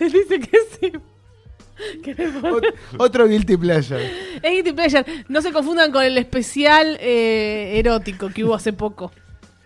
Él 0.00 0.10
dice 0.12 0.40
que 0.40 0.58
sí. 0.80 0.92
Otro 2.96 3.26
guilty 3.28 3.56
pleasure. 3.58 4.10
Es 4.42 4.50
Guilty 4.50 4.72
Pleasure. 4.72 5.04
No 5.28 5.42
se 5.42 5.52
confundan 5.52 5.92
con 5.92 6.02
el 6.02 6.16
especial 6.16 6.96
eh, 7.00 7.72
erótico 7.78 8.30
que 8.30 8.44
hubo 8.44 8.54
hace 8.54 8.72
poco. 8.72 9.12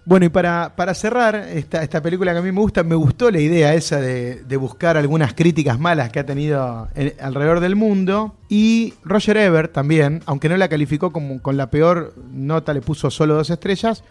Bueno, 0.06 0.24
y 0.24 0.28
para, 0.28 0.76
para 0.76 0.94
cerrar 0.94 1.34
esta, 1.34 2.00
película 2.00 2.32
que 2.32 2.38
a 2.38 2.42
mí 2.42 2.52
me 2.52 2.60
gusta, 2.60 2.84
me 2.84 2.94
gustó 2.94 3.28
la 3.28 3.40
idea 3.40 3.74
esa 3.74 4.00
de, 4.00 4.56
buscar 4.56 4.96
algunas 4.96 5.34
críticas 5.34 5.80
malas 5.80 6.10
que 6.10 6.20
ha 6.20 6.24
tenido 6.24 6.86
en- 6.94 7.14
alrededor 7.20 7.58
del 7.58 7.74
mundo. 7.74 8.36
Y 8.48 8.94
Roger 9.02 9.36
Ebert 9.36 9.72
también, 9.72 10.22
aunque 10.26 10.48
no 10.48 10.56
la 10.56 10.68
calificó 10.68 11.10
como 11.10 11.42
con 11.42 11.56
la 11.56 11.70
peor 11.70 12.14
nota, 12.30 12.72
le 12.72 12.82
puso 12.82 13.10
solo 13.10 13.34
dos 13.34 13.50
estrellas, 13.50 14.04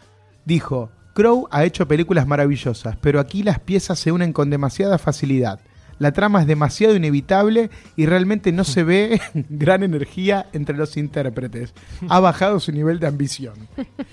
dijo, 0.44 0.90
Crow 1.14 1.48
ha 1.50 1.64
hecho 1.64 1.88
películas 1.88 2.28
maravillosas, 2.28 2.98
pero 3.00 3.22
aquí 3.22 3.42
las 3.42 3.60
piezas 3.60 3.98
se 3.98 4.12
unen 4.12 4.34
con 4.34 4.50
demasiada 4.50 4.98
facilidad. 4.98 5.62
La 5.98 6.12
trama 6.12 6.42
es 6.42 6.48
demasiado 6.48 6.96
inevitable 6.96 7.70
y 7.96 8.06
realmente 8.06 8.52
no 8.52 8.64
se 8.64 8.84
ve 8.84 9.22
gran 9.50 9.84
energía 9.84 10.48
entre 10.54 10.76
los 10.76 10.98
intérpretes. 10.98 11.74
Ha 12.10 12.20
bajado 12.20 12.60
su 12.60 12.72
nivel 12.72 13.00
de 13.00 13.08
ambición. 13.08 13.54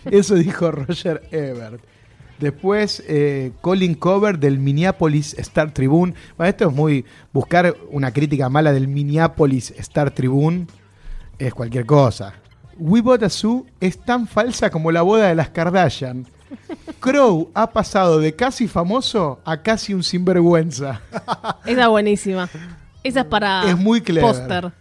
Eso 0.05 0.35
dijo 0.35 0.71
Roger 0.71 1.23
Ebert. 1.31 1.83
Después, 2.39 3.05
eh, 3.07 3.53
Colin 3.61 3.95
Cover 3.95 4.39
del 4.39 4.59
Minneapolis 4.59 5.35
Star 5.39 5.73
Tribune. 5.73 6.15
Bueno, 6.37 6.51
esto 6.51 6.69
es 6.69 6.75
muy. 6.75 7.05
Buscar 7.33 7.77
una 7.91 8.13
crítica 8.13 8.49
mala 8.49 8.73
del 8.73 8.89
Minneapolis 8.89 9.73
Star 9.79 10.11
Tribune 10.11 10.67
es 11.39 11.55
cualquier 11.55 11.87
cosa. 11.87 12.35
We 12.79 13.01
Bought 13.01 13.23
a 13.23 13.31
Zoo 13.31 13.67
es 13.81 14.01
tan 14.01 14.27
falsa 14.27 14.71
como 14.71 14.91
la 14.91 15.03
boda 15.03 15.29
de 15.29 15.37
las 15.37 15.51
Kardashian. 15.51 16.27
Crow 17.01 17.51
ha 17.55 17.71
pasado 17.71 18.19
de 18.19 18.35
casi 18.35 18.69
famoso 18.69 19.41
a 19.45 19.63
casi 19.63 19.95
un 19.95 20.03
sinvergüenza. 20.03 21.01
Esa 21.67 21.83
es 21.83 21.89
buenísima. 21.89 22.49
Esa 23.03 23.21
es 23.21 23.27
para 23.27 23.69
Es 23.69 23.77
muy 23.77 24.01
póster. 24.01 24.73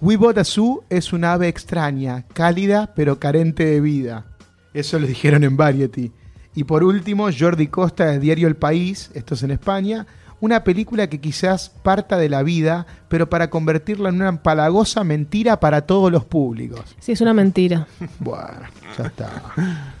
We 0.00 0.16
Bought 0.16 0.38
a 0.38 0.44
Zoo 0.44 0.84
es 0.90 1.12
una 1.12 1.32
ave 1.32 1.48
extraña, 1.48 2.24
cálida 2.34 2.92
pero 2.94 3.18
carente 3.18 3.64
de 3.64 3.80
vida. 3.80 4.26
Eso 4.74 4.98
lo 4.98 5.06
dijeron 5.06 5.42
en 5.42 5.56
Variety. 5.56 6.12
Y 6.54 6.64
por 6.64 6.84
último, 6.84 7.28
Jordi 7.36 7.68
Costa 7.68 8.06
de 8.06 8.18
Diario 8.18 8.48
El 8.48 8.56
País, 8.56 9.10
esto 9.14 9.34
es 9.34 9.42
en 9.42 9.50
España, 9.52 10.06
una 10.40 10.64
película 10.64 11.06
que 11.08 11.20
quizás 11.20 11.70
parta 11.70 12.18
de 12.18 12.28
la 12.28 12.42
vida, 12.42 12.86
pero 13.08 13.30
para 13.30 13.48
convertirla 13.48 14.10
en 14.10 14.16
una 14.16 14.28
empalagosa 14.28 15.02
mentira 15.02 15.60
para 15.60 15.82
todos 15.82 16.12
los 16.12 16.24
públicos. 16.24 16.96
Sí, 16.98 17.12
es 17.12 17.20
una 17.20 17.32
mentira. 17.32 17.86
Bueno, 18.18 18.60
ya 18.98 19.06
está. 19.06 19.42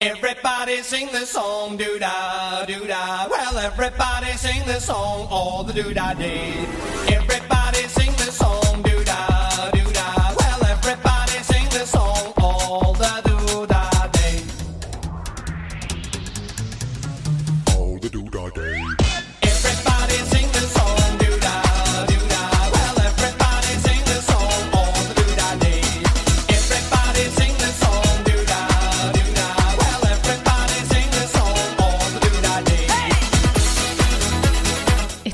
Everybody 0.00 0.76
sing 0.82 1.08
this 1.10 1.30
song, 1.30 1.76
doo 1.76 1.98
da, 1.98 2.64
doo 2.66 2.86
da. 2.86 3.26
Well, 3.28 3.58
everybody 3.58 4.30
sing 4.36 4.64
this 4.64 4.84
song 4.84 5.26
all 5.28 5.64
the 5.64 5.72
doo 5.72 5.92
da 5.92 6.14
day. 6.14 6.54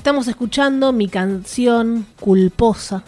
Estamos 0.05 0.29
escuchando 0.29 0.93
mi 0.93 1.09
canción 1.09 2.05
culposa 2.21 3.03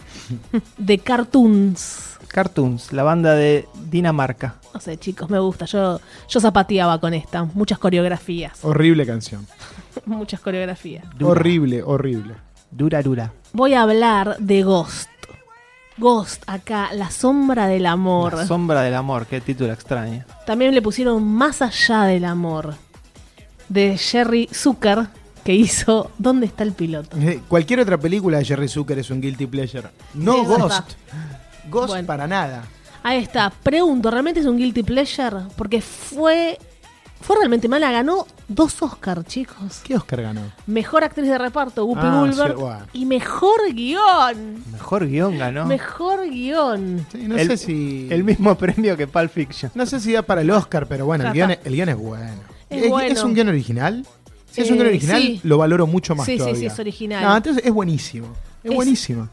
de 0.79 0.97
Cartoons. 0.97 2.17
Cartoons, 2.27 2.91
la 2.91 3.03
banda 3.03 3.35
de 3.35 3.67
Dinamarca. 3.87 4.55
No 4.73 4.79
sé, 4.79 4.97
chicos, 4.97 5.29
me 5.29 5.37
gusta. 5.37 5.65
Yo, 5.65 6.01
yo 6.27 6.39
zapateaba 6.39 6.99
con 6.99 7.13
esta. 7.13 7.43
Muchas 7.43 7.77
coreografías. 7.77 8.65
Horrible 8.65 9.05
canción. 9.05 9.45
Muchas 10.07 10.39
coreografías. 10.39 11.05
Dura. 11.15 11.33
Horrible, 11.33 11.83
horrible. 11.83 12.33
Dura, 12.71 13.03
dura. 13.03 13.31
Voy 13.53 13.75
a 13.75 13.83
hablar 13.83 14.35
de 14.39 14.63
Ghost. 14.63 15.11
Ghost, 15.97 16.41
acá, 16.47 16.89
la 16.95 17.11
sombra 17.11 17.67
del 17.67 17.85
amor. 17.85 18.33
La 18.33 18.47
sombra 18.47 18.81
del 18.81 18.95
amor, 18.95 19.27
qué 19.27 19.39
título 19.39 19.71
extraño. 19.71 20.25
También 20.47 20.73
le 20.73 20.81
pusieron 20.81 21.23
Más 21.23 21.61
allá 21.61 22.05
del 22.05 22.25
amor. 22.25 22.73
De 23.69 23.99
Jerry 23.99 24.49
Zucker, 24.51 25.09
que 25.47 25.53
hizo 25.55 26.11
¿Dónde 26.17 26.45
está 26.45 26.63
el 26.65 26.73
piloto? 26.73 27.15
Eh, 27.17 27.39
Cualquier 27.47 27.79
otra 27.79 27.97
película 27.97 28.37
de 28.39 28.43
Jerry 28.43 28.67
Zucker 28.67 28.99
es 28.99 29.09
un 29.09 29.21
guilty 29.21 29.45
pleasure. 29.47 29.87
No 30.13 30.33
Sí. 30.33 30.45
Ghost. 30.45 30.91
Ghost 31.69 31.87
Bueno. 31.87 32.05
para 32.05 32.27
nada. 32.27 32.65
Ahí 33.01 33.19
está. 33.19 33.49
Pregunto, 33.63 34.11
¿realmente 34.11 34.41
es 34.41 34.45
un 34.45 34.57
guilty 34.57 34.83
pleasure? 34.83 35.37
Porque 35.55 35.79
fue. 35.81 36.59
Fue 37.21 37.37
realmente 37.37 37.69
mala. 37.69 37.89
Ganó 37.93 38.27
dos 38.49 38.81
Oscars, 38.81 39.25
chicos. 39.25 39.79
¿Qué 39.85 39.95
Oscar 39.95 40.21
ganó? 40.21 40.41
Mejor 40.65 41.05
actriz 41.05 41.27
de 41.29 41.37
reparto, 41.37 41.85
Whoopi 41.85 42.01
Ah, 42.03 42.19
Goldberg. 42.19 42.55
sí, 42.57 42.61
bueno. 42.61 42.85
Y 42.91 43.05
mejor 43.05 43.59
guion. 43.73 44.63
Mejor 44.73 45.07
guion 45.07 45.37
ganó. 45.37 45.65
Mejor 45.65 46.29
guion. 46.29 47.05
Sí, 47.09 47.19
no 47.25 47.37
el, 47.37 47.47
sé 47.47 47.55
si. 47.57 48.07
el 48.11 48.25
mismo 48.25 48.55
premio 48.57 48.97
que 48.97 49.07
Pulp 49.07 49.31
Fiction. 49.31 49.71
No 49.75 49.85
sé 49.85 50.01
si 50.01 50.11
da 50.11 50.23
para 50.23 50.41
el 50.41 50.51
Oscar, 50.51 50.87
pero 50.87 51.05
bueno, 51.05 51.25
el 51.25 51.31
guion, 51.33 51.51
es, 51.51 51.59
el 51.63 51.73
guion 51.73 51.87
es 51.89 51.95
bueno. 51.97 52.41
Es 52.69 52.89
bueno. 52.89 53.23
un 53.25 53.33
guion 53.33 53.47
original? 53.47 54.05
Si 54.57 54.61
es 54.63 54.71
un 54.71 54.75
Eh, 54.75 54.79
guion 54.79 54.87
original, 54.89 55.21
sí. 55.21 55.39
lo 55.43 55.57
valoro 55.59 55.85
mucho 55.87 56.15
más 56.15 56.25
Sí, 56.25 56.33
sí, 56.33 56.37
todavía. 56.39 56.59
sí, 56.59 56.65
es 56.65 56.79
original. 56.79 57.23
No, 57.23 57.37
entonces 57.37 57.63
es 57.65 57.71
buenísimo. 57.71 58.27
Es, 58.63 58.71
Es- 58.71 58.75
buenísimo. 58.75 59.29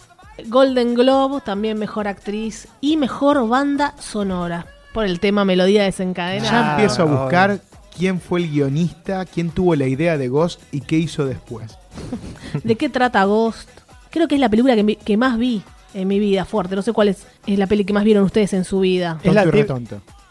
Golden 0.49 0.95
Globe, 0.95 1.41
también 1.45 1.79
mejor 1.79 2.09
actriz. 2.09 2.69
Y 2.81 2.97
mejor 2.97 3.49
banda 3.49 3.95
sonora. 4.01 4.67
Por 4.93 5.05
el 5.07 5.19
tema 5.21 5.45
Melodía 5.45 5.85
Desencadenada. 5.85 6.51
Ya 6.51 6.71
empiezo 6.73 7.03
a 7.03 7.05
buscar 7.07 7.61
quién 7.97 8.21
fue 8.21 8.41
el 8.41 8.51
guionista, 8.51 9.25
quién 9.25 9.51
tuvo 9.51 9.75
la 9.75 9.87
idea 9.87 10.19
de 10.19 10.29
Ghost 10.29 10.61
y 10.73 10.81
qué 10.83 10.97
hizo 10.99 11.25
después. 11.25 11.77
¿De 12.65 12.77
qué 12.77 12.89
trata 12.89 13.25
Ghost? 13.25 13.69
Creo 14.11 14.29
que 14.29 14.35
es 14.37 14.41
la 14.41 14.49
película 14.49 14.77
que, 14.77 15.17
más 15.17 15.39
vi 15.39 15.63
en 15.95 16.07
mi 16.09 16.19
vida 16.19 16.45
fuerte. 16.45 16.77
No 16.77 16.83
sé 16.83 16.93
cuál 16.93 17.09
es, 17.09 17.27
es 17.47 17.59
la 17.59 17.67
peli 17.67 17.85
que 17.85 17.93
más 17.93 18.05
vieron 18.05 18.25
ustedes 18.25 18.53
en 18.53 18.65
su 18.65 18.81
vida. 18.81 19.19
Es 19.23 19.33
la. 19.35 19.45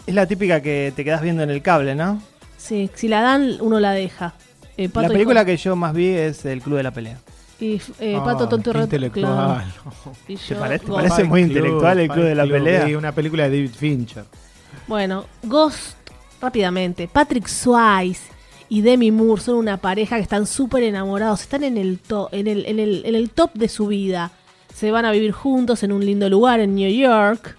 Es 0.06 0.14
la 0.14 0.26
típica 0.28 0.62
que 0.62 0.92
te 0.96 1.04
quedas 1.06 1.22
viendo 1.22 1.44
en 1.44 1.50
el 1.50 1.62
cable, 1.62 1.96
¿no? 1.96 2.22
Sí, 2.58 2.90
si 2.94 3.08
la 3.08 3.22
dan, 3.22 3.58
uno 3.62 3.80
la 3.80 3.92
deja. 3.92 4.34
Eh, 4.78 4.90
Pato 4.90 5.08
la 5.08 5.14
película 5.14 5.46
que 5.46 5.56
yo 5.58 5.76
más 5.76 5.94
vi 5.94 6.08
es 6.08 6.46
El 6.46 6.62
Club 6.62 6.78
de 6.78 6.84
la 6.84 6.92
Pelea. 6.92 7.20
y, 7.60 7.80
eh, 8.00 8.20
Pato 8.24 8.46
Ah, 8.46 8.50
Tonto 8.50 8.70
y 8.72 8.74
qué 8.74 8.80
Reto- 8.80 8.84
intelectual. 8.86 9.24
claro. 9.36 10.16
Y 10.28 10.36
¿Te 10.36 10.54
yo, 10.54 10.60
parece- 10.60 10.86
te 10.86 10.92
Ghost. 10.92 11.02
parece 11.04 11.24
muy 11.26 11.42
intelectual 11.42 12.00
el 12.00 12.10
Club 12.10 12.26
de 12.26 12.36
la 12.36 12.46
Pelea? 12.48 12.86
Sí, 12.88 12.96
una 12.96 13.12
película 13.12 13.44
de 13.44 13.50
David 13.50 13.72
Fincher. 13.78 14.26
Bueno, 14.88 15.26
Ghost, 15.44 15.96
rápidamente. 16.42 17.08
Patrick 17.08 17.48
Swayze 17.48 18.24
y 18.70 18.82
Demi 18.82 19.12
Moore 19.12 19.42
son 19.42 19.56
una 19.56 19.78
pareja 19.78 20.16
que 20.18 20.24
están 20.24 20.48
súper 20.48 20.84
enamorados. 20.84 21.42
Están 21.42 21.64
en 21.64 21.78
el, 21.78 22.00
to- 22.00 22.30
en, 22.32 22.48
el, 22.48 22.66
en, 22.66 22.80
el, 22.80 23.04
en 23.06 23.16
el 23.16 23.30
top 23.30 23.54
de 23.54 23.70
su 23.70 23.88
vida. 23.88 24.32
Se 24.74 24.90
van 24.92 25.06
a 25.06 25.12
vivir 25.12 25.32
juntos 25.32 25.84
en 25.84 25.92
un 25.92 26.04
lindo 26.04 26.28
lugar 26.30 26.60
en 26.60 26.74
New 26.76 26.90
York. 26.92 27.58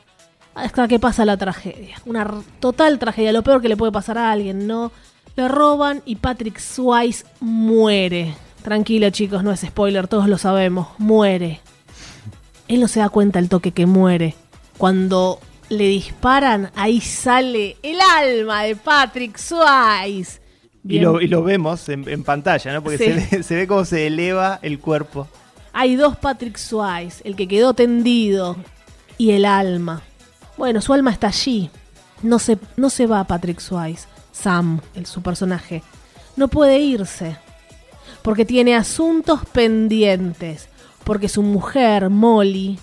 Hasta 0.57 0.87
que 0.89 0.99
pasa 0.99 1.25
la 1.25 1.37
tragedia. 1.37 1.97
Una 2.07 2.29
total 2.61 2.99
tragedia. 2.99 3.33
Lo 3.33 3.43
peor 3.43 3.63
que 3.63 3.69
le 3.69 3.77
puede 3.77 3.93
pasar 3.93 4.19
a 4.19 4.31
alguien, 4.33 4.67
¿no? 4.67 4.91
Le 5.37 5.49
roban 5.49 6.03
y 6.05 6.17
Patrick 6.17 6.59
Swayze 6.59 7.25
muere. 7.41 8.35
Tranquilo, 8.63 9.11
chicos, 9.11 9.43
no 9.43 9.51
es 9.53 9.61
spoiler, 9.61 10.09
todos 10.09 10.29
lo 10.29 10.39
sabemos. 10.39 10.89
Muere. 10.99 11.61
Él 12.69 12.81
no 12.81 12.89
se 12.89 13.01
da 13.01 13.09
cuenta 13.09 13.39
el 13.39 13.49
toque 13.49 13.73
que 13.73 13.85
muere. 13.87 14.35
Cuando 14.79 15.39
le 15.69 15.89
disparan, 15.89 16.71
ahí 16.77 17.01
sale 17.01 17.77
el 17.83 17.99
alma 18.01 18.63
de 18.63 18.77
Patrick 18.77 19.37
Swayze. 19.37 20.41
Y 20.87 20.99
lo, 21.01 21.21
y 21.21 21.29
lo 21.29 21.43
vemos 21.43 21.89
en, 21.89 22.09
en 22.09 22.23
pantalla, 22.25 22.73
¿no? 22.73 22.83
Porque 22.83 22.99
Sí. 22.99 23.05
se, 23.05 23.37
ve, 23.37 23.43
se 23.43 23.57
ve 23.57 23.67
cómo 23.67 23.85
se 23.85 24.07
eleva 24.07 24.59
el 24.63 24.79
cuerpo. 24.79 25.27
Hay 25.73 25.97
dos 25.97 26.17
Patrick 26.17 26.57
Swayze, 26.57 27.21
el 27.25 27.35
que 27.37 27.49
quedó 27.49 27.75
tendido 27.75 28.57
y 29.19 29.33
el 29.33 29.45
alma. 29.45 30.03
Bueno, 30.57 30.81
su 30.81 30.93
alma 30.93 31.11
está 31.11 31.29
allí. 31.29 31.71
No 32.23 32.39
se, 32.39 32.59
no 32.77 32.89
se 32.91 33.07
va 33.07 33.25
Patrick 33.25 33.59
Swayze. 33.61 34.07
Sam, 34.35 34.81
el, 34.95 35.07
su 35.07 35.23
personaje, 35.23 35.83
no 36.37 36.49
puede 36.49 36.79
irse. 36.81 37.37
Porque 38.23 38.45
tiene 38.45 38.75
asuntos 38.75 39.41
pendientes. 39.53 40.69
Porque 41.05 41.29
su 41.29 41.43
mujer, 41.43 42.11
Molly, 42.11 42.79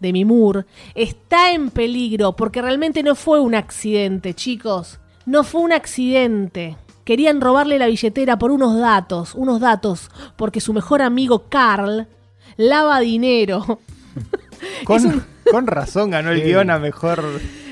de 0.00 0.12
Mimur, 0.12 0.66
está 0.94 1.52
en 1.52 1.70
peligro. 1.70 2.34
Porque 2.34 2.60
realmente 2.62 3.02
no 3.02 3.14
fue 3.14 3.40
un 3.40 3.54
accidente, 3.54 4.34
chicos. 4.34 4.98
No 5.26 5.44
fue 5.44 5.60
un 5.60 5.72
accidente. 5.72 6.76
Querían 7.04 7.40
robarle 7.40 7.78
la 7.78 7.86
billetera 7.86 8.38
por 8.38 8.50
unos 8.50 8.78
datos. 8.78 9.34
Unos 9.34 9.60
datos. 9.60 10.10
Porque 10.36 10.60
su 10.60 10.72
mejor 10.72 11.02
amigo, 11.02 11.44
Carl, 11.48 12.08
lava 12.56 12.98
dinero. 13.00 13.78
Con, 14.84 15.24
con 15.52 15.66
razón 15.68 16.10
ganó 16.10 16.30
el 16.32 16.40
Sí. 16.40 16.46
guion 16.48 16.70
a 16.70 16.78
mejor. 16.80 17.22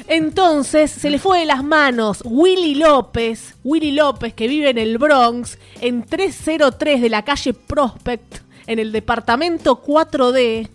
Entonces 0.08 0.90
se 0.90 1.10
le 1.10 1.18
fue 1.18 1.40
de 1.40 1.46
las 1.46 1.64
manos 1.64 2.22
Willy 2.24 2.76
López, 2.76 3.56
Willy 3.64 3.90
López 3.90 4.34
que 4.34 4.46
vive 4.46 4.70
en 4.70 4.78
el 4.78 4.98
Bronx, 4.98 5.58
en 5.80 6.04
303 6.04 7.00
de 7.00 7.10
la 7.10 7.22
calle 7.22 7.52
Prospect, 7.52 8.38
en 8.68 8.78
el 8.78 8.92
departamento 8.92 9.82
4D. 9.82 10.68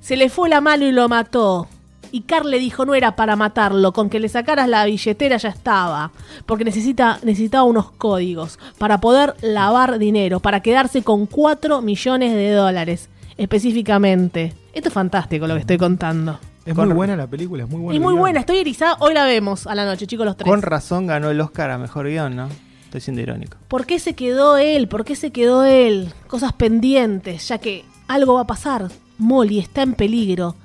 Se 0.00 0.16
le 0.16 0.28
fue 0.28 0.48
la 0.48 0.60
mano 0.60 0.84
y 0.84 0.92
lo 0.92 1.08
mató. 1.08 1.68
Y 2.10 2.22
Carl 2.22 2.50
le 2.50 2.58
dijo 2.58 2.84
no 2.84 2.94
era 2.94 3.14
para 3.14 3.36
matarlo, 3.36 3.92
con 3.92 4.08
que 4.08 4.20
le 4.20 4.28
sacaras 4.28 4.68
la 4.68 4.84
billetera 4.84 5.36
ya 5.36 5.48
estaba, 5.48 6.12
porque 6.46 6.64
necesita, 6.64 7.18
necesitaba 7.22 7.64
unos 7.64 7.90
códigos 7.92 8.58
para 8.78 9.00
poder 9.00 9.34
lavar 9.42 9.98
dinero, 9.98 10.40
para 10.40 10.60
quedarse 10.60 11.02
con 11.02 11.26
4 11.26 11.82
millones 11.82 12.32
de 12.32 12.52
dólares, 12.52 13.10
específicamente. 13.36 14.54
Esto 14.72 14.88
es 14.88 14.94
fantástico 14.94 15.46
lo 15.46 15.54
que 15.54 15.60
estoy 15.60 15.78
contando. 15.78 16.38
Es 16.66 16.74
Con- 16.74 16.88
muy 16.88 16.96
buena 16.96 17.16
la 17.16 17.28
película, 17.28 17.62
es 17.64 17.70
muy 17.70 17.80
buena. 17.80 17.96
y 17.96 18.00
muy 18.00 18.14
buena, 18.14 18.40
estoy 18.40 18.58
erizada. 18.58 18.96
Hoy 19.00 19.14
la 19.14 19.24
vemos 19.24 19.66
a 19.68 19.74
la 19.74 19.84
noche, 19.86 20.06
chicos, 20.06 20.26
los 20.26 20.36
tres. 20.36 20.50
Con 20.50 20.62
razón 20.62 21.06
ganó 21.06 21.30
el 21.30 21.40
Oscar 21.40 21.70
a 21.70 21.78
Mejor 21.78 22.06
Guión, 22.08 22.34
¿no? 22.36 22.48
Estoy 22.84 23.00
siendo 23.00 23.22
irónico. 23.22 23.56
¿Por 23.68 23.86
qué 23.86 23.98
se 24.00 24.14
quedó 24.14 24.56
él? 24.56 24.88
¿Por 24.88 25.04
qué 25.04 25.14
se 25.16 25.30
quedó 25.30 25.64
él? 25.64 26.12
Cosas 26.26 26.52
pendientes, 26.52 27.46
ya 27.48 27.58
que 27.58 27.84
algo 28.08 28.34
va 28.34 28.40
a 28.42 28.46
pasar. 28.46 28.88
Molly 29.18 29.60
está 29.60 29.82
en 29.82 29.94
peligro. 29.94 30.56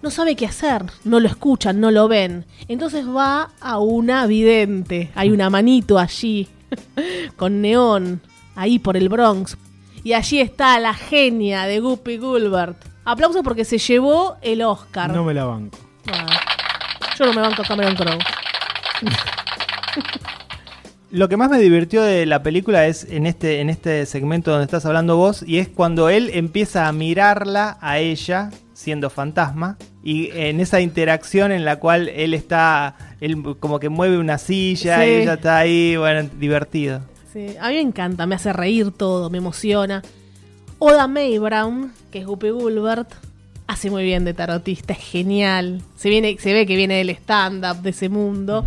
No 0.00 0.10
sabe 0.10 0.36
qué 0.36 0.46
hacer, 0.46 0.84
no 1.04 1.18
lo 1.18 1.26
escuchan, 1.26 1.80
no 1.80 1.90
lo 1.90 2.06
ven. 2.06 2.44
Entonces 2.68 3.04
va 3.08 3.50
a 3.60 3.78
una 3.80 4.26
vidente. 4.26 5.10
Hay 5.16 5.30
una 5.30 5.50
manito 5.50 5.98
allí, 5.98 6.46
con 7.36 7.60
neón, 7.60 8.20
ahí 8.54 8.78
por 8.78 8.96
el 8.96 9.08
Bronx. 9.08 9.56
Y 10.04 10.12
allí 10.12 10.40
está 10.40 10.78
la 10.78 10.94
genia 10.94 11.64
de 11.64 11.80
Guppy 11.80 12.16
Gulbert. 12.18 12.76
Aplausos 13.10 13.40
porque 13.42 13.64
se 13.64 13.78
llevó 13.78 14.36
el 14.42 14.60
Oscar. 14.60 15.10
No 15.10 15.24
me 15.24 15.32
la 15.32 15.44
banco. 15.44 15.78
Ah, 16.12 16.26
yo 17.18 17.24
no 17.24 17.32
me 17.32 17.40
banco 17.40 17.62
a 17.62 17.64
Cameron 17.64 17.94
Crowe. 17.94 18.18
Lo 21.10 21.26
que 21.30 21.38
más 21.38 21.48
me 21.48 21.58
divirtió 21.58 22.02
de 22.02 22.26
la 22.26 22.42
película 22.42 22.86
es 22.86 23.04
en 23.08 23.24
este, 23.26 23.60
en 23.62 23.70
este 23.70 24.04
segmento 24.04 24.50
donde 24.50 24.66
estás 24.66 24.84
hablando 24.84 25.16
vos, 25.16 25.42
y 25.42 25.56
es 25.58 25.68
cuando 25.68 26.10
él 26.10 26.30
empieza 26.34 26.86
a 26.86 26.92
mirarla 26.92 27.78
a 27.80 27.98
ella, 27.98 28.50
siendo 28.74 29.08
fantasma, 29.08 29.78
y 30.04 30.28
en 30.34 30.60
esa 30.60 30.82
interacción 30.82 31.50
en 31.50 31.64
la 31.64 31.76
cual 31.76 32.10
él 32.10 32.34
está, 32.34 32.94
él 33.22 33.42
como 33.58 33.80
que 33.80 33.88
mueve 33.88 34.18
una 34.18 34.36
silla 34.36 34.98
Sí. 35.02 35.08
y 35.08 35.12
ella 35.22 35.32
está 35.34 35.56
ahí, 35.56 35.96
bueno, 35.96 36.28
divertido. 36.38 37.00
Sí, 37.32 37.56
a 37.58 37.68
mí 37.68 37.76
me 37.76 37.80
encanta, 37.80 38.26
me 38.26 38.34
hace 38.34 38.52
reír 38.52 38.90
todo, 38.92 39.30
me 39.30 39.38
emociona. 39.38 40.02
Oda 40.78 41.08
May 41.08 41.38
Brown, 41.38 41.92
que 42.10 42.20
es 42.20 42.26
Guppy 42.26 42.50
Gulbert, 42.50 43.10
hace 43.66 43.90
muy 43.90 44.04
bien 44.04 44.24
de 44.24 44.34
tarotista, 44.34 44.92
es 44.92 45.00
genial. 45.00 45.82
Se, 45.96 46.08
viene, 46.08 46.36
se 46.38 46.52
ve 46.52 46.66
que 46.66 46.76
viene 46.76 46.96
del 46.98 47.10
stand-up 47.10 47.82
de 47.82 47.90
ese 47.90 48.08
mundo. 48.08 48.64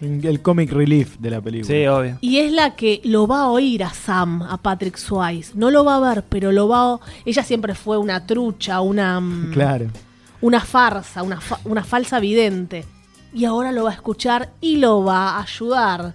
El 0.00 0.40
comic 0.40 0.72
relief 0.72 1.18
de 1.18 1.30
la 1.30 1.40
película. 1.42 1.66
Sí, 1.74 1.86
obvio. 1.86 2.16
Y 2.22 2.38
es 2.38 2.52
la 2.52 2.74
que 2.74 3.00
lo 3.04 3.26
va 3.26 3.40
a 3.42 3.48
oír 3.50 3.84
a 3.84 3.92
Sam, 3.92 4.40
a 4.42 4.56
Patrick 4.56 4.96
Swayze. 4.96 5.52
No 5.56 5.70
lo 5.70 5.84
va 5.84 5.96
a 5.96 6.14
ver, 6.14 6.24
pero 6.26 6.52
lo 6.52 6.68
va 6.68 6.94
a... 6.94 7.00
Ella 7.26 7.42
siempre 7.42 7.74
fue 7.74 7.98
una 7.98 8.26
trucha, 8.26 8.80
una... 8.80 9.20
mm, 9.20 9.50
Claro. 9.52 9.88
una 10.40 10.60
farsa, 10.60 11.22
una, 11.22 11.38
fa- 11.40 11.60
una 11.64 11.84
falsa 11.84 12.18
vidente. 12.18 12.84
Y 13.34 13.44
ahora 13.44 13.72
lo 13.72 13.84
va 13.84 13.90
a 13.90 13.94
escuchar 13.94 14.52
y 14.62 14.76
lo 14.76 15.04
va 15.04 15.32
a 15.36 15.42
ayudar. 15.42 16.14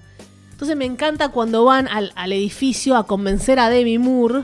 Entonces 0.51 0.75
me 0.75 0.85
encanta 0.85 1.29
cuando 1.29 1.63
van 1.65 1.87
al, 1.87 2.11
al 2.15 2.31
edificio 2.33 2.95
a 2.97 3.05
convencer 3.05 3.59
a 3.59 3.69
Demi 3.69 3.99
Moore. 3.99 4.43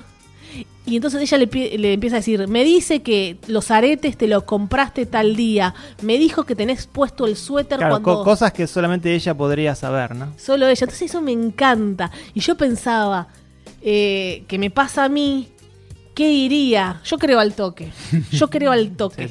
Y 0.92 0.98
entonces 0.98 1.22
ella 1.22 1.38
le, 1.38 1.50
pie- 1.50 1.78
le 1.78 1.94
empieza 1.94 2.18
a 2.18 2.20
decir, 2.20 2.48
me 2.50 2.66
dice 2.66 3.02
que 3.02 3.38
los 3.48 3.72
aretes 3.72 4.18
te 4.18 4.28
los 4.28 4.44
compraste 4.44 5.06
tal 5.06 5.38
día. 5.38 5.74
Me 6.02 6.18
dijo 6.18 6.44
que 6.44 6.54
tenés 6.54 6.86
puesto 6.86 7.26
el 7.28 7.38
suéter 7.38 7.78
Claro, 7.78 7.94
cuando... 8.02 8.16
co- 8.20 8.24
cosas 8.26 8.52
que 8.52 8.68
solamente 8.68 9.14
ella 9.16 9.34
podría 9.34 9.74
saber, 9.74 10.14
¿no? 10.16 10.34
Solo 10.38 10.66
ella. 10.68 10.84
Entonces 10.84 11.10
eso 11.10 11.22
me 11.22 11.32
encanta. 11.32 12.12
Y 12.34 12.42
yo 12.42 12.56
pensaba 12.58 13.30
eh, 13.82 14.44
que 14.50 14.58
me 14.60 14.70
pasa 14.70 15.06
a 15.06 15.10
mí, 15.10 15.48
¿qué 16.14 16.28
diría? 16.28 17.00
Yo 17.06 17.18
creo 17.18 17.40
al 17.40 17.54
toque. 17.54 17.90
Yo 18.32 18.50
creo 18.50 18.72
al 18.74 18.92
toque. 18.98 19.30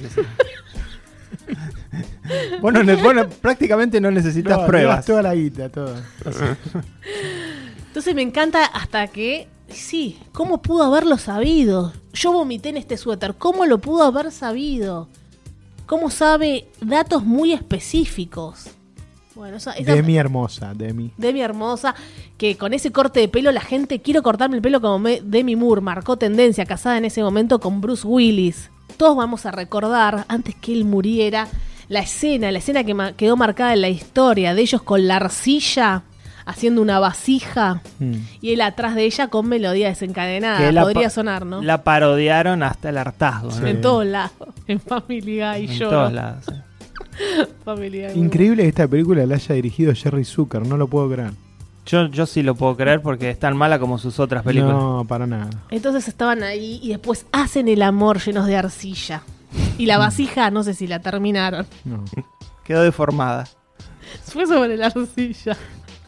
Bueno, 2.60 2.80
bueno, 3.02 3.28
prácticamente 3.28 4.00
no 4.00 4.10
necesitas 4.10 4.58
No, 4.60 4.66
pruebas. 4.66 5.04
toda 5.04 5.22
la 5.22 5.34
guita, 5.34 5.68
toda. 5.68 6.02
Entonces 7.88 8.14
me 8.14 8.22
encanta 8.22 8.64
hasta 8.66 9.08
que, 9.08 9.48
sí, 9.72 10.18
¿cómo 10.32 10.62
pudo 10.62 10.84
haberlo 10.84 11.18
sabido? 11.18 11.92
Yo 12.12 12.32
vomité 12.32 12.70
en 12.70 12.76
este 12.76 12.96
suéter, 12.96 13.34
¿cómo 13.36 13.66
lo 13.66 13.78
pudo 13.78 14.02
haber 14.04 14.30
sabido? 14.32 15.08
¿Cómo 15.86 16.10
sabe 16.10 16.68
datos 16.80 17.24
muy 17.24 17.52
específicos? 17.52 18.66
Bueno, 19.34 19.56
esa, 19.56 19.72
esa- 19.72 19.94
Demi 19.94 20.16
hermosa, 20.16 20.74
Demi. 20.74 21.12
Demi 21.16 21.40
hermosa, 21.40 21.94
que 22.36 22.56
con 22.56 22.74
ese 22.74 22.92
corte 22.92 23.20
de 23.20 23.28
pelo 23.28 23.50
la 23.52 23.60
gente, 23.60 24.00
quiero 24.00 24.22
cortarme 24.22 24.56
el 24.56 24.62
pelo 24.62 24.80
como 24.80 24.98
me- 24.98 25.20
Demi 25.22 25.56
Moore, 25.56 25.80
marcó 25.80 26.16
tendencia, 26.16 26.66
casada 26.66 26.98
en 26.98 27.04
ese 27.06 27.22
momento 27.22 27.58
con 27.60 27.80
Bruce 27.80 28.06
Willis. 28.06 28.70
Todos 28.96 29.16
vamos 29.16 29.46
a 29.46 29.50
recordar, 29.50 30.26
antes 30.28 30.54
que 30.56 30.72
él 30.72 30.84
muriera, 30.84 31.48
la 31.88 32.00
escena, 32.00 32.52
la 32.52 32.58
escena 32.58 32.84
que 32.84 32.94
ma- 32.94 33.12
quedó 33.12 33.36
marcada 33.36 33.72
en 33.72 33.80
la 33.80 33.88
historia 33.88 34.54
de 34.54 34.62
ellos 34.62 34.82
con 34.82 35.08
la 35.08 35.16
arcilla 35.16 36.02
haciendo 36.50 36.82
una 36.82 36.98
vasija 36.98 37.82
Mm. 37.98 38.14
y 38.40 38.52
él 38.52 38.60
atrás 38.60 38.94
de 38.94 39.04
ella 39.04 39.28
con 39.28 39.48
melodía 39.48 39.88
desencadenada. 39.88 40.58
Que 40.70 40.78
Podría 40.80 41.10
sonar, 41.10 41.46
¿no? 41.46 41.62
La 41.62 41.82
parodiaron 41.84 42.62
hasta 42.62 42.90
el 42.90 42.98
hartazgo, 42.98 43.50
¿no? 43.60 43.66
En 43.66 43.80
todos 43.80 44.04
lados. 44.06 44.32
En 44.66 44.78
Family 44.80 45.38
Guy 45.40 45.64
En 45.64 45.66
lloro. 45.78 45.90
todos 45.90 46.12
lados. 46.12 46.44
sí. 46.46 46.54
Family 47.64 48.02
Guy. 48.06 48.18
Increíble 48.20 48.62
que 48.62 48.68
esta 48.68 48.86
película 48.88 49.24
la 49.26 49.34
haya 49.36 49.54
dirigido 49.54 49.94
Jerry 49.94 50.24
Zucker, 50.24 50.66
no 50.66 50.76
lo 50.76 50.86
puedo 50.88 51.10
creer. 51.10 51.32
Yo, 51.86 52.06
yo 52.06 52.26
sí 52.26 52.42
lo 52.42 52.54
puedo 52.54 52.76
creer 52.76 53.00
porque 53.02 53.30
es 53.30 53.38
tan 53.38 53.56
mala 53.56 53.78
como 53.78 53.98
sus 53.98 54.20
otras 54.20 54.44
películas. 54.44 54.76
No, 54.76 55.04
para 55.08 55.26
nada. 55.26 55.48
Entonces 55.70 56.06
estaban 56.08 56.42
ahí 56.42 56.78
y 56.82 56.90
después 56.90 57.26
hacen 57.32 57.68
el 57.68 57.82
amor 57.82 58.20
llenos 58.20 58.46
de 58.46 58.56
arcilla. 58.56 59.22
Y 59.78 59.86
la 59.86 59.98
vasija, 59.98 60.50
no 60.50 60.62
sé 60.62 60.74
si 60.74 60.86
la 60.86 61.00
terminaron. 61.00 61.66
No. 61.84 62.04
Quedó 62.64 62.82
deformada. 62.82 63.48
Fue 64.24 64.46
sobre 64.46 64.76
la 64.76 64.86
arcilla. 64.86 65.56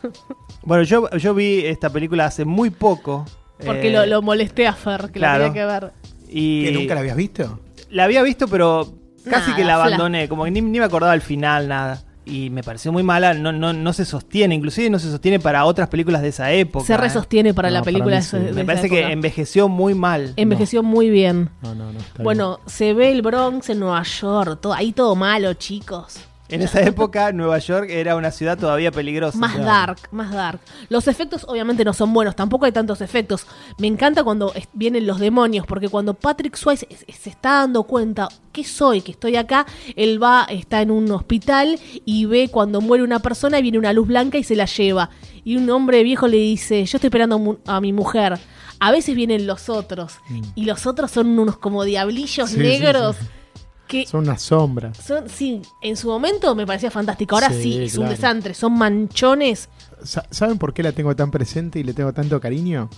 Bueno, 0.64 0.84
yo, 0.84 1.10
yo 1.16 1.34
vi 1.34 1.66
esta 1.66 1.90
película 1.90 2.26
hace 2.26 2.44
muy 2.44 2.70
poco. 2.70 3.24
Porque 3.64 3.88
eh, 3.88 3.92
lo, 3.92 4.06
lo 4.06 4.22
molesté 4.22 4.66
a 4.68 4.72
Fer, 4.74 5.06
que 5.06 5.18
claro. 5.18 5.44
la 5.46 5.52
tenía 5.52 5.66
que 5.66 5.72
ver. 5.72 5.92
y 6.28 6.64
¿Que 6.66 6.72
nunca 6.72 6.94
la 6.94 7.00
habías 7.00 7.16
visto? 7.16 7.58
la 7.90 8.04
había 8.04 8.22
visto, 8.22 8.46
pero 8.48 8.94
casi 9.28 9.50
Nada, 9.50 9.56
que 9.56 9.64
la 9.64 9.74
fla. 9.74 9.84
abandoné. 9.84 10.28
Como 10.28 10.44
que 10.44 10.50
ni, 10.52 10.60
ni 10.60 10.78
me 10.78 10.84
acordaba 10.84 11.14
el 11.14 11.20
final, 11.20 11.66
nada. 11.68 12.02
Y 12.24 12.50
me 12.50 12.62
pareció 12.62 12.92
muy 12.92 13.02
mala. 13.02 13.34
No, 13.34 13.50
no, 13.50 13.72
no 13.72 13.92
se 13.92 14.04
sostiene. 14.04 14.54
Inclusive 14.54 14.88
no 14.88 15.00
se 15.00 15.10
sostiene 15.10 15.40
para 15.40 15.64
otras 15.64 15.88
películas 15.88 16.22
de 16.22 16.28
esa 16.28 16.52
época. 16.52 16.86
Se 16.86 16.94
¿eh? 16.94 16.96
resostiene 16.96 17.52
para 17.54 17.68
No, 17.68 17.74
la 17.74 17.80
para 17.80 17.84
película 17.92 18.16
de, 18.16 18.22
sí. 18.22 18.36
de 18.36 18.42
Me 18.44 18.48
esa 18.50 18.54
Me 18.60 18.64
parece 18.64 18.88
que 18.88 18.98
época. 19.00 19.12
envejeció 19.12 19.68
muy 19.68 19.94
mal. 19.94 20.32
Envejeció 20.36 20.84
muy 20.84 21.10
bien. 21.10 21.50
No, 21.62 21.74
no, 21.74 21.92
no. 21.92 21.98
está 21.98 22.22
Bueno, 22.22 22.60
se 22.66 22.94
ve 22.94 23.10
el 23.10 23.22
Bronx 23.22 23.68
en 23.70 23.80
Nueva 23.80 24.04
York. 24.04 24.60
todo- 24.60 24.74
ahí 24.74 24.92
todo 24.92 25.16
malo, 25.16 25.52
chicos. 25.54 26.20
En 26.52 26.62
esa 26.62 26.80
época, 26.86 27.32
Nueva 27.32 27.58
York 27.58 27.88
era 27.90 28.14
una 28.14 28.30
ciudad 28.30 28.58
todavía 28.58 28.92
peligrosa. 28.92 29.38
Más 29.38 29.58
dark, 29.58 29.98
más 30.10 30.30
dark. 30.32 30.60
Los 30.88 31.08
efectos 31.08 31.44
obviamente 31.48 31.84
no 31.84 31.92
son 31.92 32.12
buenos, 32.12 32.36
tampoco 32.36 32.66
hay 32.66 32.72
tantos 32.72 33.00
efectos. 33.00 33.46
Me 33.78 33.86
encanta 33.86 34.22
cuando 34.22 34.52
vienen 34.72 35.06
los 35.06 35.18
demonios, 35.18 35.66
porque 35.66 35.88
cuando 35.88 36.14
Patrick 36.14 36.56
Swayze 36.56 36.86
se 36.88 37.30
está 37.30 37.60
dando 37.60 37.84
cuenta 37.84 38.28
que 38.52 38.64
soy, 38.64 39.00
que 39.00 39.12
estoy 39.12 39.36
acá, 39.36 39.66
él 39.96 40.22
va, 40.22 40.46
está 40.48 40.82
en 40.82 40.90
un 40.90 41.10
hospital 41.10 41.80
y 42.04 42.26
ve 42.26 42.48
cuando 42.48 42.80
muere 42.80 43.02
una 43.02 43.20
persona 43.20 43.58
y 43.58 43.62
viene 43.62 43.78
una 43.78 43.92
luz 43.92 44.06
blanca 44.06 44.36
y 44.38 44.44
se 44.44 44.54
la 44.54 44.66
lleva. 44.66 45.10
Y 45.44 45.56
un 45.56 45.68
hombre 45.70 46.02
viejo 46.02 46.28
le 46.28 46.36
dice, 46.36 46.84
yo 46.84 46.98
estoy 46.98 47.08
esperando 47.08 47.58
a, 47.66 47.80
mi 47.80 47.92
mujer. 47.92 48.38
A 48.78 48.90
veces 48.90 49.14
vienen 49.16 49.46
los 49.46 49.68
otros, 49.68 50.18
y 50.54 50.64
los 50.66 50.86
otros 50.86 51.10
son 51.10 51.38
unos 51.38 51.56
como 51.56 51.84
diablillos 51.84 52.50
Sí, 52.50 52.56
sí, 52.56 52.62
negros. 52.62 53.16
sí. 53.16 53.26
Que 53.92 54.06
Son 54.06 54.20
unas 54.24 54.40
sombras. 54.42 54.96
son, 54.96 55.28
sí, 55.28 55.60
en 55.82 55.96
su 55.96 56.08
momento 56.08 56.54
me 56.54 56.66
parecía 56.66 56.90
fantástico. 56.90 57.34
Ahora 57.34 57.50
sí, 57.50 57.62
Sí, 57.62 57.82
es 57.84 57.98
un 57.98 58.08
desastre. 58.08 58.54
Son 58.54 58.72
manchones 58.72 59.68
Sa- 60.02 60.26
¿Saben 60.30 60.58
por 60.58 60.72
qué 60.74 60.82
la 60.82 60.92
tengo 60.92 61.14
tan 61.14 61.30
presente 61.30 61.78
y 61.78 61.84
le 61.84 61.92
tengo 61.94 62.12
tanto 62.12 62.40
cariño? 62.40 62.88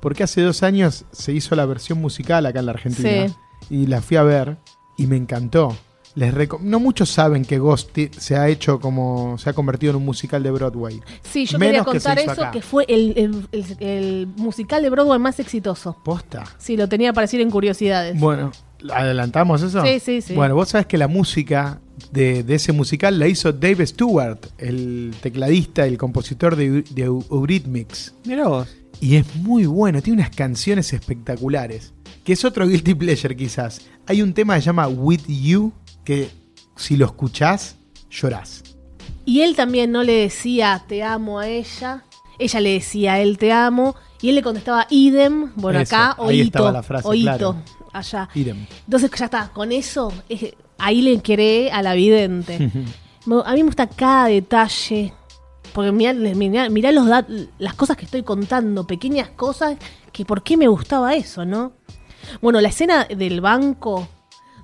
Porque 0.00 0.22
hace 0.22 0.40
dos 0.42 0.62
años 0.62 1.04
se 1.12 1.32
hizo 1.32 1.54
la 1.56 1.66
versión 1.66 2.00
musical 2.00 2.46
acá 2.46 2.60
en 2.60 2.66
la 2.66 2.72
Argentina. 2.72 3.28
Sí. 3.28 3.34
Y 3.70 3.86
la 3.88 4.00
fui 4.00 4.16
a 4.16 4.22
ver 4.22 4.56
y 4.96 5.06
me 5.06 5.16
encantó. 5.16 5.76
Les 6.14 6.32
no 6.62 6.80
muchos 6.80 7.10
saben 7.10 7.44
que 7.44 7.58
Ghost 7.58 7.90
se 8.18 8.36
ha 8.36 8.48
hecho 8.48 8.80
como. 8.80 9.36
se 9.36 9.50
ha 9.50 9.52
convertido 9.52 9.90
en 9.90 9.96
un 9.96 10.04
musical 10.06 10.42
de 10.42 10.50
Broadway. 10.50 11.02
Sí, 11.22 11.44
yo 11.44 11.58
Menos 11.58 11.72
quería 11.72 11.84
contar 11.84 12.18
eso, 12.18 12.30
acá. 12.30 12.50
que 12.52 12.62
fue 12.62 12.86
el, 12.88 13.12
el- 13.18 13.48
el- 13.52 13.76
el 13.86 14.26
musical 14.36 14.82
de 14.82 14.88
Broadway 14.88 15.18
más 15.18 15.38
exitoso. 15.40 15.94
¿Posta? 16.02 16.44
Sí, 16.56 16.74
lo 16.78 16.88
tenía 16.88 17.12
para 17.12 17.24
decir 17.24 17.42
en 17.42 17.50
curiosidades. 17.50 18.18
Bueno, 18.18 18.50
¿adelantamos 18.92 19.62
eso? 19.62 19.84
Sí, 19.84 20.00
sí, 20.00 20.20
sí. 20.20 20.34
Bueno, 20.34 20.54
vos 20.54 20.68
sabés 20.68 20.86
que 20.86 20.98
la 20.98 21.08
música 21.08 21.80
de, 22.12 22.42
de 22.42 22.54
ese 22.54 22.72
musical 22.72 23.18
la 23.18 23.28
hizo 23.28 23.52
Dave 23.52 23.86
Stewart, 23.86 24.38
el 24.58 25.14
tecladista, 25.20 25.86
el 25.86 25.98
compositor 25.98 26.56
de, 26.56 26.82
de 26.82 27.02
Eurythmics. 27.02 28.14
Mirá 28.24 28.48
vos. 28.48 28.68
Y 29.00 29.16
es 29.16 29.36
muy 29.36 29.66
bueno, 29.66 30.00
tiene 30.02 30.20
unas 30.20 30.34
canciones 30.34 30.92
espectaculares. 30.92 31.92
Que 32.24 32.32
es 32.32 32.44
otro 32.44 32.66
guilty 32.66 32.94
pleasure 32.94 33.36
quizás. 33.36 33.82
Hay 34.06 34.22
un 34.22 34.34
tema 34.34 34.56
que 34.56 34.62
se 34.62 34.66
llama 34.66 34.88
With 34.88 35.26
You, 35.28 35.72
que 36.04 36.28
si 36.76 36.96
lo 36.96 37.06
escuchás, 37.06 37.76
llorás. 38.10 38.62
Y 39.24 39.40
él 39.42 39.56
también 39.56 39.92
no 39.92 40.02
le 40.02 40.12
decía 40.12 40.84
te 40.86 41.02
amo 41.02 41.40
a 41.40 41.48
ella, 41.48 42.04
ella 42.38 42.60
le 42.60 42.72
decía 42.74 43.14
a 43.14 43.20
él 43.20 43.38
te 43.38 43.52
amo, 43.52 43.96
y 44.22 44.30
él 44.30 44.36
le 44.36 44.42
contestaba 44.42 44.86
idem, 44.90 45.52
bueno, 45.56 45.80
Eso, 45.80 45.96
acá, 45.96 46.16
ahí 46.18 46.40
oíto, 46.40 46.44
estaba 46.44 46.72
la 46.72 46.82
frase, 46.82 47.08
oíto, 47.08 47.24
claro. 47.24 47.56
Allá. 47.98 48.28
Idem. 48.34 48.66
Entonces 48.84 49.10
ya 49.16 49.24
está, 49.26 49.48
con 49.52 49.72
eso, 49.72 50.12
ahí 50.78 51.02
le 51.02 51.20
creé 51.22 51.70
a 51.72 51.82
la 51.82 51.94
vidente. 51.94 52.70
A 53.44 53.52
mí 53.54 53.58
me 53.60 53.64
gusta 53.66 53.88
cada 53.88 54.26
detalle. 54.28 55.12
Porque 55.72 55.90
mirá, 55.92 56.12
mirá- 56.14 56.68
mirá 56.70 56.92
los 56.92 57.06
las 57.58 57.74
cosas 57.74 57.96
que 57.96 58.04
estoy 58.04 58.22
contando, 58.22 58.86
pequeñas 58.86 59.30
cosas, 59.30 59.76
que 60.12 60.24
por 60.24 60.42
qué 60.44 60.56
me 60.56 60.68
gustaba 60.68 61.14
eso, 61.16 61.44
¿no? 61.44 61.72
Bueno, 62.40 62.60
la 62.60 62.68
escena 62.68 63.04
del 63.04 63.40
banco, 63.40 64.08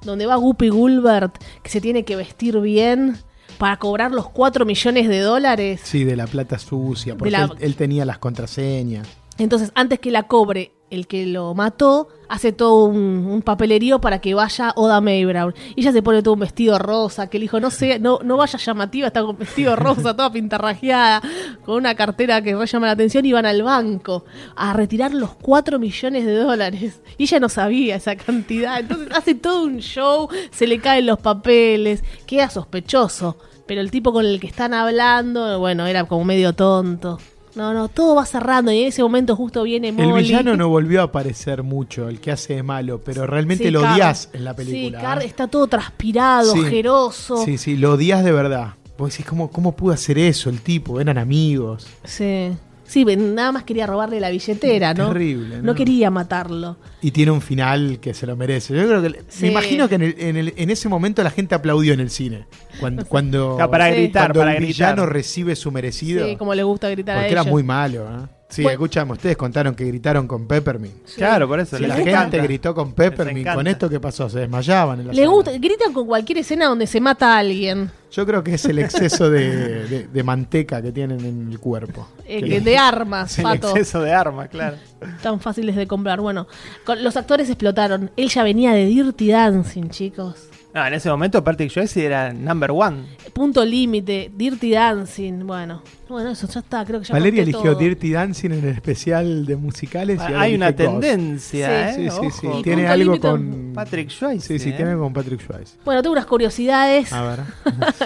donde 0.02 0.26
va 0.26 0.36
Guppy 0.36 0.68
Gulbert, 0.70 1.36
que 1.62 1.70
se 1.70 1.80
tiene 1.80 2.04
que 2.04 2.16
vestir 2.16 2.58
bien 2.60 3.16
para 3.58 3.78
cobrar 3.78 4.12
los 4.12 4.30
4 4.30 4.64
millones 4.64 5.08
de 5.08 5.18
dólares. 5.20 5.80
Sí, 5.84 6.04
de 6.04 6.16
la 6.16 6.26
plata 6.26 6.58
sucia, 6.58 7.16
porque 7.16 7.30
la- 7.32 7.44
él, 7.44 7.50
él 7.58 7.74
tenía 7.76 8.04
las 8.04 8.18
contraseñas. 8.18 9.06
Entonces, 9.38 9.70
antes 9.74 9.98
que 9.98 10.10
la 10.12 10.22
cobre 10.28 10.72
el 10.92 11.06
que 11.06 11.26
lo 11.26 11.54
mató, 11.54 12.08
hace 12.28 12.52
todo 12.52 12.84
un, 12.84 13.40
papelerío 13.42 14.00
para 14.00 14.20
que 14.20 14.34
vaya 14.34 14.72
Oda 14.76 15.00
May 15.00 15.24
Brown. 15.24 15.54
Y 15.74 15.80
ella 15.80 15.92
se 15.92 16.02
pone 16.02 16.22
todo 16.22 16.34
un 16.34 16.40
vestido 16.40 16.78
rosa, 16.78 17.28
que 17.28 17.38
el 17.38 17.44
hijo 17.44 17.60
no 17.60 17.70
sé, 17.70 17.98
no, 17.98 18.20
no 18.22 18.36
vaya 18.36 18.58
llamativa, 18.58 19.06
está 19.06 19.22
con 19.22 19.38
vestido 19.38 19.74
rosa, 19.74 20.14
toda 20.14 20.30
pintarrajeada, 20.30 21.22
con 21.64 21.76
una 21.76 21.94
cartera 21.94 22.42
que 22.42 22.54
va 22.54 22.64
a 22.64 22.66
llamar 22.66 22.88
la 22.88 22.92
atención 22.92 23.24
y 23.24 23.32
van 23.32 23.46
al 23.46 23.62
banco 23.62 24.26
a 24.54 24.74
retirar 24.74 25.14
los 25.14 25.34
4 25.36 25.78
millones 25.78 26.26
de 26.26 26.34
dólares. 26.34 27.00
Y 27.16 27.24
ella 27.24 27.40
no 27.40 27.48
sabía 27.48 27.96
esa 27.96 28.14
cantidad. 28.16 28.78
Entonces 28.78 29.08
hace 29.16 29.34
todo 29.34 29.64
un 29.64 29.78
show, 29.78 30.28
se 30.50 30.66
le 30.66 30.78
caen 30.78 31.06
los 31.06 31.20
papeles, 31.20 32.04
queda 32.26 32.50
sospechoso. 32.50 33.38
Pero 33.66 33.80
el 33.80 33.90
tipo 33.90 34.12
con 34.12 34.26
el 34.26 34.40
que 34.40 34.46
están 34.46 34.74
hablando, 34.74 35.58
bueno, 35.58 35.86
era 35.86 36.04
como 36.04 36.24
medio 36.24 36.52
tonto. 36.52 37.18
No, 37.54 37.74
no, 37.74 37.88
todo 37.88 38.14
va 38.14 38.24
cerrando 38.24 38.72
y 38.72 38.80
en 38.82 38.88
ese 38.88 39.02
momento 39.02 39.36
justo 39.36 39.62
viene 39.62 39.88
El 39.88 39.94
Molly. 39.94 40.22
villano 40.22 40.56
no 40.56 40.68
volvió 40.70 41.00
a 41.02 41.04
aparecer 41.04 41.62
mucho, 41.62 42.08
el 42.08 42.18
que 42.20 42.32
hace 42.32 42.54
de 42.56 42.62
malo, 42.62 43.00
pero 43.04 43.26
realmente 43.26 43.64
Sí, 43.64 43.70
lo 43.70 43.80
odias 43.82 44.30
en 44.32 44.44
la 44.44 44.54
película. 44.56 44.98
Sí, 44.98 45.04
Carr 45.04 45.22
¿eh? 45.22 45.26
está 45.26 45.48
todo 45.48 45.66
transpirado, 45.66 46.52
Sí. 46.54 46.60
ojeroso. 46.60 47.44
Sí, 47.44 47.58
sí, 47.58 47.76
lo 47.76 47.92
odias 47.92 48.24
de 48.24 48.32
verdad. 48.32 48.74
Vos 48.96 49.10
decís, 49.10 49.26
¿cómo, 49.26 49.50
¿cómo 49.50 49.72
pudo 49.76 49.92
hacer 49.92 50.18
eso 50.18 50.48
el 50.48 50.60
tipo? 50.60 51.00
Eran 51.00 51.18
amigos. 51.18 51.86
Sí. 52.04 52.52
Sí, 52.92 53.06
nada 53.06 53.52
más 53.52 53.64
quería 53.64 53.86
robarle 53.86 54.20
la 54.20 54.28
billetera, 54.28 54.92
¿no? 54.92 55.08
Terrible, 55.08 55.56
No, 55.56 55.62
¿no? 55.62 55.74
quería 55.74 56.10
matarlo. 56.10 56.76
Y 57.00 57.10
tiene 57.10 57.30
un 57.30 57.40
final 57.40 57.98
que 58.00 58.12
se 58.12 58.26
lo 58.26 58.36
merece. 58.36 58.74
Yo 58.76 58.86
creo 58.86 59.00
que. 59.00 59.22
Sí. 59.28 59.44
Me 59.46 59.50
imagino 59.52 59.88
que 59.88 59.94
en, 59.94 60.02
el- 60.02 60.14
en 60.18 60.36
el- 60.36 60.52
en 60.56 60.68
ese 60.70 60.90
momento 60.90 61.22
la 61.22 61.30
gente 61.30 61.54
aplaudió 61.54 61.94
en 61.94 62.00
el 62.00 62.10
cine. 62.10 62.44
Cuando, 62.80 63.06
cuando, 63.06 63.56
para 63.70 63.88
gritar, 63.90 64.24
cuando 64.26 64.40
para 64.40 64.52
el 64.52 64.56
gritar. 64.64 64.94
villano 64.94 65.06
recibe 65.06 65.56
su 65.56 65.70
merecido. 65.72 66.26
Sí, 66.28 66.36
como 66.36 66.54
le 66.54 66.62
gusta 66.64 66.90
gritar 66.90 67.16
a 67.16 67.20
porque 67.20 67.32
era 67.32 67.44
muy 67.44 67.62
malo. 67.62 68.02
¿eh? 68.04 68.26
Sí, 68.52 68.62
Bueno. 68.62 68.74
escuchame, 68.74 69.12
ustedes 69.12 69.36
contaron 69.38 69.74
que 69.74 69.86
gritaron 69.86 70.28
con 70.28 70.46
Peppermint. 70.46 70.94
Claro, 71.16 71.48
por 71.48 71.58
eso. 71.58 71.78
Si 71.78 71.86
la 71.86 71.98
encanta. 71.98 72.20
gente 72.20 72.42
gritó 72.42 72.74
con 72.74 72.92
Peppermint, 72.92 73.48
con 73.54 73.66
esto, 73.66 73.88
¿qué 73.88 73.98
pasó? 73.98 74.28
Se 74.28 74.40
desmayaban 74.40 75.00
en 75.00 75.06
la 75.06 75.12
Le 75.14 75.26
gusta, 75.26 75.52
gritan 75.52 75.92
con 75.94 76.06
cualquier 76.06 76.36
escena 76.38 76.66
donde 76.66 76.86
se 76.86 77.00
mata 77.00 77.34
a 77.34 77.38
alguien. 77.38 77.90
Yo 78.10 78.26
creo 78.26 78.44
que 78.44 78.52
es 78.54 78.64
el 78.66 78.78
exceso 78.78 79.30
de, 79.30 79.86
de- 79.88 80.06
de 80.08 80.22
manteca 80.22 80.82
que 80.82 80.92
tienen 80.92 81.24
en 81.24 81.50
el 81.50 81.58
cuerpo. 81.58 82.06
eh, 82.26 82.42
Que- 82.42 82.48
que 82.50 82.60
de 82.60 82.76
armas, 82.76 83.38
El 83.38 83.44
pato. 83.44 83.68
exceso 83.70 84.02
de 84.02 84.12
armas, 84.12 84.50
claro. 84.50 84.76
Tan 85.22 85.40
fáciles 85.40 85.74
de 85.74 85.86
comprar. 85.86 86.20
Bueno, 86.20 86.46
con- 86.84 87.02
los 87.02 87.16
actores 87.16 87.48
explotaron. 87.48 88.10
Él 88.18 88.28
ya 88.28 88.42
venía 88.42 88.72
de 88.74 88.84
Dirty 88.84 89.30
Dancing, 89.30 89.88
chicos. 89.88 90.48
No, 90.74 90.86
en 90.86 90.94
ese 90.94 91.10
momento 91.10 91.44
Patrick 91.44 91.70
Swayze 91.70 92.06
era 92.06 92.32
number 92.32 92.70
one. 92.70 93.04
Punto 93.34 93.62
límite, 93.64 94.30
Dirty 94.34 94.70
Dancing. 94.70 95.46
Bueno, 95.46 95.82
bueno, 96.08 96.30
eso 96.30 96.46
ya 96.48 96.60
está. 96.60 96.84
Creo 96.84 97.00
que 97.00 97.06
ya 97.06 97.12
Valeria 97.12 97.42
eligió 97.42 97.72
todo. 97.72 97.74
Dirty 97.74 98.12
Dancing 98.12 98.52
en 98.52 98.58
el 98.64 98.68
especial 98.74 99.44
de 99.44 99.56
musicales. 99.56 100.18
y 100.18 100.22
ahora 100.22 100.40
Hay 100.40 100.54
una 100.54 100.74
tendencia, 100.74 101.92
Sí. 101.94 102.02
¿eh? 102.02 102.10
Sí, 102.10 102.16
sí, 102.30 102.38
sí. 102.40 102.46
Y 102.58 102.62
Tiene 102.62 102.86
algo 102.86 103.20
con. 103.20 103.72
Patrick 103.74 104.08
Swayze. 104.10 104.46
Sí, 104.46 104.58
sí, 104.58 104.70
¿eh? 104.70 104.72
tiene 104.72 104.92
algo 104.92 105.02
con 105.04 105.12
Patrick 105.14 105.40
Swayze. 105.46 105.76
Bueno, 105.84 106.02
tengo 106.02 106.12
unas 106.14 106.26
curiosidades. 106.26 107.12
A 107.12 107.22
ver. 107.22 107.40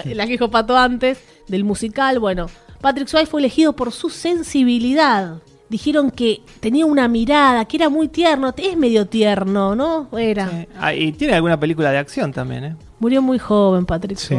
la 0.15 0.25
que 0.25 0.31
dijo 0.33 0.51
Pato 0.51 0.77
antes, 0.77 1.19
del 1.47 1.63
musical. 1.63 2.19
Bueno, 2.19 2.47
Patrick 2.81 3.07
Swayze 3.07 3.29
fue 3.31 3.39
elegido 3.41 3.73
por 3.73 3.91
su 3.93 4.09
sensibilidad. 4.09 5.37
Dijeron 5.69 6.11
que 6.11 6.41
tenía 6.59 6.85
una 6.85 7.07
mirada, 7.07 7.65
que 7.65 7.77
era 7.77 7.89
muy 7.89 8.07
tierno. 8.07 8.53
Es 8.55 8.77
medio 8.77 9.07
tierno, 9.07 9.75
¿no? 9.75 10.07
Era. 10.17 10.49
Sí. 10.49 10.67
Ah, 10.79 10.93
y 10.93 11.11
tiene 11.11 11.33
alguna 11.33 11.59
película 11.59 11.91
de 11.91 11.97
acción 11.97 12.31
también, 12.31 12.63
¿eh? 12.63 12.75
Murió 12.99 13.21
muy 13.21 13.37
joven 13.37 13.85
Patrick 13.85 14.17
Sí. 14.17 14.35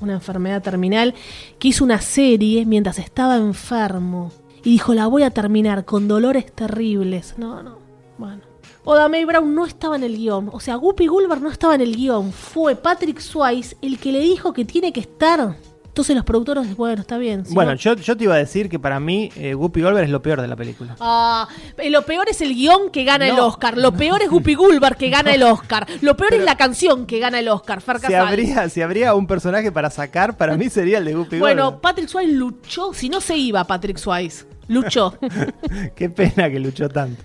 Una 0.00 0.14
enfermedad 0.14 0.62
terminal 0.62 1.14
que 1.58 1.68
hizo 1.68 1.84
una 1.84 2.00
serie 2.00 2.64
mientras 2.64 2.98
estaba 2.98 3.36
enfermo. 3.36 4.32
Y 4.64 4.70
dijo, 4.70 4.94
la 4.94 5.06
voy 5.06 5.22
a 5.22 5.30
terminar 5.30 5.84
con 5.84 6.08
dolores 6.08 6.52
terribles. 6.52 7.34
No, 7.36 7.62
no. 7.62 7.78
Bueno. 8.18 8.42
Oda 8.84 9.08
May 9.08 9.24
Brown 9.24 9.54
no 9.54 9.66
estaba 9.66 9.96
en 9.96 10.04
el 10.04 10.16
guion. 10.16 10.48
O 10.52 10.60
sea, 10.60 10.76
Guppy 10.76 11.06
Gulbert 11.06 11.42
no 11.42 11.50
estaba 11.50 11.74
en 11.74 11.82
el 11.82 11.94
guion. 11.94 12.32
Fue 12.32 12.76
Patrick 12.76 13.20
Swayze 13.20 13.76
el 13.82 13.98
que 13.98 14.10
le 14.10 14.20
dijo 14.20 14.52
que 14.52 14.64
tiene 14.64 14.92
que 14.92 15.00
estar. 15.00 15.56
Entonces 15.90 16.14
los 16.14 16.24
productores, 16.24 16.76
bueno, 16.76 17.00
está 17.00 17.18
bien. 17.18 17.44
si 17.44 17.52
Bueno, 17.52 17.72
no- 17.72 17.76
yo, 17.76 17.94
yo 17.96 18.16
te 18.16 18.22
iba 18.24 18.34
a 18.34 18.38
decir 18.38 18.68
que 18.68 18.78
para 18.78 19.00
mí 19.00 19.28
eh, 19.34 19.56
Whoopi 19.56 19.82
Goldberg 19.82 20.04
es 20.04 20.10
lo 20.10 20.22
peor 20.22 20.40
de 20.40 20.46
la 20.46 20.54
película. 20.54 20.94
Ah, 21.00 21.48
eh, 21.76 21.90
lo 21.90 22.06
peor 22.06 22.28
es 22.28 22.40
el 22.40 22.54
guion 22.54 22.90
que 22.90 23.02
gana 23.02 23.26
el. 23.28 23.38
Oscar. 23.40 23.76
Lo 23.76 23.92
peor 23.92 24.22
es 24.22 24.30
Guppy 24.30 24.54
Gulbert 24.54 24.96
que 24.96 25.10
gana 25.10 25.32
el 25.34 25.42
Oscar. 25.42 25.86
Lo 26.00 26.16
peor 26.16 26.34
es 26.34 26.44
la 26.44 26.56
canción 26.56 27.06
que 27.06 27.18
gana 27.18 27.40
el 27.40 27.48
Oscar. 27.48 27.82
Si 28.06 28.14
habría, 28.14 28.68
si 28.68 28.82
habría 28.82 29.14
un 29.14 29.26
personaje 29.26 29.72
para 29.72 29.90
sacar, 29.90 30.36
para 30.36 30.56
mí 30.56 30.70
sería 30.70 30.98
el 30.98 31.04
de 31.06 31.14
Bueno, 31.40 31.64
Goldberg. 31.64 31.80
Patrick 31.80 32.08
Swayze 32.08 32.32
luchó, 32.32 32.94
si 32.94 33.08
no 33.08 33.20
se 33.20 33.36
iba 33.36 33.64
Patrick 33.64 33.96
Swayze, 33.98 34.46
luchó. 34.68 35.18
Qué 35.96 36.08
pena 36.08 36.48
que 36.50 36.60
luchó 36.60 36.88
tanto. 36.88 37.20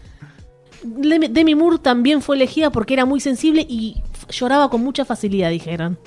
Demi 0.84 1.53
Moore 1.55 1.78
también 1.78 2.22
fue 2.22 2.36
elegida 2.36 2.72
porque 2.72 2.95
era 2.95 3.05
muy 3.05 3.20
sensible 3.20 3.66
y 3.70 4.01
lloraba 4.30 4.70
con 4.72 4.82
mucha 4.82 5.05
facilidad, 5.05 5.49
dijeron. 5.51 5.99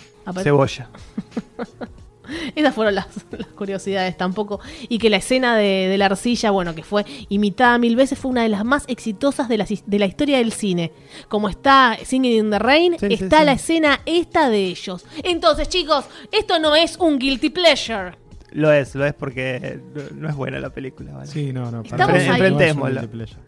Cebolla. 0.42 0.88
Esas 2.54 2.74
fueron 2.74 2.94
las, 2.94 3.06
las 3.30 3.48
curiosidades 3.48 4.16
tampoco. 4.16 4.60
Y 4.88 4.98
que 4.98 5.10
la 5.10 5.16
escena 5.18 5.56
de, 5.56 5.88
de 5.88 5.98
la 5.98 6.06
arcilla, 6.06 6.50
bueno, 6.50 6.74
que 6.74 6.82
fue 6.82 7.04
imitada 7.28 7.78
mil 7.78 7.96
veces, 7.96 8.18
fue 8.18 8.30
una 8.30 8.42
de 8.42 8.48
las 8.48 8.64
más 8.64 8.84
exitosas 8.88 9.48
de 9.48 9.58
la, 9.58 9.66
de 9.86 9.98
la 9.98 10.06
historia 10.06 10.38
del 10.38 10.52
cine. 10.52 10.92
Como 11.28 11.48
está 11.48 11.96
Singing 12.04 12.32
in 12.46 12.50
the 12.50 12.58
Rain, 12.58 12.96
Sí, 12.98 13.06
está 13.10 13.40
sí. 13.40 13.44
la 13.46 13.52
escena 13.52 14.00
esta 14.06 14.48
de 14.50 14.64
ellos. 14.66 15.04
Entonces, 15.24 15.68
chicos, 15.68 16.04
esto 16.32 16.58
no 16.58 16.74
es 16.76 16.96
un 16.96 17.18
guilty 17.18 17.50
pleasure. 17.50 18.12
Lo 18.52 18.72
es, 18.72 18.94
lo 18.94 19.04
es 19.04 19.12
porque 19.12 19.78
no, 20.14 20.28
es 20.28 20.34
buena 20.34 20.58
la 20.58 20.70
película. 20.70 21.12
¿vale? 21.12 21.26
Sí, 21.26 21.52
no, 21.52 21.70
no. 21.70 21.82
Guilty 21.82 23.06
pleasure. 23.08 23.40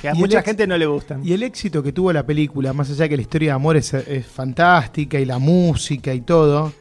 Que 0.00 0.08
a 0.08 0.12
Y 0.12 0.14
el 0.14 0.18
mucha 0.20 0.38
ex- 0.38 0.46
gente 0.46 0.66
no 0.66 0.78
le 0.78 0.86
gustan. 0.86 1.26
Y 1.26 1.32
el 1.32 1.42
éxito 1.42 1.82
que 1.82 1.92
tuvo 1.92 2.12
la 2.12 2.24
película, 2.24 2.72
más 2.72 2.88
allá 2.90 3.02
de 3.04 3.08
que 3.10 3.16
la 3.16 3.22
historia 3.22 3.48
de 3.50 3.52
amor 3.56 3.76
es, 3.76 3.92
es 3.94 4.24
fantástica 4.26 5.18
y 5.18 5.24
la 5.24 5.38
música 5.38 6.14
y 6.14 6.20
todo, 6.20 6.72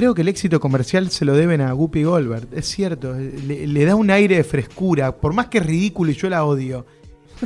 creo 0.00 0.14
que 0.14 0.22
el 0.22 0.28
éxito 0.28 0.60
comercial 0.60 1.10
se 1.10 1.26
lo 1.26 1.34
deben 1.34 1.60
a 1.60 1.72
Guppy 1.72 2.04
Goldberg. 2.04 2.48
Es 2.52 2.66
cierto, 2.68 3.12
le, 3.14 3.66
le 3.66 3.84
da 3.84 3.94
un 3.96 4.10
aire 4.10 4.36
de 4.36 4.44
frescura, 4.44 5.14
por 5.16 5.34
más 5.34 5.48
que 5.48 5.58
es 5.58 5.66
ridículo 5.66 6.10
y 6.10 6.14
yo 6.14 6.30
la 6.30 6.44
odio. 6.44 6.86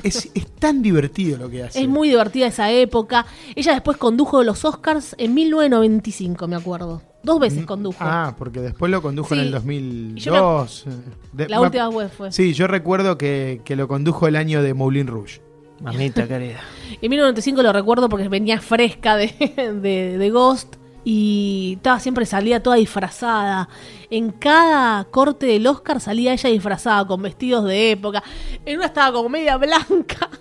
Es, 0.04 0.30
es 0.34 0.46
tan 0.52 0.80
divertido 0.80 1.36
lo 1.38 1.50
que 1.50 1.64
hace. 1.64 1.82
Es 1.82 1.88
muy 1.88 2.08
divertida 2.10 2.46
esa 2.46 2.70
época. 2.70 3.26
Ella 3.56 3.72
después 3.72 3.96
condujo 3.96 4.42
los 4.44 4.64
Oscars 4.64 5.16
en 5.18 5.34
1995, 5.34 6.46
me 6.46 6.54
acuerdo. 6.56 7.02
Dos 7.24 7.40
veces 7.40 7.64
condujo. 7.66 7.96
Ah, 8.00 8.36
porque 8.38 8.60
después 8.60 8.90
lo 8.92 9.02
condujo 9.02 9.34
en 9.34 9.40
el 9.40 9.46
Y 9.48 9.50
yo 9.50 10.32
me- 10.32 10.38
2002. 10.38 10.84
eh, 10.86 10.90
de- 11.32 11.48
la 11.48 11.58
me- 11.58 11.66
última 11.66 11.88
vez 11.90 12.12
fue. 12.12 12.30
Sí, 12.30 12.52
yo 12.52 12.66
recuerdo 12.68 13.18
que, 13.18 13.62
que 13.64 13.74
lo 13.76 13.88
condujo 13.88 14.28
el 14.28 14.36
año 14.36 14.62
de 14.62 14.74
Moulin 14.74 15.06
Rouge. 15.08 15.40
Mamita 15.80 16.28
querida. 16.28 16.60
En 17.02 17.10
1995 17.10 17.62
lo 17.62 17.72
recuerdo 17.72 18.08
porque 18.08 18.28
venía 18.28 18.60
fresca 18.60 19.16
de, 19.16 19.28
de, 19.82 20.18
de 20.18 20.30
Ghost 20.30 20.76
y 21.04 21.74
estaba 21.76 22.00
siempre 22.00 22.26
salía 22.26 22.62
toda 22.62 22.76
disfrazada. 22.76 23.68
En 24.10 24.30
cada 24.30 25.04
corte 25.04 25.46
del 25.46 25.66
Oscar 25.66 26.00
salía 26.00 26.32
ella 26.32 26.48
disfrazada 26.50 27.06
con 27.06 27.22
vestidos 27.22 27.64
de 27.64 27.90
época. 27.92 28.22
En 28.64 28.76
una 28.78 28.86
estaba 28.86 29.12
como 29.12 29.28
media 29.28 29.56
blanca. 29.56 30.28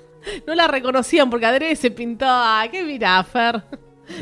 No 0.47 0.55
la 0.55 0.67
reconocían 0.67 1.29
porque 1.29 1.45
Adrede 1.45 1.75
se 1.75 1.91
pintaba. 1.91 2.65
¿Qué 2.69 2.81
mirá, 2.85 3.21
Fer? 3.25 3.61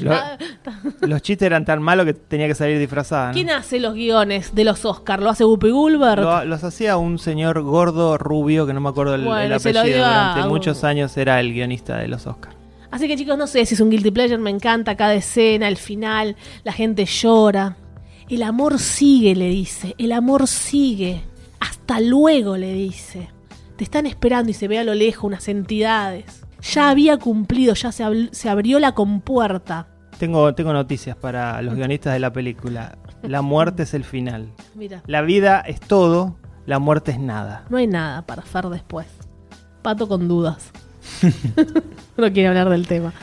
Lo- 0.02 0.12
Ah, 0.14 0.36
los 1.02 1.22
chistes 1.22 1.46
eran 1.46 1.64
tan 1.64 1.80
malos 1.80 2.08
que 2.08 2.16
tenía 2.16 2.48
que 2.48 2.56
salir 2.56 2.80
disfrazada. 2.80 3.28
¿no? 3.28 3.34
¿Quién 3.34 3.52
hace 3.52 3.80
los 3.80 3.94
guiones 3.94 4.56
de 4.56 4.64
los 4.64 4.84
Oscar? 4.84 5.22
¿Lo 5.22 5.30
hace 5.30 5.46
Whoopi 5.46 5.70
Goldberg? 5.70 6.22
Lo- 6.22 6.46
los 6.46 6.64
hacía 6.64 6.98
un 6.98 7.20
señor 7.20 7.62
gordo, 7.62 8.18
rubio, 8.18 8.66
que 8.66 8.74
no 8.74 8.82
me 8.82 8.90
acuerdo 8.90 9.14
el, 9.14 9.26
Bueno, 9.26 9.58
apellido. 9.58 9.84
Durante 9.84 10.40
a 10.42 10.48
muchos 10.48 10.84
años 10.84 11.16
era 11.18 11.40
el 11.40 11.54
guionista 11.54 11.98
de 11.98 12.08
los 12.08 12.26
Oscars. 12.26 12.56
Así 12.92 13.08
que 13.08 13.16
chicos, 13.16 13.38
no 13.38 13.48
sé 13.48 13.66
si 13.66 13.74
es 13.74 13.80
un 13.80 13.90
guilty 13.90 14.12
pleasure, 14.12 14.38
me 14.38 14.50
encanta 14.50 14.96
cada 14.96 15.14
escena, 15.14 15.68
el 15.68 15.78
final, 15.78 16.36
la 16.64 16.74
gente 16.74 17.06
llora. 17.06 17.78
El 18.30 18.44
amor 18.44 18.80
sigue, 18.80 19.36
le 19.36 19.48
dice, 19.50 19.96
el 19.98 20.12
amor 20.12 20.48
sigue. 20.48 21.24
Hasta 21.60 22.00
luego, 22.02 22.58
le 22.58 22.74
dice. 22.74 23.30
Te 23.78 23.84
están 23.84 24.06
esperando 24.06 24.52
y 24.52 24.54
se 24.54 24.68
ve 24.68 24.78
a 24.78 24.84
lo 24.84 24.94
lejos 24.94 25.24
unas 25.24 25.48
entidades. 25.48 26.44
Ya 26.62 26.90
había 26.90 27.18
cumplido, 27.18 27.74
ya 27.74 27.92
se, 27.92 28.50
abrió 28.50 28.80
la 28.80 28.94
compuerta. 28.94 29.88
Tengo, 30.20 30.54
tengo 30.54 30.72
noticias 30.74 31.16
para 31.16 31.62
los 31.62 31.76
guionistas 31.76 32.14
de 32.14 32.20
la 32.20 32.32
película. 32.32 32.98
La 33.24 33.42
muerte 33.42 33.84
es 33.84 33.94
el 33.94 34.04
final. 34.04 34.52
Mira, 34.76 35.02
La 35.08 35.22
vida 35.22 35.62
es 35.62 35.80
todo, 35.80 36.36
la 36.66 36.78
muerte 36.80 37.12
es 37.12 37.20
nada. 37.20 37.66
no 37.70 37.78
hay 37.78 37.88
nada 37.88 38.26
para 38.26 38.44
hacer 38.44 38.66
después. 38.66 39.08
Pato 39.82 40.08
con 40.08 40.28
dudas. 40.28 40.72
no 42.18 42.32
quiere 42.32 42.48
hablar 42.48 42.70
del 42.70 42.88
tema. 42.88 43.14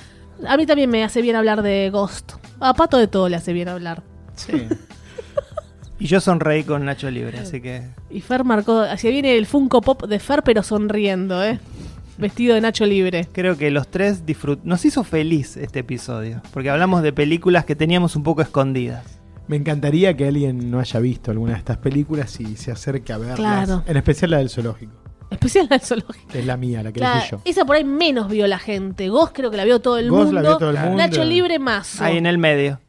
A 0.46 0.56
mí 0.56 0.66
también 0.66 0.90
me 0.90 1.04
hace 1.04 1.22
bien 1.22 1.36
hablar 1.36 1.62
de 1.62 1.90
Ghost. 1.90 2.32
A 2.60 2.74
Pato 2.74 2.96
de 2.96 3.08
todo 3.08 3.28
le 3.28 3.36
hace 3.36 3.52
bien 3.52 3.68
hablar. 3.68 4.02
Sí. 4.36 4.68
Y 6.00 6.06
yo 6.06 6.20
sonreí 6.20 6.62
con 6.62 6.84
Nacho 6.84 7.10
Libre, 7.10 7.40
así 7.40 7.60
que 7.60 7.82
Y 8.08 8.20
Fer 8.20 8.44
marcó, 8.44 8.80
así 8.80 9.10
viene 9.10 9.36
el 9.36 9.46
Funko 9.46 9.80
Pop 9.80 10.06
de 10.06 10.20
Fer, 10.20 10.44
pero 10.44 10.62
sonriendo, 10.62 11.42
¿eh? 11.42 11.58
vestido 12.18 12.54
de 12.54 12.60
Nacho 12.60 12.84
Libre. 12.84 13.28
Creo 13.32 13.56
que 13.56 13.70
los 13.70 13.88
tres 13.88 14.26
disfrut 14.26 14.60
nos 14.64 14.84
hizo 14.84 15.04
feliz 15.04 15.56
este 15.56 15.80
episodio, 15.80 16.42
porque 16.52 16.70
hablamos 16.70 17.02
de 17.02 17.12
películas 17.12 17.64
que 17.64 17.76
teníamos 17.76 18.16
un 18.16 18.22
poco 18.22 18.42
escondidas. 18.42 19.20
Me 19.46 19.56
encantaría 19.56 20.14
que 20.16 20.28
alguien 20.28 20.70
no 20.70 20.78
haya 20.78 21.00
visto 21.00 21.30
alguna 21.30 21.52
de 21.52 21.58
estas 21.58 21.78
películas 21.78 22.38
y 22.38 22.56
se 22.56 22.70
acerque 22.70 23.12
a 23.12 23.18
verlas. 23.18 23.36
Claro. 23.38 23.82
En 23.86 23.96
especial 23.96 24.32
la 24.32 24.38
del 24.38 24.50
zoológico, 24.50 24.92
Especial 25.30 25.68
del 25.68 25.80
zoológico. 25.80 26.28
que 26.32 26.38
es 26.40 26.46
la 26.46 26.56
mía, 26.56 26.82
la 26.82 26.92
que 26.92 27.00
Claro, 27.00 27.18
elegí 27.18 27.30
yo. 27.32 27.40
esa 27.44 27.64
por 27.64 27.76
ahí 27.76 27.84
menos 27.84 28.28
vio 28.28 28.46
la 28.46 28.58
gente. 28.58 29.08
Ghost 29.08 29.34
creo 29.34 29.50
que 29.50 29.56
la 29.56 29.64
vio 29.64 29.80
todo 29.80 29.98
el 29.98 30.10
mundo. 30.10 30.32
la 30.32 30.40
vio 30.40 30.56
todo 30.58 30.70
el 30.70 30.78
mundo. 30.78 30.96
Nacho 30.96 31.24
Libre 31.24 31.58
más. 31.58 32.00
Ahí 32.00 32.16
en 32.16 32.26
el 32.26 32.38
medio. 32.38 32.80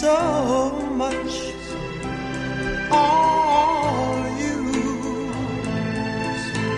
So 0.00 0.70
much. 0.94 1.34
All 2.92 4.28
you 4.38 4.54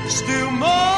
still 0.09 0.51
more 0.53 0.89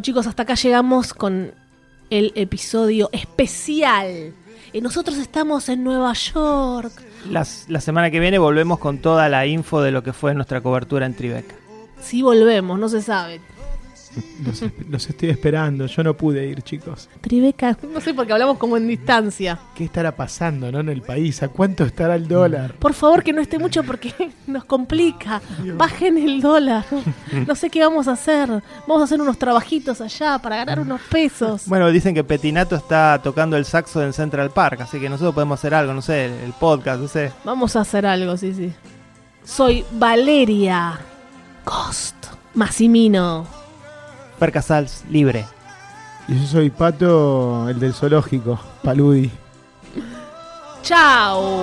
Bueno 0.00 0.06
chicos, 0.06 0.26
hasta 0.26 0.44
acá 0.44 0.54
llegamos 0.54 1.12
con 1.12 1.52
el 2.08 2.32
episodio 2.34 3.10
especial. 3.12 4.32
Y 4.72 4.80
nosotros 4.80 5.18
estamos 5.18 5.68
en 5.68 5.84
Nueva 5.84 6.14
York. 6.14 6.90
Las- 7.28 7.66
la 7.68 7.82
semana 7.82 8.10
que 8.10 8.18
viene 8.18 8.38
volvemos 8.38 8.78
con 8.78 8.96
toda 8.96 9.28
la 9.28 9.44
info 9.44 9.82
de 9.82 9.90
lo 9.90 10.02
que 10.02 10.14
fue 10.14 10.32
nuestra 10.32 10.62
cobertura 10.62 11.04
en 11.04 11.12
Tribeca. 11.12 11.54
Si 12.00 12.22
volvemos, 12.22 12.78
no 12.78 12.88
se 12.88 13.02
sabe. 13.02 13.42
Los, 14.88 15.08
estoy 15.08 15.30
esperando, 15.30 15.86
yo 15.86 16.02
no 16.02 16.16
pude 16.16 16.46
ir, 16.46 16.62
chicos. 16.62 17.08
Tribeca, 17.20 17.76
no 17.92 18.00
sé 18.00 18.12
porque 18.12 18.32
hablamos 18.32 18.58
como 18.58 18.76
en 18.76 18.88
distancia. 18.88 19.58
¿Qué 19.74 19.84
estará 19.84 20.16
pasando 20.16 20.72
no, 20.72 20.80
en 20.80 20.88
el 20.88 21.02
país? 21.02 21.42
¿A 21.42 21.48
cuánto 21.48 21.84
estará 21.84 22.16
el 22.16 22.26
dólar? 22.26 22.74
Por 22.74 22.92
favor 22.94 23.22
que 23.22 23.32
no 23.32 23.40
esté 23.40 23.58
mucho 23.58 23.84
porque 23.84 24.12
nos 24.46 24.64
complica. 24.64 25.40
Bajen 25.76 26.18
el 26.18 26.40
dólar. 26.40 26.84
No 27.46 27.54
sé 27.54 27.70
qué 27.70 27.80
vamos 27.80 28.08
a 28.08 28.12
hacer. 28.12 28.48
Vamos 28.86 29.02
a 29.02 29.04
hacer 29.04 29.20
unos 29.20 29.38
trabajitos 29.38 30.00
allá 30.00 30.38
para 30.38 30.56
ganar 30.56 30.80
unos 30.80 31.00
pesos. 31.02 31.62
Bueno, 31.66 31.90
dicen 31.90 32.14
que 32.14 32.24
Petinato 32.24 32.74
está 32.74 33.20
tocando 33.22 33.56
el 33.56 33.64
saxo 33.64 34.02
en 34.02 34.12
Central 34.12 34.50
Park, 34.50 34.80
así 34.80 34.98
que 34.98 35.08
nosotros 35.08 35.34
podemos 35.34 35.60
hacer 35.60 35.74
algo, 35.74 35.94
no 35.94 36.02
sé, 36.02 36.26
el, 36.26 36.32
el 36.32 36.52
podcast, 36.52 37.00
no 37.00 37.08
sé. 37.08 37.32
Vamos 37.44 37.76
a 37.76 37.80
hacer 37.80 38.06
algo, 38.06 38.36
sí, 38.36 38.52
sí. 38.54 38.72
Soy 39.44 39.84
Valeria 39.92 40.98
Cost 41.64 42.26
Massimino. 42.54 43.59
Per 44.40 44.50
Casals, 44.50 45.04
libre. 45.10 45.44
Y 46.26 46.40
yo 46.40 46.46
soy 46.46 46.70
Pato, 46.70 47.68
el 47.68 47.78
del 47.78 47.92
zoológico, 47.92 48.58
Paludi. 48.82 49.30
Chao. 50.82 51.62